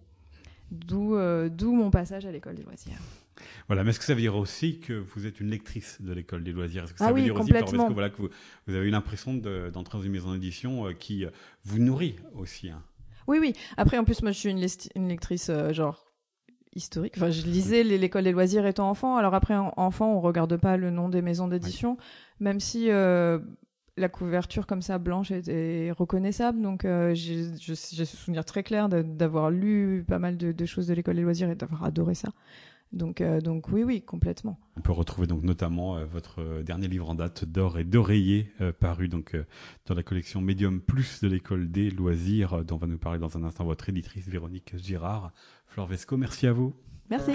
D'où 0.71 1.15
euh, 1.15 1.49
d'où 1.49 1.73
mon 1.73 1.91
passage 1.91 2.27
à 2.27 2.33
l'école 2.33 2.55
des 2.55 2.63
loisirs. 2.63 2.99
Voilà, 3.67 3.85
mais 3.85 3.91
est-ce 3.91 3.99
que 3.99 4.05
ça 4.05 4.15
veut 4.15 4.21
dire 4.21 4.37
aussi 4.37 4.81
que 4.81 4.93
vous 4.93 5.27
êtes 5.27 5.41
une 5.41 5.51
lectrice 5.51 6.01
de 6.01 6.13
l'école 6.13 6.43
des 6.43 6.53
loisirs? 6.53 6.85
Est-ce 6.85 6.93
que 6.93 6.99
ça 6.99 7.07
ah 7.07 7.09
veut 7.09 7.17
oui, 7.17 7.25
dire 7.25 7.35
aussi 7.35 7.53
que, 7.53 7.93
voilà, 7.93 8.11
que 8.11 8.17
vous, 8.17 8.29
vous, 8.67 8.75
avez 8.75 8.87
eu 8.87 8.91
l'impression 8.91 9.35
d'entrer 9.35 9.99
dans 9.99 10.05
une 10.05 10.13
maison 10.13 10.33
d'édition 10.33 10.93
qui 10.99 11.25
vous 11.65 11.79
nourrit 11.79 12.17
aussi 12.35 12.71
hein? 12.71 12.83
Oui, 13.27 13.39
oui. 13.41 13.55
Après, 13.77 13.97
en 13.97 14.05
plus, 14.05 14.23
moi, 14.23 14.33
je 14.33 14.39
suis 14.39 14.51
une, 14.51 14.65
une 14.97 15.09
lectrice 15.09 15.51
genre 15.71 16.05
historique. 16.75 17.15
Enfin, 17.17 17.31
je 17.31 17.43
lisais 17.43 17.83
l'école 17.83 18.25
des 18.25 18.33
loisirs 18.33 18.67
étant 18.67 18.91
enfant. 18.91 19.17
Alors 19.17 19.35
après, 19.35 19.55
enfant, 19.55 20.15
on 20.15 20.21
regarde 20.21 20.57
pas 20.57 20.77
le 20.77 20.91
nom 20.91 21.09
des 21.09 21.23
maisons 21.23 21.49
d'édition, 21.49 21.97
même 22.41 22.61
si 22.61 22.91
euh, 22.91 23.39
la 23.97 24.09
couverture 24.09 24.67
comme 24.67 24.83
ça 24.83 24.99
blanche 24.99 25.31
était 25.31 25.93
reconnaissable. 25.97 26.61
Donc 26.61 26.85
euh, 26.85 27.15
j'ai 27.15 27.55
ce 27.57 28.05
souvenir 28.05 28.45
très 28.45 28.63
clair 28.63 28.89
d'avoir 28.89 29.51
lu 29.51 30.05
pas 30.07 30.19
mal 30.19 30.37
de, 30.37 30.67
choses 30.67 30.87
de 30.87 30.95
l'école 30.95 31.17
des 31.17 31.23
loisirs 31.23 31.51
et 31.51 31.55
d'avoir 31.55 31.85
adoré 31.85 32.15
ça. 32.15 32.31
Donc, 32.93 33.21
euh, 33.21 33.41
donc 33.41 33.71
oui, 33.71 33.83
oui, 33.83 34.03
complètement. 34.03 34.57
On 34.77 34.81
peut 34.81 34.93
retrouver 34.93 35.27
donc 35.27 35.43
notamment 35.43 36.05
votre 36.05 36.63
dernier 36.63 36.87
livre 36.87 37.11
en 37.11 37.17
date 37.17 37.45
d'or 37.45 37.79
et 37.79 37.85
d'oreiller 37.85 38.53
paru 38.79 39.09
donc 39.09 39.37
dans 39.87 39.95
la 39.95 40.05
collection 40.05 40.41
Medium 40.41 40.81
Plus 40.81 41.21
de 41.21 41.29
l'école 41.29 41.71
des 41.71 41.91
loisirs 41.91 42.65
dont 42.65 42.77
va 42.77 42.87
nous 42.87 42.99
parler 42.99 43.19
dans 43.19 43.37
un 43.37 43.43
instant 43.43 43.65
votre 43.65 43.89
éditrice 43.89 44.29
Véronique 44.29 44.75
Girard. 44.77 45.33
Flore 45.67 45.87
Vesco, 45.89 46.17
merci 46.17 46.47
à 46.47 46.53
vous. 46.53 46.73
Merci. 47.11 47.33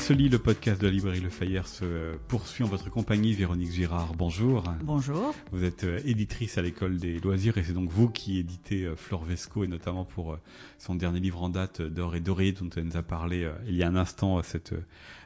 Se 0.00 0.12
lit, 0.14 0.30
le 0.30 0.38
podcast 0.38 0.80
de 0.80 0.86
la 0.86 0.92
librairie 0.92 1.20
Le 1.20 1.28
Fayère 1.28 1.68
se 1.68 2.16
poursuit 2.26 2.64
en 2.64 2.68
votre 2.68 2.88
compagnie. 2.88 3.34
Véronique 3.34 3.70
Girard, 3.70 4.14
bonjour. 4.14 4.64
Bonjour. 4.82 5.34
Vous 5.52 5.62
êtes 5.62 5.84
euh, 5.84 6.00
éditrice 6.06 6.56
à 6.56 6.62
l'école 6.62 6.96
des 6.96 7.18
loisirs 7.18 7.58
et 7.58 7.62
c'est 7.62 7.74
donc 7.74 7.90
vous 7.90 8.08
qui 8.08 8.38
éditez 8.38 8.84
euh, 8.84 8.96
Flore 8.96 9.24
Vesco 9.24 9.62
et 9.62 9.66
notamment 9.66 10.06
pour 10.06 10.32
euh, 10.32 10.40
son 10.78 10.94
dernier 10.94 11.20
livre 11.20 11.42
en 11.42 11.50
date 11.50 11.82
d'or 11.82 12.16
et 12.16 12.20
doré 12.20 12.52
dont 12.52 12.70
elle 12.74 12.84
nous 12.84 12.96
a 12.96 13.02
parlé 13.02 13.46
il 13.68 13.76
y 13.76 13.82
a 13.82 13.88
un 13.88 13.96
instant, 13.96 14.42
cette 14.42 14.72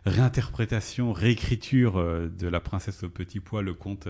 réinterprétation, 0.06 1.12
réécriture 1.12 1.96
euh, 1.96 2.28
de 2.28 2.46
La 2.46 2.60
princesse 2.60 3.02
au 3.04 3.08
petit 3.08 3.40
pois, 3.40 3.62
le 3.62 3.74
conte 3.74 4.08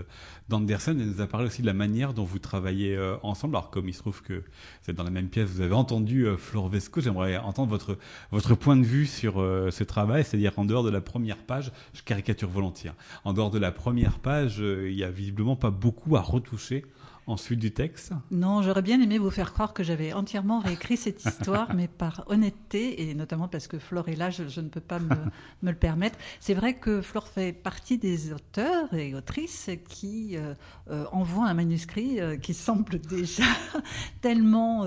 d'Andersen. 0.49 1.01
Elle 1.01 1.09
nous 1.09 1.21
a 1.21 1.27
parlé 1.27 1.47
aussi 1.47 1.63
de 1.63 1.67
la 1.67 1.73
manière 1.73 2.15
dont 2.15 2.25
vous 2.25 2.39
travaillez 2.39 2.97
euh, 2.97 3.17
ensemble. 3.23 3.57
Alors 3.57 3.71
comme 3.71 3.89
il 3.89 3.95
se 3.95 4.01
trouve 4.01 4.23
que 4.23 4.35
vous 4.35 4.91
êtes 4.91 4.97
dans 4.97 5.05
la 5.05 5.11
même 5.11 5.29
pièce, 5.29 5.49
vous 5.49 5.61
avez 5.61 5.75
entendu 5.75 6.27
euh, 6.27 6.37
Flore 6.37 6.69
Vesco. 6.69 7.01
J'aimerais 7.01 7.37
entendre 7.37 7.71
votre, 7.71 7.97
votre 8.33 8.55
point 8.55 8.77
de 8.77 8.85
vue 8.85 9.07
sur 9.07 9.35
ce 9.35 9.85
travail, 9.85 10.25
c'est-à-dire 10.25 10.54
en 10.59 10.65
dehors 10.65 10.83
de 10.83 10.91
la 10.91 11.01
première 11.01 11.39
page, 11.39 11.73
je 11.93 12.03
caricature 12.03 12.49
volontiers, 12.49 12.91
hein. 12.91 12.97
en 13.25 13.33
dehors 13.33 13.51
de 13.51 13.59
la 13.59 13.73
première 13.73 14.19
page, 14.19 14.59
il 14.59 14.95
y 14.95 15.05
a 15.05 15.11
visiblement 15.11 15.57
pas 15.57 15.71
beaucoup 15.71 16.17
à 16.17 16.21
retoucher 16.21 16.85
ensuite 17.27 17.59
du 17.59 17.73
texte 17.73 18.13
Non, 18.31 18.63
j'aurais 18.63 18.83
bien 18.83 19.01
aimé 19.01 19.19
vous 19.19 19.31
faire 19.31 19.53
croire 19.53 19.73
que 19.73 19.83
j'avais 19.83 20.13
entièrement 20.13 20.61
réécrit 20.61 20.97
cette 20.97 21.25
histoire, 21.25 21.75
mais 21.75 21.89
par 21.89 22.25
honnêteté, 22.27 23.09
et 23.09 23.15
notamment 23.15 23.49
parce 23.49 23.67
que 23.67 23.79
Flore 23.79 24.09
est 24.09 24.17
là, 24.17 24.31
je, 24.31 24.61
ne 24.61 24.69
peux 24.69 24.81
pas 24.81 24.99
me, 24.99 25.17
le 25.63 25.75
permettre. 25.75 26.19
C'est 26.41 26.55
vrai 26.55 26.75
que 26.75 27.01
Flore 27.01 27.29
fait 27.29 27.53
partie 27.53 27.99
des 27.99 28.33
auteurs 28.33 28.93
et 28.95 29.15
autrices 29.15 29.71
qui 29.89 30.37
euh, 30.37 30.55
euh, 30.91 31.05
envoient 31.13 31.47
un 31.47 31.55
manuscrit 31.55 32.21
euh, 32.21 32.37
qui 32.37 32.55
semble 32.55 32.99
déjà 33.01 33.45
tellement 34.21 34.87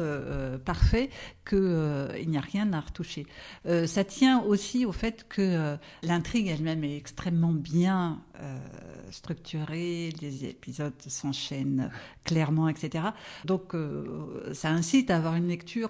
parfait 0.66 1.10
qu'il 1.48 2.28
n'y 2.28 2.38
a 2.38 2.42
rien 2.42 2.74
à 2.74 2.82
retoucher. 2.82 3.26
ça 3.66 4.04
tient 4.04 4.42
aussi 4.42 4.86
au 4.86 4.92
fait 4.92 5.26
que 5.30 5.78
l'intrigue 6.04 6.48
elle-même 6.48 6.84
est 6.84 6.98
extrêmement 6.98 7.54
bien 7.54 8.22
structurée, 9.12 10.14
les 10.22 10.46
épisodes 10.46 10.94
s'enchaînent 11.08 11.90
clairement, 12.28 12.68
etc. 12.70 13.06
Donc 13.46 13.74
euh, 13.74 14.54
ça 14.54 14.70
incite 14.70 15.10
à 15.10 15.18
avoir 15.18 15.36
une 15.36 15.48
lecture 15.48 15.90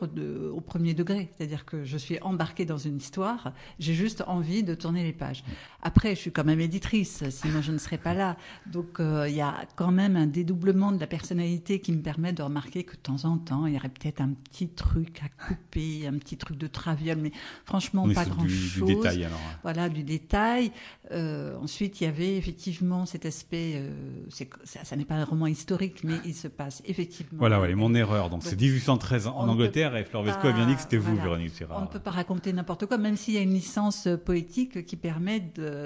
au 0.53 0.61
premier 0.61 0.93
degré, 0.93 1.29
c'est-à-dire 1.35 1.65
que 1.65 1.83
je 1.83 1.97
suis 1.97 2.19
embarquée 2.21 2.63
dans 2.63 2.77
une 2.77 2.97
histoire, 2.97 3.53
j'ai 3.79 3.93
juste 3.93 4.23
envie 4.27 4.63
de 4.63 4.75
tourner 4.75 5.03
les 5.03 5.13
pages. 5.13 5.43
Après, 5.87 6.15
je 6.15 6.19
suis 6.19 6.31
quand 6.33 6.43
même 6.43 6.59
éditrice, 6.59 7.23
sinon 7.29 7.61
je 7.61 7.71
ne 7.71 7.77
serais 7.77 7.97
pas 7.97 8.13
là. 8.13 8.35
Donc 8.65 8.99
euh, 8.99 9.25
il 9.29 9.35
y 9.35 9.41
a 9.41 9.53
quand 9.77 9.93
même 9.93 10.17
un 10.17 10.27
dédoublement 10.27 10.91
de 10.91 10.99
la 10.99 11.07
personnalité 11.07 11.79
qui 11.79 11.93
me 11.93 12.01
permet 12.01 12.33
de 12.33 12.43
remarquer 12.43 12.83
que 12.83 12.91
de 12.91 12.99
temps 12.99 13.23
en 13.23 13.37
temps, 13.37 13.65
il 13.67 13.73
y 13.73 13.77
aurait 13.77 13.87
peut-être 13.87 14.19
un 14.19 14.31
petit 14.31 14.67
truc 14.67 15.21
à 15.23 15.45
couper, 15.47 16.05
un 16.05 16.17
petit 16.17 16.35
truc 16.35 16.57
de 16.57 16.67
traviole, 16.67 17.19
mais 17.21 17.31
franchement 17.63 18.05
pas 18.09 18.25
grand-chose. 18.25 18.83
Du, 18.85 18.95
détail 18.95 19.23
alors. 19.23 19.39
Voilà, 19.63 19.87
du 19.87 20.03
détail. 20.03 20.73
Euh, 21.11 21.55
ensuite, 21.61 22.01
il 22.01 22.03
y 22.03 22.07
avait 22.07 22.35
effectivement 22.35 23.05
cet 23.05 23.25
aspect, 23.25 23.81
ça, 24.27 24.83
ça 24.83 24.95
n'est 24.97 25.05
pas 25.05 25.15
un 25.15 25.23
roman 25.23 25.47
historique, 25.47 26.03
mais 26.03 26.15
il 26.25 26.35
se 26.35 26.49
passe 26.49 26.81
effectivement. 26.85 27.39
Voilà, 27.39 27.61
ouais, 27.61 27.73
mon 27.75 27.95
erreur. 27.95 28.29
Donc, 28.29 28.43
c'est 28.43 28.59
1813 28.59 29.27
en 29.27 29.47
Angleterre 29.47 29.95
et 29.95 30.03
Flore 30.03 30.23
Vesco 30.23 30.47
a 30.47 30.51
bien 30.51 30.67
dit 30.67 30.75
que 30.75 30.81
c'était 30.81 30.97
vous, 30.97 31.15
Véronique 31.15 31.55
Girard. 31.57 31.79
On 31.79 31.83
ne 31.83 31.87
peut 31.87 31.99
pas 31.99 32.11
raconter 32.11 32.51
n'importe 32.51 32.87
quoi, 32.87 32.97
même 32.97 33.15
s'il 33.15 33.35
y 33.35 33.37
a 33.37 33.41
une 33.41 33.53
licence 33.53 34.09
poétique 34.25 34.85
qui 34.85 34.97
permet 34.97 35.39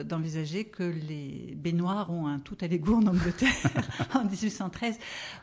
d'envisager 0.04 0.66
que 0.66 0.84
les 0.84 1.54
baignoires 1.56 2.12
ont 2.12 2.28
un 2.28 2.40
tout 2.40 2.58
à 2.62 2.68
l'égout 2.68 2.96
en 2.96 3.08
Angleterre 3.08 3.54
en 4.14 4.26
1813. 4.26 4.98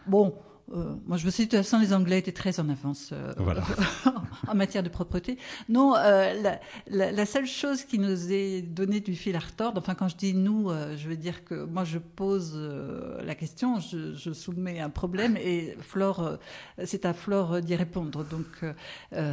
Bon, 0.07 0.35
euh, 0.75 0.95
moi, 1.07 1.17
je 1.17 1.27
me 1.27 1.31
suis 1.31 1.47
de 1.47 1.51
toute 1.51 1.59
façon, 1.59 1.79
les 1.79 1.93
Anglais 1.93 2.19
étaient 2.19 2.33
très 2.33 2.61
en 2.61 2.69
avance 2.69 3.11
euh, 3.13 3.33
en 4.47 4.55
matière 4.55 4.83
de 4.83 4.89
propreté. 4.89 5.39
Non, 5.69 5.95
euh, 5.97 6.35
la, 6.43 6.61
la, 6.89 7.13
la, 7.13 7.27
seule 7.27 7.47
chose 7.47 7.85
qui 7.85 7.99
nous 7.99 8.33
est 8.33 8.63
donnée 8.63 9.01
du 9.01 9.15
fil 9.15 9.35
à 9.37 9.39
retordre, 9.39 9.81
enfin, 9.81 9.95
quand 9.95 10.09
je 10.09 10.17
dis 10.17 10.35
nous, 10.35 10.71
euh, 10.71 10.97
je 10.97 11.09
veux 11.09 11.17
dire 11.17 11.45
que 11.45 11.65
moi, 11.65 11.85
je 11.85 11.99
pose 11.99 12.53
euh, 12.55 13.23
la 13.25 13.35
question, 13.35 13.81
je, 13.81 14.15
je, 14.15 14.33
soumets 14.33 14.81
un 14.81 14.91
problème 14.91 15.37
et 15.37 15.77
Flore, 15.81 16.39
c'est 16.85 17.05
à 17.05 17.15
Flore 17.15 17.61
d'y 17.61 17.75
répondre. 17.75 18.25
Donc, 18.25 18.47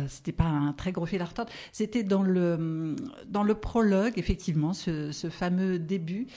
c'était 0.08 0.32
pas 0.32 0.46
un 0.46 0.74
très 0.74 0.92
gros 0.92 1.06
fil 1.06 1.22
à 1.22 1.26
retordre. 1.26 1.52
C'était 1.72 2.04
dans 2.04 2.24
le 2.24 2.96
dans 3.28 3.44
le 3.44 3.56
prologue, 3.56 4.14
effectivement, 4.18 4.74
ce, 4.74 5.12
ce 5.12 5.30
fameux 5.30 5.80
début 5.80 6.28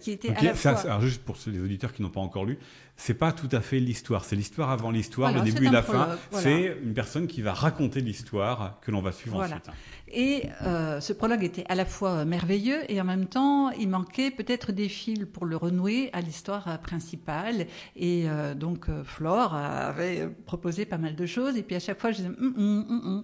qui 0.00 0.10
était 0.10 0.30
okay, 0.30 0.38
à 0.38 0.42
la 0.42 0.54
fois. 0.54 0.80
Alors, 0.80 1.00
juste 1.00 1.22
pour 1.22 1.36
les 1.46 1.60
auditeurs 1.60 1.92
qui 1.92 2.02
n'ont 2.02 2.10
pas 2.10 2.20
encore 2.20 2.44
lu, 2.44 2.58
c'est 3.04 3.14
pas 3.14 3.32
tout 3.32 3.48
à 3.50 3.60
fait 3.60 3.80
l'histoire. 3.80 4.24
C'est 4.24 4.36
l'histoire 4.36 4.70
avant 4.70 4.92
l'histoire, 4.92 5.32
le 5.32 5.40
début 5.40 5.66
et 5.66 5.70
la 5.70 5.82
fin. 5.82 6.16
Voilà. 6.30 6.44
C'est 6.44 6.76
une 6.84 6.94
personne 6.94 7.26
qui 7.26 7.42
va 7.42 7.52
raconter 7.52 8.00
l'histoire 8.00 8.78
que 8.80 8.92
l'on 8.92 9.02
va 9.02 9.10
suivre 9.10 9.38
voilà. 9.38 9.56
ensuite. 9.56 9.74
Et 10.06 10.44
euh, 10.62 11.00
ce 11.00 11.12
prologue 11.12 11.42
était 11.42 11.64
à 11.68 11.74
la 11.74 11.84
fois 11.84 12.24
merveilleux 12.24 12.80
et 12.88 13.00
en 13.00 13.04
même 13.04 13.26
temps, 13.26 13.70
il 13.70 13.88
manquait 13.88 14.30
peut-être 14.30 14.70
des 14.70 14.88
fils 14.88 15.26
pour 15.32 15.46
le 15.46 15.56
renouer 15.56 16.10
à 16.12 16.20
l'histoire 16.20 16.78
principale. 16.78 17.66
Et 17.96 18.26
euh, 18.28 18.54
donc, 18.54 18.88
euh, 18.88 19.02
Flore 19.02 19.54
avait 19.54 20.28
proposé 20.46 20.84
pas 20.84 20.98
mal 20.98 21.16
de 21.16 21.26
choses. 21.26 21.56
Et 21.56 21.62
puis 21.62 21.74
à 21.74 21.80
chaque 21.80 22.00
fois, 22.00 22.12
je 22.12 22.18
disais, 22.18 22.28
hum, 22.28 22.54
hum, 22.56 23.22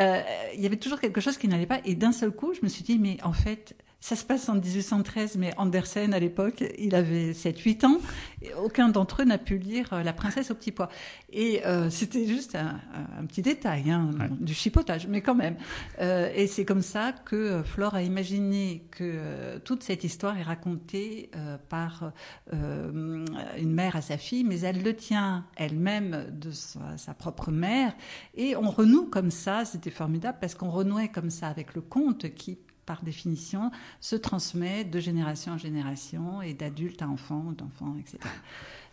euh, 0.00 0.20
il 0.56 0.60
y 0.60 0.66
avait 0.66 0.76
toujours 0.76 0.98
quelque 0.98 1.20
chose 1.20 1.38
qui 1.38 1.46
n'allait 1.46 1.66
pas. 1.66 1.78
Et 1.84 1.94
d'un 1.94 2.12
seul 2.12 2.32
coup, 2.32 2.52
je 2.52 2.60
me 2.64 2.68
suis 2.68 2.82
dit, 2.82 2.98
mais 2.98 3.18
en 3.22 3.32
fait, 3.32 3.76
ça 4.00 4.16
se 4.16 4.24
passe 4.24 4.48
en 4.48 4.54
1813, 4.54 5.36
mais 5.36 5.52
Andersen, 5.56 6.14
à 6.14 6.18
l'époque, 6.18 6.64
il 6.78 6.94
avait 6.94 7.32
7-8 7.32 7.86
ans. 7.86 7.98
Et 8.42 8.54
aucun 8.54 8.88
d'entre 8.88 9.22
eux 9.22 9.24
n'a 9.26 9.38
pu 9.38 9.58
lire 9.58 10.02
La 10.02 10.12
princesse 10.12 10.50
au 10.50 10.54
petit 10.54 10.72
pois. 10.72 10.88
Et 11.30 11.64
euh, 11.66 11.90
c'était 11.90 12.26
juste 12.26 12.54
un, 12.54 12.80
un, 13.18 13.26
petit 13.26 13.42
détail, 13.42 13.90
hein, 13.90 14.10
ouais. 14.18 14.28
du 14.40 14.54
chipotage, 14.54 15.06
mais 15.06 15.20
quand 15.20 15.34
même. 15.34 15.56
Euh, 16.00 16.30
et 16.34 16.46
c'est 16.46 16.64
comme 16.64 16.82
ça 16.82 17.12
que 17.12 17.62
Flore 17.62 17.94
a 17.94 18.02
imaginé 18.02 18.86
que 18.90 19.04
euh, 19.04 19.58
toute 19.58 19.82
cette 19.82 20.04
histoire 20.04 20.38
est 20.38 20.42
racontée 20.42 21.30
euh, 21.36 21.56
par 21.68 22.12
euh, 22.52 23.24
une 23.58 23.72
mère 23.72 23.96
à 23.96 24.02
sa 24.02 24.18
fille, 24.18 24.44
mais 24.44 24.60
elle 24.60 24.82
le 24.82 24.94
tient 24.94 25.46
elle-même 25.56 26.26
de 26.32 26.50
sa, 26.50 26.96
sa, 26.96 27.14
propre 27.14 27.50
mère. 27.50 27.92
Et 28.34 28.56
on 28.56 28.70
renoue 28.70 29.06
comme 29.06 29.30
ça, 29.30 29.64
c'était 29.64 29.90
formidable, 29.90 30.38
parce 30.40 30.54
qu'on 30.54 30.70
renouait 30.70 31.08
comme 31.08 31.30
ça 31.30 31.48
avec 31.48 31.74
le 31.74 31.80
conte 31.80 32.34
qui 32.34 32.58
par 32.90 33.04
définition, 33.04 33.70
se 34.00 34.16
transmet 34.16 34.82
de 34.82 34.98
génération 34.98 35.52
en 35.52 35.58
génération 35.58 36.42
et 36.42 36.54
d'adulte 36.54 37.02
à 37.02 37.08
enfant, 37.08 37.54
d'enfant, 37.56 37.94
etc. 38.00 38.18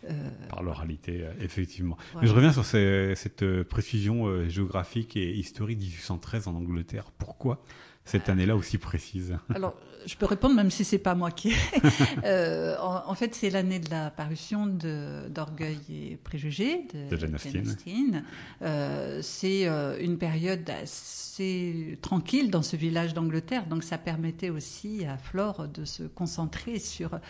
Euh... 0.04 0.30
Par 0.48 0.62
l'oralité, 0.62 1.26
effectivement. 1.40 1.96
Voilà. 2.12 2.22
Mais 2.22 2.28
je 2.30 2.36
reviens 2.36 2.52
sur 2.52 2.64
ces, 2.64 3.14
cette 3.16 3.64
précision 3.64 4.26
euh, 4.26 4.48
géographique 4.48 5.16
et 5.16 5.34
historique 5.36 5.80
1813 5.80 6.46
en 6.46 6.54
Angleterre. 6.54 7.10
Pourquoi? 7.18 7.60
Cette 8.08 8.28
année-là 8.30 8.56
aussi 8.56 8.78
précise 8.78 9.36
Alors, 9.54 9.74
je 10.06 10.16
peux 10.16 10.24
répondre 10.24 10.54
même 10.54 10.70
si 10.70 10.84
c'est 10.84 10.98
pas 10.98 11.14
moi 11.14 11.30
qui. 11.30 11.52
euh, 12.24 12.74
en, 12.80 13.10
en, 13.10 13.14
fait, 13.14 13.34
c'est 13.34 13.50
l'année 13.50 13.78
de 13.78 13.90
la 13.90 14.10
parution 14.10 14.66
d'Orgueil 14.66 15.78
et 15.90 16.16
Préjugés 16.16 16.86
de, 16.94 17.14
de 17.14 17.16
Jane 17.20 17.34
Austen. 17.34 18.24
Euh, 18.62 19.20
c'est 19.22 19.68
euh, 19.68 19.98
une 20.00 20.16
période 20.16 20.68
assez 20.70 21.98
tranquille 22.00 22.50
dans 22.50 22.62
ce 22.62 22.76
village 22.76 23.12
d'Angleterre, 23.12 23.66
donc 23.66 23.84
ça 23.84 23.98
permettait 23.98 24.50
aussi 24.50 25.04
à 25.04 25.18
Flore 25.18 25.68
de 25.68 25.84
se 25.84 26.04
concentrer 26.04 26.78
sur 26.78 27.20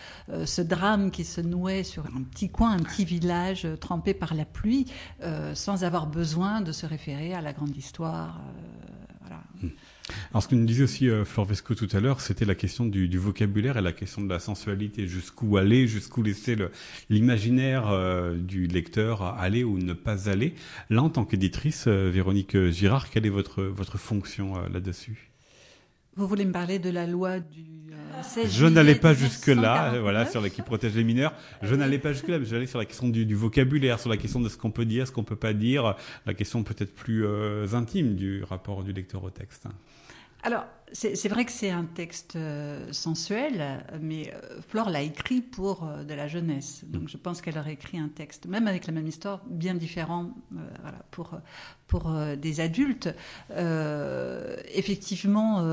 ce 0.45 0.63
drame 0.63 1.11
qui 1.11 1.25
se 1.25 1.41
nouait 1.41 1.83
sur 1.83 2.07
un 2.07 2.23
petit 2.23 2.49
coin, 2.49 2.71
un 2.71 2.83
petit 2.83 3.05
village 3.05 3.67
trempé 3.81 4.15
par 4.15 4.35
la 4.35 4.45
pluie, 4.45 4.87
sans 5.55 5.85
avoir 5.85 6.07
besoin 6.07 6.61
de 6.61 6.73
se 6.73 6.87
référer 6.87 7.35
à 7.35 7.43
la 7.43 7.53
grande 7.53 7.77
histoire. 7.77 8.41
voilà. 9.21 9.43
Hmm. 9.61 9.69
Alors, 10.31 10.43
ce 10.43 10.49
que 10.49 10.55
nous 10.55 10.65
disait 10.65 10.85
aussi 10.85 11.09
euh, 11.09 11.25
Flor 11.25 11.47
Vesco 11.47 11.75
tout 11.75 11.89
à 11.93 12.01
l'heure, 12.01 12.21
c'était 12.21 12.45
la 12.45 12.55
question 12.55 12.87
du, 12.87 13.09
du, 13.09 13.19
vocabulaire 13.19 13.77
et 13.77 13.83
la 13.83 13.93
question 13.93 14.23
de 14.23 14.29
la 14.29 14.39
sensualité. 14.39 15.07
Jusqu'où 15.07 15.57
aller, 15.57 15.87
jusqu'où 15.87 16.23
laisser 16.23 16.57
l'imaginaire 17.11 17.89
euh, 17.89 18.37
du 18.37 18.67
lecteur 18.67 19.23
aller 19.23 19.65
ou 19.65 19.79
ne 19.79 19.93
pas 19.93 20.29
aller. 20.29 20.55
Là, 20.91 21.03
en 21.03 21.11
tant 21.11 21.25
qu'éditrice, 21.25 21.85
euh, 21.87 22.11
Véronique 22.11 22.57
Girard, 22.71 23.11
quelle 23.11 23.27
est 23.27 23.31
votre, 23.31 23.63
votre 23.63 23.99
fonction 23.99 24.57
euh, 24.57 24.69
là-dessus? 24.73 25.29
Vous 26.19 26.27
voulez 26.27 26.45
me 26.45 26.51
parler 26.51 26.81
de 26.81 26.91
la 26.91 27.07
loi 27.07 27.39
du 27.39 27.93
euh, 27.93 28.23
16 28.25 28.53
Je 28.53 28.67
n'allais 28.67 28.97
pas 28.97 29.15
jusque-là, 29.15 30.01
voilà, 30.01 30.27
sur 30.27 30.41
la 30.41 30.51
qui 30.51 30.63
protège 30.63 30.97
les 30.97 31.05
mineurs. 31.05 31.33
Je 31.63 31.77
n'allais 31.77 32.01
pas 32.01 32.13
jusque-là, 32.13 32.41
mais 32.41 32.45
j'allais 32.45 32.67
sur 32.67 32.81
la 32.81 32.87
question 32.87 33.09
du, 33.09 33.25
du, 33.25 33.37
vocabulaire, 33.37 34.01
sur 34.01 34.11
la 34.11 34.17
question 34.17 34.41
de 34.41 34.49
ce 34.49 34.57
qu'on 34.57 34.73
peut 34.73 34.85
dire, 34.85 35.07
ce 35.07 35.13
qu'on 35.13 35.23
peut 35.23 35.37
pas 35.37 35.53
dire, 35.53 35.95
la 36.27 36.35
question 36.35 36.65
peut-être 36.65 36.93
plus 36.93 37.25
euh, 37.25 37.73
intime 37.73 38.17
du 38.17 38.43
rapport 38.43 38.83
du 38.83 38.93
lecteur 38.93 39.23
au 39.23 39.31
texte. 39.31 39.69
Alors, 40.43 40.65
c'est 40.93 41.29
vrai 41.29 41.45
que 41.45 41.53
c'est 41.53 41.71
un 41.71 41.85
texte 41.85 42.37
euh, 42.37 42.93
sensuel, 42.93 43.85
mais 44.01 44.33
euh, 44.33 44.61
Flore 44.67 44.91
l'a 44.91 45.03
écrit 45.03 45.41
pour 45.41 45.85
euh, 45.85 46.05
de 46.05 46.15
la 46.15 46.29
jeunesse. 46.29 46.85
Donc 46.87 47.09
je 47.09 47.17
pense 47.17 47.41
qu'elle 47.41 47.59
aurait 47.59 47.75
écrit 47.75 47.99
un 47.99 48.09
texte, 48.09 48.47
même 48.47 48.67
avec 48.67 48.87
la 48.87 48.93
même 48.93 49.07
histoire, 49.07 49.43
bien 49.47 49.75
différent 49.75 50.31
euh, 50.57 50.61
voilà, 50.83 50.99
pour, 51.11 51.33
pour 51.87 52.13
des 52.37 52.61
adultes. 52.61 53.09
effectivement, 54.75 55.65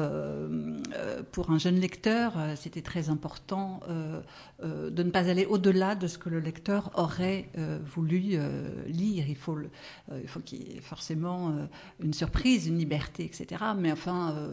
pour 1.33 1.51
un 1.51 1.57
jeune 1.57 1.79
lecteur, 1.79 2.33
c'était 2.55 2.81
très 2.81 3.09
important 3.09 3.81
de 4.63 5.03
ne 5.03 5.09
pas 5.09 5.29
aller 5.29 5.45
au-delà 5.45 5.95
de 5.95 6.07
ce 6.07 6.17
que 6.17 6.29
le 6.29 6.39
lecteur 6.39 6.91
aurait 6.95 7.49
voulu 7.83 8.39
lire. 8.87 9.25
Il 9.27 9.35
faut, 9.35 9.57
il 10.09 10.27
faut 10.27 10.39
qu'il 10.39 10.63
y 10.63 10.77
ait 10.77 10.81
forcément 10.81 11.53
une 11.99 12.13
surprise, 12.13 12.67
une 12.67 12.77
liberté, 12.77 13.25
etc. 13.25 13.61
Mais 13.77 13.91
enfin 13.91 14.49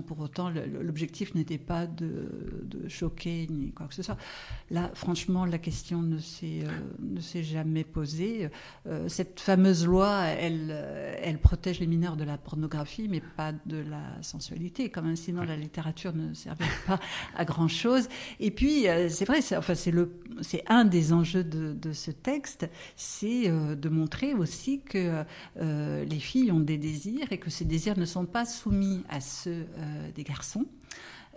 pour 0.00 0.20
autant, 0.20 0.50
l'objectif 0.50 1.34
n'était 1.34 1.58
pas 1.58 1.86
de, 1.86 2.28
choquer 2.88 3.46
ni 3.50 3.72
quoi 3.72 3.86
que 3.86 3.94
ce 3.94 4.02
soit. 4.02 4.16
Là, 4.70 4.90
franchement, 4.94 5.44
la 5.44 5.58
question 5.58 6.02
ne 6.02 6.18
s'est 6.18 6.64
euh, 6.64 7.42
jamais 7.42 7.84
posée. 7.84 8.50
Euh, 8.86 9.08
cette 9.08 9.40
fameuse 9.40 9.86
loi, 9.86 10.22
elle, 10.24 10.70
elle 11.22 11.38
protège 11.38 11.80
les 11.80 11.86
mineurs 11.86 12.16
de 12.16 12.24
la 12.24 12.38
pornographie, 12.38 13.08
mais 13.08 13.20
pas 13.20 13.52
de 13.66 13.78
la 13.78 14.22
sensualité. 14.22 14.88
Quand 14.90 15.02
même, 15.02 15.16
sinon 15.16 15.42
la 15.42 15.56
littérature 15.56 16.14
ne 16.14 16.34
servait 16.34 16.64
pas 16.86 16.98
à 17.36 17.44
grand 17.44 17.68
chose. 17.68 18.08
Et 18.40 18.50
puis, 18.50 18.88
euh, 18.88 19.08
c'est 19.08 19.24
vrai, 19.24 19.40
enfin, 19.56 19.74
c'est 19.74 19.90
le, 19.90 20.12
c'est 20.40 20.64
un 20.68 20.84
des 20.84 21.12
enjeux 21.12 21.44
de, 21.44 21.72
de 21.72 21.92
ce 21.92 22.10
texte, 22.10 22.68
c'est 22.96 23.48
euh, 23.48 23.74
de 23.74 23.88
montrer 23.88 24.34
aussi 24.34 24.80
que 24.80 25.24
euh, 25.58 26.04
les 26.04 26.18
filles 26.18 26.52
ont 26.52 26.60
des 26.60 26.78
désirs 26.78 27.32
et 27.32 27.38
que 27.38 27.50
ces 27.50 27.64
désirs 27.64 27.98
ne 27.98 28.04
sont 28.04 28.26
pas 28.26 28.44
soumis 28.44 29.02
à 29.08 29.20
ceux 29.20 29.66
euh, 29.78 29.81
des 30.14 30.24
garçons. 30.24 30.66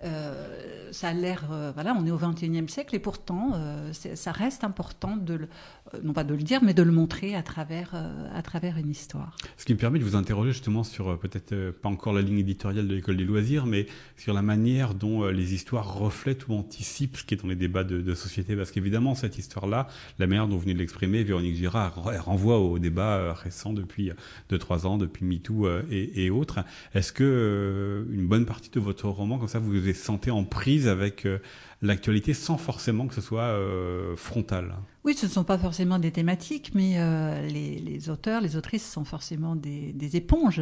Euh, 0.03 0.91
ça 0.91 1.09
a 1.09 1.13
l'air, 1.13 1.47
euh, 1.51 1.71
voilà, 1.73 1.95
on 1.97 2.05
est 2.05 2.11
au 2.11 2.17
XXIe 2.17 2.67
siècle 2.67 2.95
et 2.95 2.99
pourtant, 2.99 3.51
euh, 3.55 3.93
ça 3.93 4.31
reste 4.31 4.63
important 4.63 5.15
de, 5.15 5.33
euh, 5.33 5.84
non 6.03 6.13
pas 6.13 6.23
de 6.23 6.33
le 6.33 6.43
dire, 6.43 6.61
mais 6.63 6.73
de 6.73 6.83
le 6.83 6.91
montrer 6.91 7.35
à 7.35 7.43
travers, 7.43 7.91
euh, 7.93 8.27
à 8.33 8.41
travers 8.41 8.77
une 8.77 8.89
histoire. 8.89 9.35
Ce 9.57 9.65
qui 9.65 9.73
me 9.73 9.79
permet 9.79 9.99
de 9.99 10.03
vous 10.03 10.15
interroger 10.15 10.51
justement 10.51 10.83
sur 10.83 11.09
euh, 11.09 11.15
peut-être 11.17 11.71
pas 11.71 11.89
encore 11.89 12.13
la 12.13 12.21
ligne 12.21 12.39
éditoriale 12.39 12.87
de 12.87 12.95
l'école 12.95 13.17
des 13.17 13.23
loisirs, 13.23 13.65
mais 13.65 13.87
sur 14.17 14.33
la 14.33 14.41
manière 14.41 14.93
dont 14.93 15.25
les 15.27 15.53
histoires 15.53 15.97
reflètent 15.97 16.47
ou 16.47 16.53
anticipent 16.53 17.17
ce 17.17 17.23
qui 17.23 17.33
est 17.33 17.41
dans 17.41 17.47
les 17.47 17.55
débats 17.55 17.83
de, 17.83 18.01
de 18.01 18.13
société, 18.13 18.55
parce 18.55 18.71
qu'évidemment 18.71 19.15
cette 19.15 19.37
histoire-là, 19.37 19.87
la 20.19 20.27
manière 20.27 20.47
dont 20.47 20.55
vous 20.55 20.61
venez 20.61 20.73
de 20.73 20.79
l'exprimer, 20.79 21.23
Véronique 21.23 21.55
Girard, 21.55 22.09
elle 22.11 22.19
renvoie 22.19 22.59
au 22.59 22.79
débat 22.79 23.33
récent 23.33 23.73
depuis 23.73 24.11
2-3 24.51 24.85
ans, 24.85 24.97
depuis 24.97 25.25
MeToo 25.25 25.67
et, 25.89 26.25
et 26.25 26.29
autres. 26.29 26.59
Est-ce 26.93 27.11
que 27.11 28.05
une 28.11 28.27
bonne 28.27 28.45
partie 28.45 28.69
de 28.69 28.79
votre 28.79 29.07
roman, 29.09 29.37
comme 29.37 29.47
ça, 29.47 29.59
vous 29.59 29.71
vous 29.71 29.93
sentez 29.93 30.31
en 30.31 30.43
prise 30.43 30.87
avec 30.87 31.25
euh, 31.25 31.39
l'actualité 31.81 32.33
sans 32.33 32.57
forcément 32.57 33.07
que 33.07 33.13
ce 33.13 33.21
soit 33.21 33.43
euh, 33.43 34.15
frontal 34.15 34.75
Oui, 35.03 35.13
ce 35.13 35.25
ne 35.25 35.31
sont 35.31 35.43
pas 35.43 35.57
forcément 35.57 35.99
des 35.99 36.11
thématiques, 36.11 36.71
mais 36.73 36.93
euh, 36.97 37.45
les, 37.47 37.79
les, 37.79 38.09
auteurs, 38.09 38.41
les 38.41 38.55
autrices 38.55 38.89
sont 38.89 39.05
forcément 39.05 39.55
des, 39.55 39.93
des 39.93 40.15
éponges. 40.15 40.61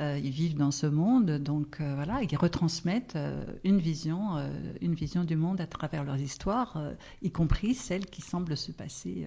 Euh, 0.00 0.18
ils 0.22 0.30
vivent 0.30 0.56
dans 0.56 0.70
ce 0.70 0.86
monde, 0.86 1.38
donc 1.38 1.78
voilà, 1.80 2.20
ils 2.22 2.36
retransmettent 2.36 3.18
une 3.64 3.78
vision, 3.78 4.36
une 4.80 4.94
vision 4.94 5.24
du 5.24 5.36
monde 5.36 5.60
à 5.60 5.66
travers 5.66 6.04
leurs 6.04 6.20
histoires, 6.20 6.80
y 7.22 7.30
compris 7.30 7.74
celles 7.74 8.06
qui 8.06 8.22
semblent 8.22 8.56
se 8.56 8.72
passer. 8.72 9.26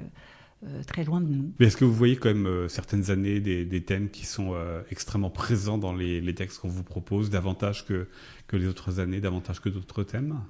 Euh, 0.66 0.84
très 0.84 1.06
loin 1.06 1.22
de 1.22 1.28
nous. 1.28 1.54
Mais 1.58 1.68
est-ce 1.68 1.78
que 1.78 1.86
vous 1.86 1.94
voyez 1.94 2.18
quand 2.18 2.28
même 2.28 2.46
euh, 2.46 2.68
certaines 2.68 3.12
années 3.12 3.40
des, 3.40 3.64
des, 3.64 3.82
thèmes 3.82 4.10
qui 4.10 4.26
sont 4.26 4.52
euh, 4.56 4.82
extrêmement 4.92 5.30
présents 5.30 5.78
dans 5.78 5.94
les, 5.94 6.20
les 6.20 6.36
textes 6.36 6.60
qu'on 6.60 6.68
vous 6.68 6.84
propose, 6.84 7.30
davantage 7.30 7.86
que, 7.86 8.08
que 8.48 8.58
les 8.58 8.68
autres 8.68 9.00
années, 9.00 9.22
davantage 9.22 9.62
que 9.62 9.70
d'autres 9.70 10.04
thèmes? 10.04 10.42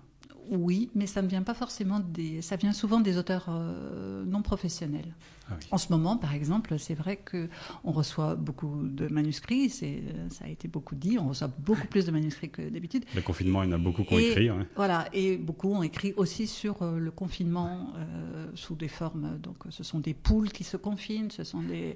Oui, 0.50 0.90
mais 0.96 1.08
ça 1.08 1.22
ne 1.22 1.28
vient 1.28 1.44
pas 1.44 1.54
forcément 1.54 2.00
des. 2.00 2.42
Ça 2.42 2.56
vient 2.56 2.74
souvent 2.74 3.00
des 3.00 3.18
auteurs 3.18 3.46
euh, 3.50 4.24
non 4.26 4.42
professionnels. 4.42 5.14
Ah 5.50 5.56
oui. 5.60 5.68
En 5.72 5.78
ce 5.78 5.92
moment, 5.92 6.18
par 6.18 6.34
exemple, 6.34 6.78
c'est 6.78 6.94
vrai 6.94 7.18
que 7.18 7.50
on 7.84 7.92
reçoit 7.92 8.36
beaucoup 8.36 8.82
de 8.84 9.08
manuscrits. 9.08 9.70
C'est, 9.70 10.04
ça 10.30 10.46
a 10.46 10.48
été 10.48 10.68
beaucoup 10.68 10.96
dit. 10.96 11.18
On 11.20 11.30
reçoit 11.30 11.50
beaucoup 11.60 11.88
plus 11.88 12.06
de 12.06 12.12
manuscrits 12.12 12.50
que 12.50 12.62
d'habitude. 12.62 13.06
Le 13.16 13.22
confinement, 13.22 13.64
il 13.64 13.70
y 13.70 13.74
en 13.74 13.76
a 13.76 13.78
beaucoup 13.78 14.04
qui 14.04 14.14
ont 14.14 14.20
écrit. 14.20 14.52
Ouais. 14.52 14.66
Voilà, 14.76 15.08
et 15.14 15.38
beaucoup 15.38 15.74
ont 15.74 15.84
écrit 15.84 16.14
aussi 16.18 16.48
sur 16.48 16.82
euh, 16.82 17.00
le 17.00 17.12
confinement 17.12 17.94
euh, 17.98 18.48
sous 18.56 18.76
des 18.76 18.88
formes. 18.88 19.40
Donc, 19.42 19.58
ce 19.70 19.84
sont 19.84 20.00
des 20.00 20.14
poules 20.14 20.52
qui 20.52 20.64
se 20.64 20.78
confinent. 20.78 21.32
Ce 21.32 21.44
sont 21.44 21.62
des. 21.62 21.96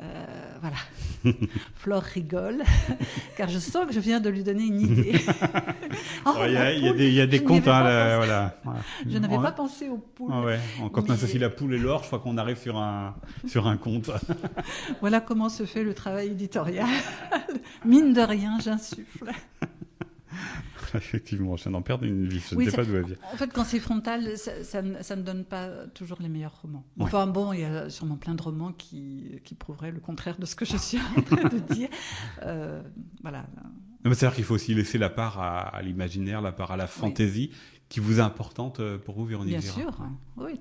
Euh, 0.00 0.24
voilà. 0.60 0.76
Flore 1.74 2.02
rigole, 2.02 2.62
car 3.36 3.48
je 3.48 3.58
sens 3.58 3.86
que 3.86 3.92
je 3.92 4.00
viens 4.00 4.20
de 4.20 4.30
lui 4.30 4.42
donner 4.42 4.64
une 4.64 4.80
idée. 4.80 5.12
oh, 6.26 6.32
il, 6.46 6.52
y 6.52 6.56
a, 6.56 6.72
y 6.72 6.92
des, 6.94 7.08
il 7.08 7.14
y 7.14 7.20
a 7.20 7.26
des 7.26 7.42
comptes. 7.42 7.68
Hein, 7.68 8.16
voilà. 8.16 8.60
Je 9.06 9.18
n'avais 9.18 9.36
pas 9.36 9.52
pensé 9.52 9.88
aux 9.88 9.98
poules. 9.98 10.30
Ah 10.32 10.42
ouais. 10.42 10.58
Quand 10.92 11.02
mais... 11.02 11.10
on 11.10 11.14
associe 11.14 11.40
la 11.40 11.50
poule 11.50 11.74
et 11.74 11.78
l'or, 11.78 12.02
je 12.02 12.08
crois 12.08 12.18
qu'on 12.18 12.38
arrive 12.38 12.58
sur 12.58 12.76
un, 12.76 12.85
sur 13.46 13.66
un 13.66 13.76
compte. 13.76 14.10
voilà 15.00 15.20
comment 15.20 15.48
se 15.48 15.64
fait 15.64 15.84
le 15.84 15.94
travail 15.94 16.28
éditorial. 16.28 16.88
Mine 17.84 18.12
de 18.12 18.20
rien, 18.20 18.58
j'insuffle. 18.60 19.30
Effectivement, 20.94 21.56
je 21.56 21.68
n'en 21.68 21.82
perds 21.82 22.02
une 22.02 22.26
vie, 22.26 22.40
je 22.40 22.54
oui, 22.54 22.66
ne 22.66 22.70
sais 22.70 22.76
pas 22.76 22.84
d'où 22.84 22.96
elle 22.96 23.06
vient. 23.06 23.16
En 23.32 23.36
fait, 23.36 23.52
quand 23.52 23.64
c'est 23.64 23.80
frontal, 23.80 24.36
ça, 24.36 24.64
ça, 24.64 24.82
ça, 25.02 25.16
ne 25.16 25.22
donne 25.22 25.44
pas 25.44 25.68
toujours 25.94 26.18
les 26.20 26.28
meilleurs 26.28 26.60
romans. 26.62 26.84
Enfin 26.98 27.26
ouais. 27.26 27.32
bon, 27.32 27.52
il 27.52 27.60
y 27.60 27.64
a 27.64 27.90
sûrement 27.90 28.16
plein 28.16 28.34
de 28.34 28.42
romans 28.42 28.72
qui, 28.72 29.40
qui 29.44 29.54
prouveraient 29.54 29.90
le 29.90 30.00
contraire 30.00 30.38
de 30.38 30.46
ce 30.46 30.54
que 30.54 30.64
je 30.64 30.76
suis 30.76 30.98
en 31.16 31.22
train 31.22 31.48
de 31.48 31.58
dire. 31.58 31.88
Euh, 32.42 32.82
voilà. 33.22 33.46
C'est-à-dire 34.04 34.34
qu'il 34.34 34.44
faut 34.44 34.54
aussi 34.54 34.74
laisser 34.74 34.98
la 34.98 35.10
part 35.10 35.40
à, 35.40 35.60
à 35.60 35.82
l'imaginaire, 35.82 36.40
la 36.40 36.52
part 36.52 36.70
à 36.70 36.76
la 36.76 36.86
fantaisie, 36.86 37.50
oui. 37.52 37.58
qui 37.88 38.00
vous 38.00 38.18
est 38.18 38.22
importante 38.22 38.80
euh, 38.80 38.98
pour 38.98 39.16
vous, 39.16 39.24
Véronique 39.24 39.58
Bien 39.58 39.60
Gérard. 39.60 39.94
sûr, 39.96 40.06
oui, 40.36 40.58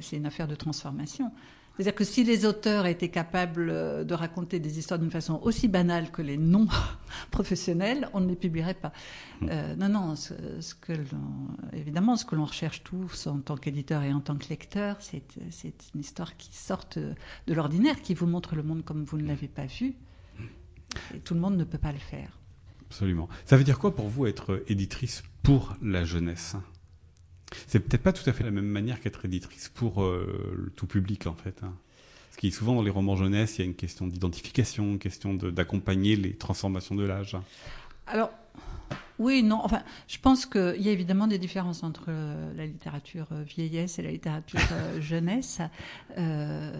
c'est 0.00 0.16
une 0.16 0.26
affaire 0.26 0.48
de 0.48 0.54
transformation. 0.54 1.32
C'est-à-dire 1.76 1.94
que 1.94 2.04
si 2.04 2.22
les 2.22 2.46
auteurs 2.46 2.86
étaient 2.86 3.08
capables 3.08 3.68
euh, 3.68 4.04
de 4.04 4.14
raconter 4.14 4.60
des 4.60 4.78
histoires 4.78 5.00
d'une 5.00 5.10
façon 5.10 5.40
aussi 5.42 5.66
banale 5.66 6.10
que 6.12 6.22
les 6.22 6.36
non-professionnels, 6.36 8.08
on 8.14 8.20
ne 8.20 8.28
les 8.28 8.36
publierait 8.36 8.74
pas. 8.74 8.92
Mmh. 9.40 9.48
Euh, 9.50 9.76
non, 9.76 9.88
non, 9.88 10.16
ce, 10.16 10.34
ce 10.60 10.74
que 10.74 10.92
évidemment, 11.72 12.16
ce 12.16 12.24
que 12.24 12.36
l'on 12.36 12.44
recherche 12.44 12.84
tous 12.84 13.26
en 13.26 13.40
tant 13.40 13.56
qu'éditeur 13.56 14.02
et 14.02 14.12
en 14.12 14.20
tant 14.20 14.36
que 14.36 14.48
lecteur, 14.48 14.98
c'est 15.00 15.74
une 15.94 16.00
histoire 16.00 16.36
qui 16.36 16.56
sorte 16.56 16.98
de 16.98 17.54
l'ordinaire, 17.54 18.00
qui 18.02 18.14
vous 18.14 18.26
montre 18.26 18.54
le 18.54 18.62
monde 18.62 18.84
comme 18.84 19.04
vous 19.04 19.18
ne 19.18 19.26
l'avez 19.26 19.48
pas 19.48 19.66
vu. 19.66 19.94
Et 21.12 21.18
tout 21.18 21.34
le 21.34 21.40
monde 21.40 21.56
ne 21.56 21.64
peut 21.64 21.78
pas 21.78 21.92
le 21.92 21.98
faire. 21.98 22.38
Absolument. 22.86 23.28
Ça 23.46 23.56
veut 23.56 23.64
dire 23.64 23.80
quoi 23.80 23.94
pour 23.94 24.08
vous 24.08 24.26
être 24.26 24.62
éditrice 24.68 25.24
pour 25.42 25.76
la 25.82 26.04
jeunesse? 26.04 26.54
C'est 27.66 27.80
peut-être 27.80 28.02
pas 28.02 28.12
tout 28.12 28.28
à 28.28 28.32
fait 28.32 28.44
la 28.44 28.50
même 28.50 28.66
manière 28.66 29.00
qu'être 29.00 29.24
éditrice 29.24 29.68
pour 29.68 30.02
euh, 30.02 30.54
le 30.56 30.70
tout 30.70 30.86
public 30.86 31.26
en 31.26 31.34
fait. 31.34 31.56
Hein. 31.62 31.72
Parce 32.28 32.40
qu'il 32.40 32.52
souvent 32.52 32.74
dans 32.74 32.82
les 32.82 32.90
romans 32.90 33.16
jeunesse, 33.16 33.58
il 33.58 33.60
y 33.60 33.64
a 33.64 33.66
une 33.66 33.76
question 33.76 34.06
d'identification, 34.06 34.84
une 34.84 34.98
question 34.98 35.34
d'accompagner 35.34 36.16
les 36.16 36.34
transformations 36.34 36.94
de 36.94 37.04
l'âge. 37.04 37.36
Oui, 39.18 39.44
non. 39.44 39.60
Enfin, 39.62 39.82
je 40.08 40.18
pense 40.18 40.44
qu'il 40.44 40.80
y 40.80 40.88
a 40.88 40.92
évidemment 40.92 41.28
des 41.28 41.38
différences 41.38 41.84
entre 41.84 42.06
euh, 42.08 42.52
la 42.56 42.66
littérature 42.66 43.28
euh, 43.30 43.44
vieillesse 43.44 43.98
et 44.00 44.02
la 44.02 44.10
littérature 44.10 44.60
euh, 44.72 45.00
jeunesse. 45.00 45.60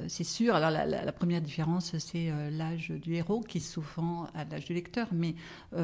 c'est 0.08 0.24
sûr. 0.24 0.56
Alors, 0.56 0.70
la, 0.70 1.12
première 1.12 1.40
différence, 1.40 1.96
c'est 1.98 2.32
l'âge 2.50 2.90
du 2.90 3.14
héros, 3.14 3.40
qui 3.40 3.60
souvent 3.60 4.26
à 4.34 4.44
l'âge 4.44 4.64
du 4.64 4.74
lecteur, 4.74 5.08
mais 5.12 5.34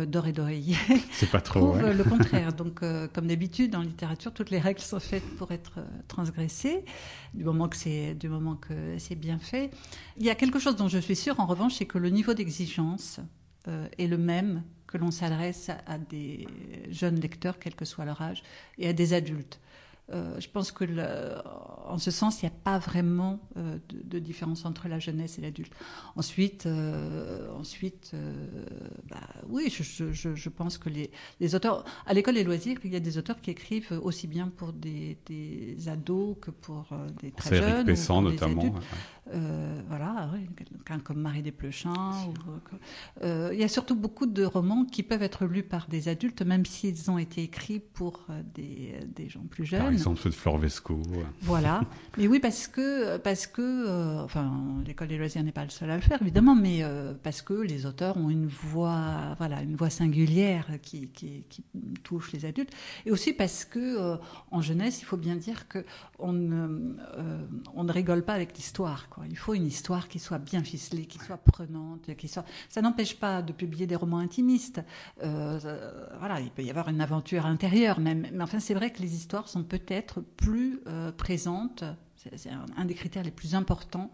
Doré 0.06 0.32
d'oreiller 0.32 0.76
c'est 1.12 1.30
pas 1.30 1.40
trop 1.40 1.74
le 1.76 2.04
contraire. 2.04 2.52
Donc, 2.60 2.80
comme 3.12 3.26
d'habitude, 3.26 3.74
en 3.76 3.82
littérature, 3.82 4.32
toutes 4.32 4.50
les 4.50 4.58
règles 4.58 4.80
sont 4.80 5.00
faites 5.00 5.26
pour 5.36 5.52
être 5.52 5.80
transgressées, 6.08 6.84
du 7.34 7.44
moment 7.44 7.68
que 7.68 7.76
c'est 7.76 8.14
du 8.14 8.28
moment 8.28 8.56
que 8.56 8.98
c'est 8.98 9.14
bien 9.14 9.38
fait. 9.38 9.70
Il 10.16 10.24
y 10.24 10.30
a 10.30 10.34
quelque 10.34 10.58
chose 10.58 10.76
dont 10.76 10.88
je 10.88 10.98
suis 10.98 11.16
sûre, 11.16 11.38
en 11.38 11.46
revanche, 11.46 11.74
c'est 11.74 11.86
que 11.86 11.98
le 11.98 12.10
niveau 12.10 12.34
d'exigence 12.34 13.20
est 13.66 14.06
le 14.06 14.18
même 14.18 14.62
que 14.86 14.98
l'on 14.98 15.10
s'adresse 15.10 15.70
à, 15.86 15.98
des 15.98 16.46
jeunes 16.90 17.20
lecteurs, 17.20 17.58
quel 17.58 17.74
que 17.74 17.84
soit 17.84 18.04
leur 18.04 18.20
âge, 18.20 18.42
et 18.78 18.88
à 18.88 18.92
des 18.92 19.12
adultes. 19.12 19.60
Euh, 20.12 20.34
je 20.40 20.48
pense 20.48 20.72
que, 20.72 20.84
en 21.86 21.98
ce 21.98 22.10
sens, 22.10 22.42
il 22.42 22.46
n'y 22.46 22.52
a 22.52 22.56
pas 22.64 22.78
vraiment 22.78 23.40
euh, 23.56 23.78
de, 23.88 24.18
différence 24.18 24.64
entre 24.64 24.88
la 24.88 24.98
jeunesse 24.98 25.38
et 25.38 25.42
l'adulte. 25.42 25.72
Ensuite, 26.16 26.66
euh, 26.66 27.48
ensuite, 27.52 28.12
bah, 29.08 29.20
oui, 29.48 29.70
je, 29.70 30.12
je, 30.12 30.48
pense 30.48 30.78
que 30.78 30.88
les, 30.88 31.10
les 31.38 31.54
auteurs, 31.54 31.84
à 32.06 32.14
l'école 32.14 32.34
des 32.34 32.44
loisirs, 32.44 32.78
il 32.84 32.92
y 32.92 32.96
a 32.96 33.00
des 33.00 33.18
auteurs 33.18 33.40
qui 33.40 33.50
écrivent 33.50 33.98
aussi 34.02 34.26
bien 34.26 34.48
pour 34.48 34.72
des, 34.72 35.16
des 35.26 35.88
ados 35.88 36.36
que 36.40 36.50
pour 36.50 36.88
des 37.20 37.30
très 37.30 37.56
jeunes. 37.56 37.86
Pessan, 37.86 38.22
notamment. 38.22 38.74
Euh, 39.32 39.80
voilà, 39.86 40.28
quelqu'un 40.56 40.98
comme 40.98 41.20
Marie 41.20 41.42
Desplechin. 41.42 41.92
Il 43.22 43.58
y 43.58 43.62
a 43.62 43.68
surtout 43.68 43.94
beaucoup 43.94 44.26
de 44.26 44.44
romans 44.44 44.84
qui 44.84 45.02
peuvent 45.04 45.22
être 45.22 45.44
lus 45.44 45.62
par 45.62 45.86
des 45.88 46.08
adultes, 46.08 46.42
même 46.42 46.66
s'ils 46.66 47.10
ont 47.10 47.18
été 47.18 47.42
écrits 47.42 47.80
pour 47.80 48.26
des, 48.54 48.94
des, 49.14 49.28
gens 49.28 49.44
plus 49.48 49.64
jeunes. 49.64 49.99
Exemple, 50.00 50.24
de 50.24 50.30
Flore 50.30 50.58
Vesco. 50.58 51.00
Voilà. 51.42 51.82
mais 52.16 52.26
oui, 52.26 52.40
parce 52.40 52.66
que, 52.66 53.16
parce 53.18 53.46
que 53.46 54.22
enfin, 54.24 54.52
l'école 54.86 55.08
des 55.08 55.18
loisirs 55.18 55.42
n'est 55.42 55.52
pas 55.52 55.64
le 55.64 55.70
seul 55.70 55.90
à 55.90 55.96
le 55.96 56.02
faire, 56.02 56.20
évidemment, 56.22 56.54
mais 56.54 56.82
parce 57.22 57.42
que 57.42 57.54
les 57.54 57.86
auteurs 57.86 58.16
ont 58.16 58.30
une 58.30 58.46
voix, 58.46 59.34
voilà, 59.38 59.62
une 59.62 59.76
voix 59.76 59.90
singulière 59.90 60.66
qui, 60.82 61.08
qui, 61.08 61.44
touche 62.02 62.32
les 62.32 62.44
adultes. 62.44 62.72
Et 63.06 63.10
aussi 63.10 63.32
parce 63.32 63.64
que, 63.64 64.16
en 64.50 64.60
jeunesse, 64.60 65.00
il 65.02 65.04
faut 65.04 65.16
bien 65.16 65.36
dire 65.36 65.66
qu'on 65.68 65.82
on, 66.22 66.96
on 67.74 67.84
ne 67.84 67.92
rigole 67.92 68.22
pas 68.22 68.34
avec 68.34 68.56
l'histoire. 68.56 69.08
Il 69.28 69.36
faut 69.36 69.54
une 69.54 69.66
histoire 69.66 70.08
qui 70.08 70.18
soit 70.18 70.38
bien 70.38 70.62
ficelée, 70.62 71.06
qui 71.06 71.18
soit 71.18 71.36
prenante, 71.36 72.14
qui 72.16 72.28
soit. 72.28 72.44
Ça 72.68 72.82
n'empêche 72.82 73.18
pas 73.18 73.42
de 73.42 73.52
publier 73.52 73.86
des 73.86 73.96
romans 73.96 74.18
intimistes. 74.18 74.80
Euh, 75.22 75.58
voilà, 76.18 76.40
il 76.40 76.50
peut 76.50 76.62
y 76.62 76.70
avoir 76.70 76.88
une 76.88 77.00
aventure 77.00 77.46
intérieure 77.46 78.00
même. 78.00 78.26
Mais 78.32 78.42
enfin, 78.42 78.60
c'est 78.60 78.74
vrai 78.74 78.92
que 78.92 79.00
les 79.00 79.14
histoires 79.14 79.48
sont 79.48 79.64
peut-être 79.64 80.20
plus 80.20 80.80
euh, 80.86 81.12
présentes. 81.12 81.84
C'est 82.16 82.50
un, 82.76 82.84
des 82.84 82.94
critères 82.94 83.22
les 83.22 83.30
plus 83.30 83.54
importants 83.54 84.10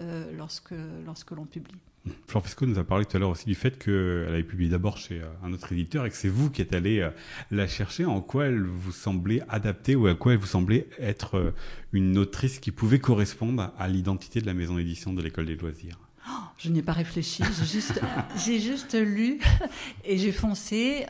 euh, 0.00 0.32
lorsque 0.32 0.74
lorsque 1.04 1.32
l'on 1.32 1.44
publie. 1.44 1.80
Flore 2.26 2.42
Fesco 2.42 2.66
nous 2.66 2.78
a 2.78 2.84
parlé 2.84 3.04
tout 3.04 3.16
à 3.16 3.20
l'heure 3.20 3.30
aussi 3.30 3.46
du 3.46 3.54
fait 3.54 3.78
qu'elle 3.78 4.26
avait 4.28 4.42
publié 4.42 4.68
d'abord 4.68 4.98
chez 4.98 5.20
euh, 5.20 5.26
un 5.44 5.52
autre 5.52 5.72
éditeur 5.72 6.04
et 6.04 6.10
que 6.10 6.16
c'est 6.16 6.28
vous 6.28 6.50
qui 6.50 6.60
êtes 6.60 6.74
allé 6.74 6.98
euh, 6.98 7.10
la 7.50 7.68
chercher. 7.68 8.04
En 8.04 8.20
quoi 8.20 8.46
elle 8.46 8.64
vous 8.64 8.90
semblait 8.90 9.42
adaptée 9.48 9.94
ou 9.94 10.08
à 10.08 10.14
quoi 10.14 10.32
elle 10.32 10.38
vous 10.38 10.46
semblait 10.46 10.88
être 10.98 11.36
euh, 11.36 11.54
une 11.92 12.18
autrice 12.18 12.58
qui 12.58 12.72
pouvait 12.72 12.98
correspondre 12.98 13.72
à 13.78 13.88
l'identité 13.88 14.40
de 14.40 14.46
la 14.46 14.54
maison 14.54 14.76
d'édition 14.76 15.12
de 15.12 15.22
l'école 15.22 15.46
des 15.46 15.54
loisirs? 15.54 15.98
Je 16.58 16.68
n'ai 16.70 16.82
pas 16.82 16.92
réfléchi, 16.92 17.42
j'ai 17.58 17.66
juste, 17.66 18.00
j'ai 18.44 18.60
juste 18.60 18.94
lu 18.94 19.40
et 20.04 20.18
j'ai 20.18 20.32
foncé 20.32 21.06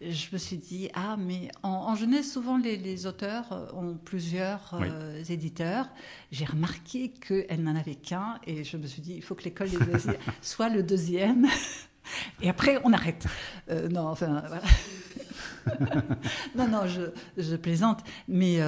je 0.00 0.26
me 0.32 0.38
suis 0.38 0.56
dit, 0.56 0.88
ah, 0.94 1.16
mais 1.18 1.48
en, 1.62 1.94
jeunesse, 1.96 2.32
souvent 2.32 2.56
les, 2.56 3.06
auteurs 3.06 3.52
euh, 3.52 3.66
ont 3.74 3.96
plusieurs 3.96 4.74
euh, 4.74 5.22
éditeurs. 5.28 5.88
J'ai 6.30 6.44
remarqué 6.44 7.10
qu'elle 7.10 7.62
n'en 7.62 7.74
avait 7.74 7.96
qu'un 7.96 8.38
et 8.46 8.64
je 8.64 8.76
me 8.76 8.86
suis 8.86 9.02
dit, 9.02 9.14
il 9.14 9.22
faut 9.22 9.34
que 9.34 9.44
l'école 9.44 9.68
soit 10.42 10.68
le 10.68 10.82
deuxième. 10.82 11.46
Et 12.40 12.48
après, 12.48 12.80
on 12.84 12.92
arrête. 12.92 13.26
Euh, 13.70 13.88
non, 13.88 14.08
enfin, 14.08 14.42
voilà. 14.46 14.62
non, 16.56 16.68
non, 16.68 16.82
je, 16.86 17.56
plaisante. 17.56 18.00
Mais 18.28 18.58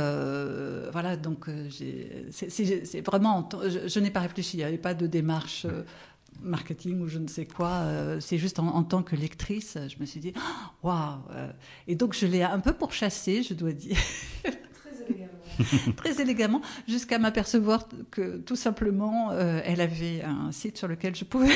voilà, 0.93 1.17
donc, 1.17 1.47
c'est 1.71 3.01
vraiment. 3.07 3.49
Je, 3.87 4.01
n'ai 4.01 4.11
pas 4.11 4.21
réfléchi, 4.21 4.57
il 4.57 4.61
n'y 4.61 4.65
avait 4.65 4.79
pas 4.79 4.95
de 4.95 5.07
démarche 5.07 5.67
marketing 6.43 7.01
ou 7.01 7.09
je 7.09 7.19
ne 7.19 7.29
sais 7.29 7.47
quoi. 7.47 7.71
Euh, 7.71 8.21
c'est 8.21 8.39
juste 8.39 8.59
en, 8.59 8.83
tant 8.83 9.03
que 9.03 9.17
lectrice, 9.17 9.79
je 9.89 9.97
me 10.01 10.07
suis 10.07 10.21
dit, 10.21 10.33
waouh 10.83 11.19
euh. 11.33 11.51
Et 11.87 11.95
donc 11.95 12.15
je 12.15 12.27
l'ai 12.27 12.43
un 12.43 12.61
peu 12.61 12.73
pourchassée, 12.73 13.43
je 13.43 13.55
dois 13.55 13.73
dire. 13.73 13.97
Très 15.97 16.21
élégamment. 16.21 16.61
Jusqu'à 16.89 17.19
m'apercevoir 17.19 17.89
que 18.11 18.39
tout 18.39 18.57
simplement, 18.57 19.31
euh, 19.33 19.61
elle 19.65 19.81
avait 19.81 20.23
un 20.23 20.53
site 20.53 20.79
sur 20.79 20.89
lequel 20.89 21.15
je 21.15 21.25
pouvais 21.25 21.55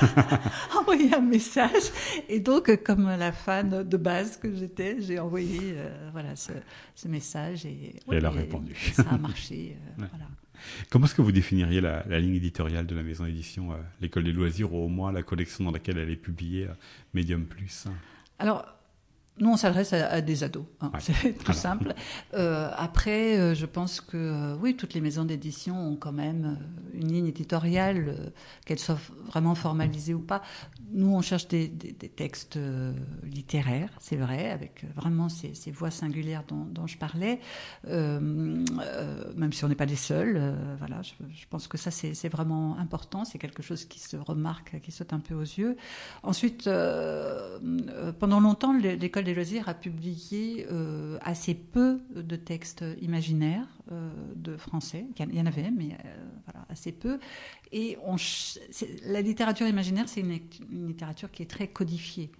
envoyer 0.78 1.14
un 1.14 1.20
message. 1.20 1.90
Et 2.28 2.40
donc, 2.40 2.82
comme 2.82 3.06
la 3.06 3.32
fan 3.32 3.82
de 3.82 3.96
base 3.96 4.36
que 4.36 4.54
j'étais, 4.54 5.00
j'ai 5.00 5.18
envoyé 5.18 5.74
voilà, 6.12 6.36
ce, 6.36 6.52
message 7.08 7.66
et, 7.66 7.96
elle 8.10 8.24
a 8.26 8.30
répondu. 8.30 8.74
ça 8.92 9.04
a 9.10 9.18
marché. 9.18 9.76
voilà. 9.96 10.26
Comment 10.90 11.06
est-ce 11.06 11.14
que 11.14 11.22
vous 11.22 11.32
définiriez 11.32 11.80
la, 11.80 12.02
ligne 12.20 12.36
éditoriale 12.36 12.86
de 12.86 12.94
la 12.94 13.02
maison 13.02 13.24
d'édition, 13.24 13.72
euh, 13.72 13.76
l'école 14.00 14.24
des 14.24 14.32
loisirs, 14.32 14.72
ou 14.72 14.84
au 14.84 14.88
moins 14.88 15.12
la 15.12 15.22
collection 15.22 15.64
dans 15.64 15.70
laquelle 15.70 15.98
elle 15.98 16.10
est 16.10 16.16
publiée, 16.16 16.66
euh, 16.66 16.74
Medium 17.14 17.44
Plus? 17.44 17.86
Alors, 18.38 18.66
nous, 19.40 19.50
on 19.50 19.56
s'adresse 19.56 19.94
à, 19.94 20.20
des 20.20 20.44
ados. 20.44 20.66
Hein. 20.82 20.92
C'est 20.98 21.32
tout 21.44 21.54
simple. 21.54 21.94
Euh, 22.34 22.70
après, 22.76 23.38
euh, 23.38 23.54
je 23.54 23.64
pense 23.64 24.02
que 24.02 24.16
euh, 24.16 24.56
oui, 24.60 24.76
toutes 24.76 24.92
les 24.92 25.00
maisons 25.00 25.24
d'édition 25.24 25.92
ont 25.92 25.96
quand 25.96 26.12
même 26.12 26.58
une 26.92 27.10
ligne 27.10 27.26
éditoriale, 27.26 28.32
qu'elle 28.66 28.78
soit 28.78 28.98
vraiment 29.26 29.54
formalisée 29.54 30.12
ou 30.12 30.20
pas. 30.20 30.42
Nous, 30.92 31.14
on 31.14 31.22
cherche 31.22 31.48
des, 31.48 31.70
textes 31.70 32.58
littéraires, 33.24 33.90
c'est 33.98 34.16
vrai, 34.16 34.50
avec 34.50 34.84
vraiment 34.94 35.28
ces, 35.28 35.54
voix 35.70 35.90
singulières 35.90 36.44
dont, 36.46 36.86
je 36.86 36.98
parlais, 36.98 37.40
même 37.84 39.52
si 39.52 39.64
on 39.64 39.68
n'est 39.68 39.74
pas 39.74 39.86
les 39.86 39.96
seuls. 39.96 40.54
voilà, 40.78 41.00
je, 41.02 41.12
je, 41.32 41.46
pense 41.48 41.68
que 41.68 41.78
ça, 41.78 41.90
c'est 41.90 42.28
vraiment 42.28 42.76
important. 42.78 43.24
C'est 43.24 43.38
quelque 43.38 43.62
chose 43.62 43.84
qui 43.84 44.00
se 44.00 44.16
remarque, 44.16 44.80
qui 44.82 44.90
saute 44.90 45.12
un 45.12 45.20
peu 45.20 45.34
aux 45.34 45.42
yeux. 45.42 45.76
Ensuite, 46.24 46.68
pendant 48.18 48.40
longtemps, 48.40 48.76
l'école 48.76 49.28
des 49.30 49.34
loisirs 49.36 49.68
a 49.68 49.74
publié 49.74 50.66
euh, 50.72 51.16
assez 51.22 51.54
peu 51.54 52.00
de 52.16 52.34
textes 52.34 52.84
imaginaires 53.00 53.68
euh, 53.92 54.10
de 54.34 54.56
français. 54.56 55.06
Il 55.16 55.34
y 55.36 55.40
en 55.40 55.46
avait, 55.46 55.70
mais 55.70 55.96
euh, 56.04 56.52
assez 56.68 56.90
peu. 56.90 57.20
Et 57.70 57.96
la 59.06 59.22
littérature 59.22 59.68
imaginaire, 59.68 60.08
c'est 60.08 60.20
une, 60.20 60.40
littérature 60.88 61.30
qui 61.30 61.44
est 61.44 61.50
très 61.50 61.68
codifiée. 61.68 62.32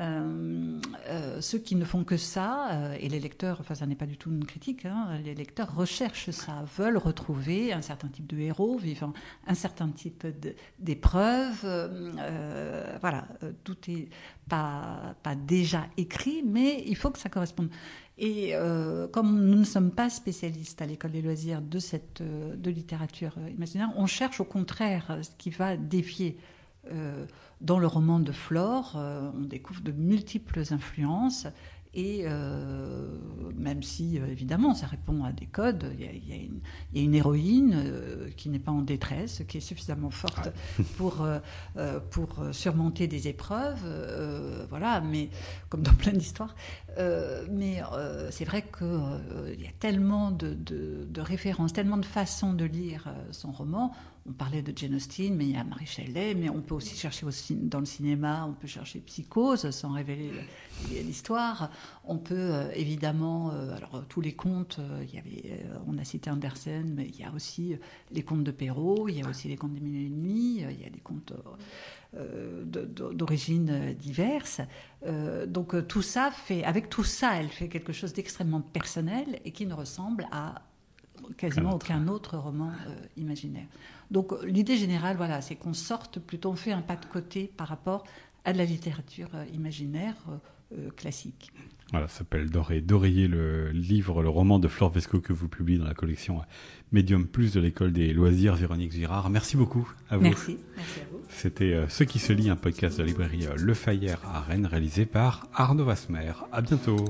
Euh, 0.00 0.80
euh, 1.08 1.40
ceux 1.42 1.58
qui 1.58 1.74
ne 1.74 1.84
font 1.84 2.04
que 2.04 2.16
ça, 2.16 2.70
euh, 2.72 2.96
et 2.98 3.10
les 3.10 3.20
lecteurs, 3.20 3.58
enfin 3.60 3.74
ça 3.74 3.84
n'est 3.84 3.94
pas 3.94 4.06
du 4.06 4.16
tout 4.16 4.30
une 4.30 4.46
critique, 4.46 4.86
hein, 4.86 5.18
les 5.22 5.34
lecteurs 5.34 5.74
recherchent 5.74 6.30
ça, 6.30 6.64
veulent 6.78 6.96
retrouver 6.96 7.74
un 7.74 7.82
certain 7.82 8.08
type 8.08 8.26
de 8.26 8.38
héros 8.38 8.78
vivant 8.78 9.12
un 9.46 9.54
certain 9.54 9.88
type 9.90 10.26
d'épreuves. 10.78 11.66
voilà, 13.00 13.26
tout 13.64 13.76
est 13.88 14.08
pas, 14.48 15.14
pas 15.22 15.34
déjà 15.34 15.86
écrit, 15.96 16.42
mais 16.42 16.82
il 16.86 16.96
faut 16.96 17.10
que 17.10 17.18
ça 17.18 17.28
corresponde. 17.28 17.68
Et 18.16 18.54
comme 19.12 19.46
nous 19.46 19.58
ne 19.58 19.64
sommes 19.64 19.90
pas 19.90 20.08
spécialistes 20.10 20.80
à 20.82 20.86
l'école 20.86 21.12
des 21.12 21.22
loisirs 21.22 21.60
de 21.60 21.78
cette 21.78 22.22
de 22.22 22.70
littérature 22.70 23.34
imaginaire, 23.54 23.90
on 23.96 24.06
cherche 24.06 24.40
au 24.40 24.44
contraire 24.44 25.18
ce 25.22 25.30
qui 25.36 25.50
va 25.50 25.76
défier 25.76 26.38
dans 27.60 27.78
le 27.78 27.86
roman 27.86 28.20
de 28.20 28.32
Flore, 28.32 28.94
euh, 28.96 29.30
on 29.36 29.42
découvre 29.42 29.82
de 29.82 29.92
multiples 29.92 30.62
influences 30.70 31.46
et 31.92 32.22
euh, 32.24 33.08
même 33.56 33.82
si, 33.82 34.18
euh, 34.18 34.26
évidemment, 34.28 34.74
ça 34.74 34.86
répond 34.86 35.24
à 35.24 35.32
des 35.32 35.46
codes, 35.46 35.92
il 35.98 36.04
y 36.04 36.32
a, 36.32 37.02
une, 37.02 37.14
héroïne 37.14 37.84
qui 38.36 38.48
n'est 38.48 38.60
pas 38.60 38.70
en 38.70 38.82
détresse, 38.82 39.42
qui 39.48 39.58
est 39.58 39.60
suffisamment 39.60 40.10
forte 40.10 40.50
pour, 40.96 41.26
pour 42.10 42.44
surmonter 42.52 43.08
des 43.08 43.26
épreuves, 43.26 43.84
voilà, 44.68 45.00
mais 45.00 45.30
comme 45.68 45.82
dans 45.82 45.94
plein 45.94 46.12
d'histoires. 46.12 46.54
Mais 47.50 47.82
c'est 48.30 48.44
vrai 48.44 48.62
qu'il 48.62 49.60
y 49.60 49.66
a 49.66 49.72
tellement 49.78 50.30
de, 50.30 50.54
de, 50.54 51.20
références, 51.20 51.72
tellement 51.72 51.96
de 51.96 52.04
façons 52.04 52.52
de 52.52 52.64
lire 52.64 53.12
son 53.30 53.52
roman 53.52 53.92
on 54.28 54.32
parlait 54.32 54.62
de 54.62 54.76
Jane 54.76 54.94
Austen, 54.94 55.34
mais 55.34 55.46
il 55.46 55.52
y 55.52 55.56
a 55.56 55.64
Marie 55.64 55.86
Shelley, 55.86 56.34
mais 56.34 56.50
on 56.50 56.60
peut 56.60 56.74
aussi 56.74 56.94
chercher 56.94 57.26
dans 57.52 57.80
le 57.80 57.86
cinéma, 57.86 58.46
on 58.48 58.52
peut 58.52 58.66
chercher 58.66 59.00
Psychose 59.00 59.70
sans 59.70 59.92
révéler 59.92 60.30
l'histoire. 60.90 61.70
On 62.04 62.18
peut 62.18 62.34
euh, 62.36 62.70
évidemment, 62.74 63.50
euh, 63.52 63.74
alors 63.74 64.04
tous 64.08 64.20
les 64.20 64.32
contes, 64.32 64.78
euh, 64.78 65.04
il 65.08 65.14
y 65.14 65.18
avait, 65.18 65.64
on 65.86 65.96
a 65.98 66.04
cité 66.04 66.30
Andersen, 66.30 66.92
mais 66.94 67.06
il 67.08 67.18
y 67.18 67.24
a 67.24 67.32
aussi 67.32 67.76
les 68.10 68.22
contes 68.22 68.44
de 68.44 68.50
Perrault, 68.50 69.08
il 69.08 69.18
y 69.18 69.22
a 69.22 69.28
aussi 69.28 69.48
les 69.48 69.56
contes 69.56 69.72
des 69.72 69.80
mille 69.80 70.06
et 70.06 70.10
nuits, 70.10 70.64
il 70.70 70.80
y 70.80 70.86
a 70.86 70.90
des 70.90 71.00
contes 71.00 71.32
d'origines 72.12 73.94
diverses. 73.94 74.60
donc 75.46 75.86
tout 75.86 76.02
ça 76.02 76.30
fait, 76.30 76.64
avec 76.64 76.88
tout 76.88 77.04
ça, 77.04 77.36
elle 77.36 77.48
fait 77.48 77.68
quelque 77.68 77.92
chose 77.92 78.12
d'extrêmement 78.12 78.60
personnel 78.60 79.40
et 79.44 79.52
qui 79.52 79.66
ne 79.66 79.74
ressemble 79.74 80.26
à 80.32 80.62
quasiment 81.36 81.74
aucun 81.74 82.08
autre 82.08 82.36
roman 82.36 82.72
imaginaire. 83.16 83.66
Donc 84.10 84.32
l'idée 84.42 84.76
générale, 84.76 85.16
voilà, 85.16 85.40
c'est 85.40 85.54
qu'on 85.54 85.74
sorte 85.74 86.18
plutôt, 86.18 86.50
on 86.50 86.56
fait 86.56 86.72
un 86.72 86.82
pas 86.82 86.96
de 86.96 87.06
côté 87.06 87.52
par 87.56 87.68
rapport 87.68 88.04
à 88.44 88.52
de 88.52 88.58
la 88.58 88.64
littérature 88.64 89.28
imaginaire 89.54 90.16
classique. 90.96 91.52
Voilà, 91.90 92.06
ça 92.06 92.18
s'appelle 92.18 92.50
Doré. 92.50 92.80
D'Oreiller, 92.80 93.26
le 93.26 93.70
livre, 93.70 94.22
le 94.22 94.28
roman 94.28 94.58
de 94.58 94.68
Flore 94.68 94.90
Vesco 94.90 95.20
que 95.20 95.32
vous 95.32 95.48
publiez 95.48 95.78
dans 95.78 95.86
la 95.86 95.94
collection 95.94 96.40
Medium 96.92 97.26
Plus 97.26 97.52
de 97.52 97.60
l'école 97.60 97.92
des 97.92 98.12
loisirs, 98.12 98.54
Véronique 98.54 98.92
Girard. 98.92 99.28
Merci 99.28 99.56
beaucoup 99.56 99.90
à 100.08 100.16
vous. 100.16 100.22
Merci, 100.22 100.58
merci 100.76 101.00
à 101.00 101.04
vous. 101.10 101.20
C'était 101.28 101.72
euh, 101.72 101.88
Ce 101.88 102.04
qui 102.04 102.18
se 102.18 102.32
lit, 102.32 102.48
un 102.48 102.56
podcast 102.56 102.98
de 102.98 103.02
la 103.02 103.08
librairie 103.08 103.46
euh, 103.46 103.54
Le 103.56 103.74
Fayère 103.74 104.20
à 104.24 104.40
Rennes, 104.40 104.66
réalisé 104.66 105.04
par 105.04 105.48
Arnaud 105.54 105.84
Vasmer. 105.84 106.32
À 106.52 106.60
bientôt. 106.60 107.04